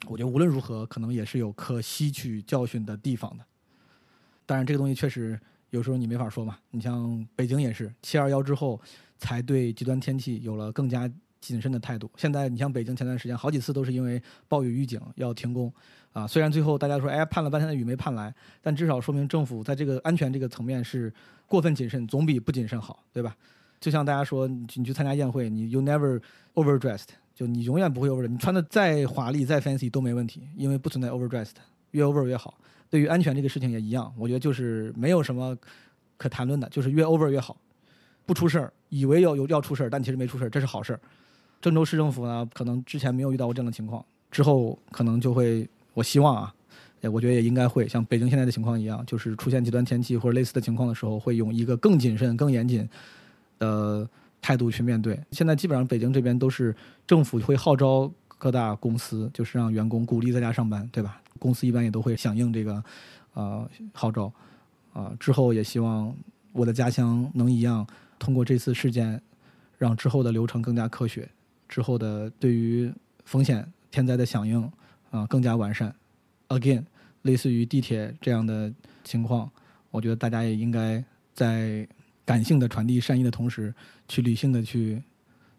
[0.06, 3.44] 我觉得无论如何，可能也是有可吸取教训的地方的。
[4.46, 5.38] 当然，这个东西确实。
[5.70, 8.80] 有时候你没法说嘛，你像北京也是七二幺之后
[9.18, 11.06] 才对极端天气有了更加
[11.40, 12.10] 谨慎的态度。
[12.16, 15.72] 现在你像北京前段时间好几次都是因为暴雨预警要停工，
[16.12, 21.12] 啊，虽然最后大家说哎盼了半天的雨没盼来，但至少说明政府在这个安全这个层面是
[21.46, 23.36] 过分谨慎，总比不谨慎好，对吧？
[23.80, 26.20] 就像大家说你去参加宴会，你 you never
[26.54, 31.52] overdressed，就你永远不会 over，你穿的再华丽再 fancy 都没问题，因为不存在 overdressed，
[31.92, 32.58] 越 over 越好。
[32.90, 35.56] 对于安全这个事情也一样，我觉得就是没有什么
[36.16, 37.56] 可谈论的，就是越 over 越好，
[38.26, 41.00] 不出事儿，以为要有要出事儿，但其实没出事儿，这是好事儿。
[41.60, 46.54] 郑州市政府呢，可能之前没有遇到过这样的情况，之后可能就会，我希望啊，
[47.12, 52.88] 我觉得也应该会像北京现在的情况一样，就是出现极端天气或者类似的情况的时候，会用一个更谨慎、更严谨
[53.58, 54.08] 的
[54.40, 55.18] 态度去面对。
[55.32, 56.74] 现在基本上北京这边都是
[57.06, 61.20] 政府会号召各大公司，就是让员工鼓励在家上班，对吧？
[61.40, 62.82] 公司一般也都会响应这个，
[63.34, 64.32] 呃号召，
[64.92, 66.14] 啊之后也希望
[66.52, 67.86] 我的家乡能一样，
[68.18, 69.20] 通过这次事件，
[69.76, 71.28] 让之后的流程更加科学，
[71.68, 72.92] 之后的对于
[73.24, 74.60] 风险天灾的响应
[75.10, 75.94] 啊更加完善。
[76.48, 76.84] Again，
[77.22, 78.72] 类似于地铁这样的
[79.04, 79.50] 情况，
[79.90, 81.04] 我觉得大家也应该
[81.34, 81.86] 在
[82.24, 83.74] 感性的传递善意的同时，
[84.08, 85.02] 去理性的去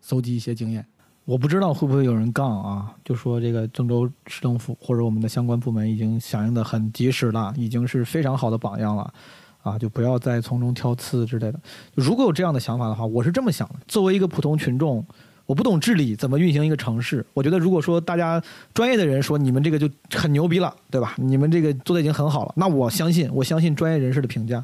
[0.02, 0.86] 搜集一些经验。
[1.26, 2.95] 我不知道会不会有人杠啊？
[3.06, 9.14] 就说这个郑州市政府或者我们的相关部门已经响应的很及时了，已经是非常好的榜样了，
[9.61, 11.60] 啊，就不要再从中挑刺之类的。
[11.94, 15.06] 如果有这样的想法的话，我是这么想的：作为一个普通群众，
[15.50, 18.40] 我不懂治理怎么运行一个城市，我觉得如果说大家
[18.72, 21.16] 专业的人说你们这个就很牛逼了，对吧？
[21.18, 24.64] 你们这个做的已经很好了，那我相信，我相信专业人士的评价。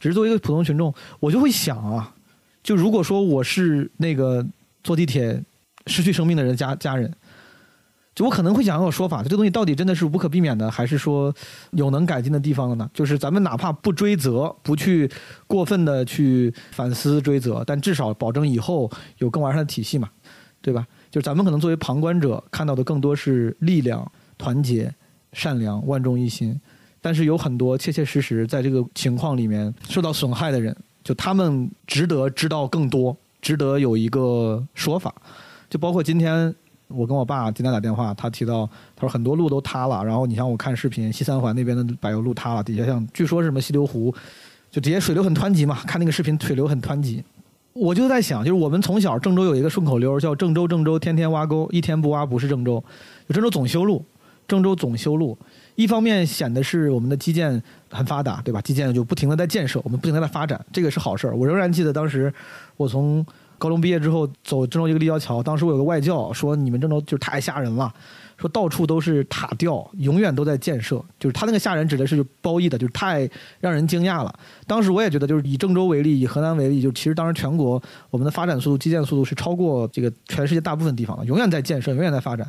[0.00, 2.14] 只是作为一个普通群众，我就会想啊，
[2.62, 4.46] 就如果说我是那个
[4.82, 5.42] 坐地铁。
[5.88, 7.12] 失去生命的人家家人，
[8.14, 11.34] 就我可能会想要说法，这东西到底真的是无可避免的，还是说
[11.72, 12.88] 有能改进的地方的呢？
[12.94, 15.10] 就是咱们哪怕不追责，不去
[15.48, 18.88] 过分的去反思追责，但至少保证以后
[19.18, 20.08] 有更完善的体系嘛，
[20.62, 20.86] 对吧？
[21.10, 24.90] 就咱们可能作为旁观者看到的更多是力量、团结、
[25.34, 26.58] 善良、万众一心，
[27.00, 30.74] 但是有很多切切实实在这个情况里面受到损害的人，
[31.04, 35.12] 就他们值得知道更多，值得有一个说法。
[35.68, 36.54] 就包括今天，
[36.88, 40.04] 我跟我爸今天打电话，他提到，他说很多路都塌了。
[40.04, 44.14] 然后你像我看视频，西三环那边的柏油路塌了，底下像据说是什么西流湖，
[44.70, 45.82] 就底下水流很湍急嘛。
[45.86, 47.24] 看那个视频，水流很湍急。
[47.72, 52.82] 我就在想，就是我们从小郑州有一个顺口溜叫“郑州郑州天天挖沟，一天不挖不是郑州”。
[53.28, 54.04] 郑州总修路，
[54.46, 55.38] 郑州总修路，
[55.74, 58.60] 一方面显得是我们的基建很发达，对吧？
[58.60, 61.36] 基建就不停的在建设，我们不停的在发展，这个是好事儿。
[61.36, 62.32] 我仍然记得当时
[62.76, 63.24] 我从。
[63.58, 67.94] 高中毕业之后走郑州一个立交桥，当时我有个外教说你们郑州就太吓人了，
[68.38, 73.28] 说到处都是塔吊，永远都在建设，就是他那个吓人指的是褒义的，就是太
[73.60, 74.34] 让人惊讶了。
[74.66, 77.80] 当时我也觉得，就是以郑州为例，以河南为例，就其实当时全国
[78.10, 82.46] 我们的发展速度、基建速度是超过这个全世界大部分地方的，永远在建设，永远在发展。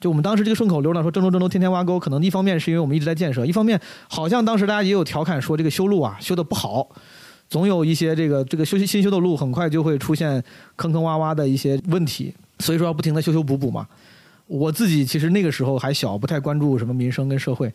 [0.00, 3.78] 就我们当时这个顺口溜呢，说郑州郑州天天挖沟，可能一方面是因为我们一直在建设，一方面
[4.08, 6.88] 好像当时大家也有调侃说这个修路啊修的不好。
[7.50, 10.42] 总有一些这个这个修新修的路，很快就会出现
[10.76, 13.86] 坑坑洼洼的一些问题，所以说要不停的修修补补嘛。
[14.50, 17.72] 我自己其实那个时候还小，不太关注什么民生跟社会。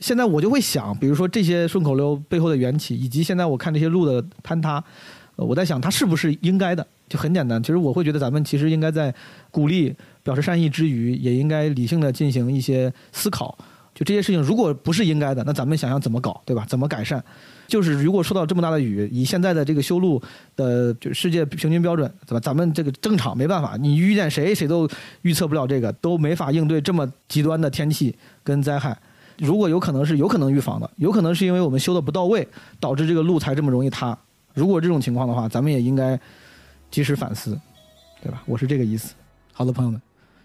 [0.00, 4.82] 现在我就会想，比如说这些顺口溜背后的缘起，以及现在我看这些路的坍塌，
[5.36, 6.84] 我在想它是不是应该的？
[7.08, 9.14] 就很简单，其实我会觉得咱们其实应该在
[9.52, 9.94] 鼓励、
[10.24, 13.56] 表示善意之余，也应该理性的进行一些思考。
[13.94, 16.66] 就这些事情，如果不是应该的，那咱们想想怎么搞，对吧？
[16.68, 17.24] 怎么改善？
[17.66, 20.22] 就是如果受到这么大的雨，以现在的这个修路
[20.54, 22.40] 的就世界平均标准，对吧？
[22.40, 24.88] 咱们这个正常没办法，你遇见谁谁都
[25.22, 28.96] 预测不了这个，都没法应对这么极端的天气跟灾害。
[29.38, 32.46] 如果有可能是有可能预防的，有可能是因为我们修的不到位，
[32.80, 34.16] 导致这个路才这么容易塌。
[34.54, 36.18] 如果这种情况的话，咱们也应该
[36.90, 37.58] 及时反思。
[38.22, 38.42] 对吧？
[38.46, 39.14] 我是这个意思。
[39.52, 40.00] 好的，朋友们，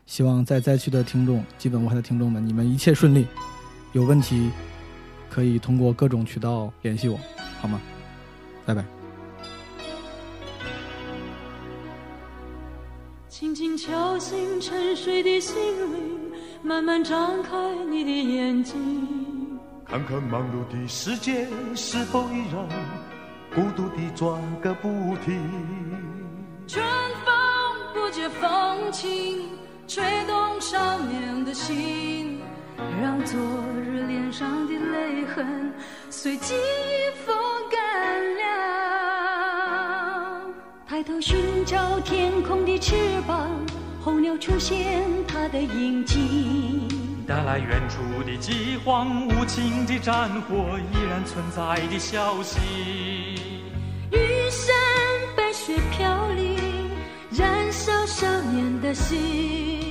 [0.05, 3.25] 希望在灾区的听众、基本无害的听众们，你们一切顺利。
[3.93, 4.51] 有问题
[5.33, 7.17] 可以通过各种渠道联系我，
[7.61, 7.79] 好吗？
[8.65, 8.83] 拜拜。
[13.29, 15.55] 轻轻敲醒沉睡的心
[15.93, 16.19] 灵，
[16.61, 17.55] 慢慢张开
[17.89, 18.77] 你的眼睛，
[19.85, 22.67] 看看忙碌的世界是否依然
[23.55, 25.41] 孤独地转个不停。
[26.67, 26.83] 春
[27.25, 27.33] 风
[27.93, 29.47] 不解风情，
[29.87, 32.40] 吹动少年的心，
[33.01, 33.39] 让昨
[33.83, 35.73] 日脸上的泪痕
[36.09, 37.35] 随记忆风
[37.69, 37.79] 干
[38.37, 38.41] 了。
[40.87, 42.95] 抬头寻找天空的翅
[43.27, 43.49] 膀，
[44.03, 46.87] 候鸟出现它的影迹。
[47.27, 52.59] 带来远处的饥荒，无情的战火依然存在的消息。
[54.11, 54.17] 玉
[54.49, 54.75] 山
[55.37, 56.57] 白雪飘零，
[57.31, 59.90] 燃烧少年的心，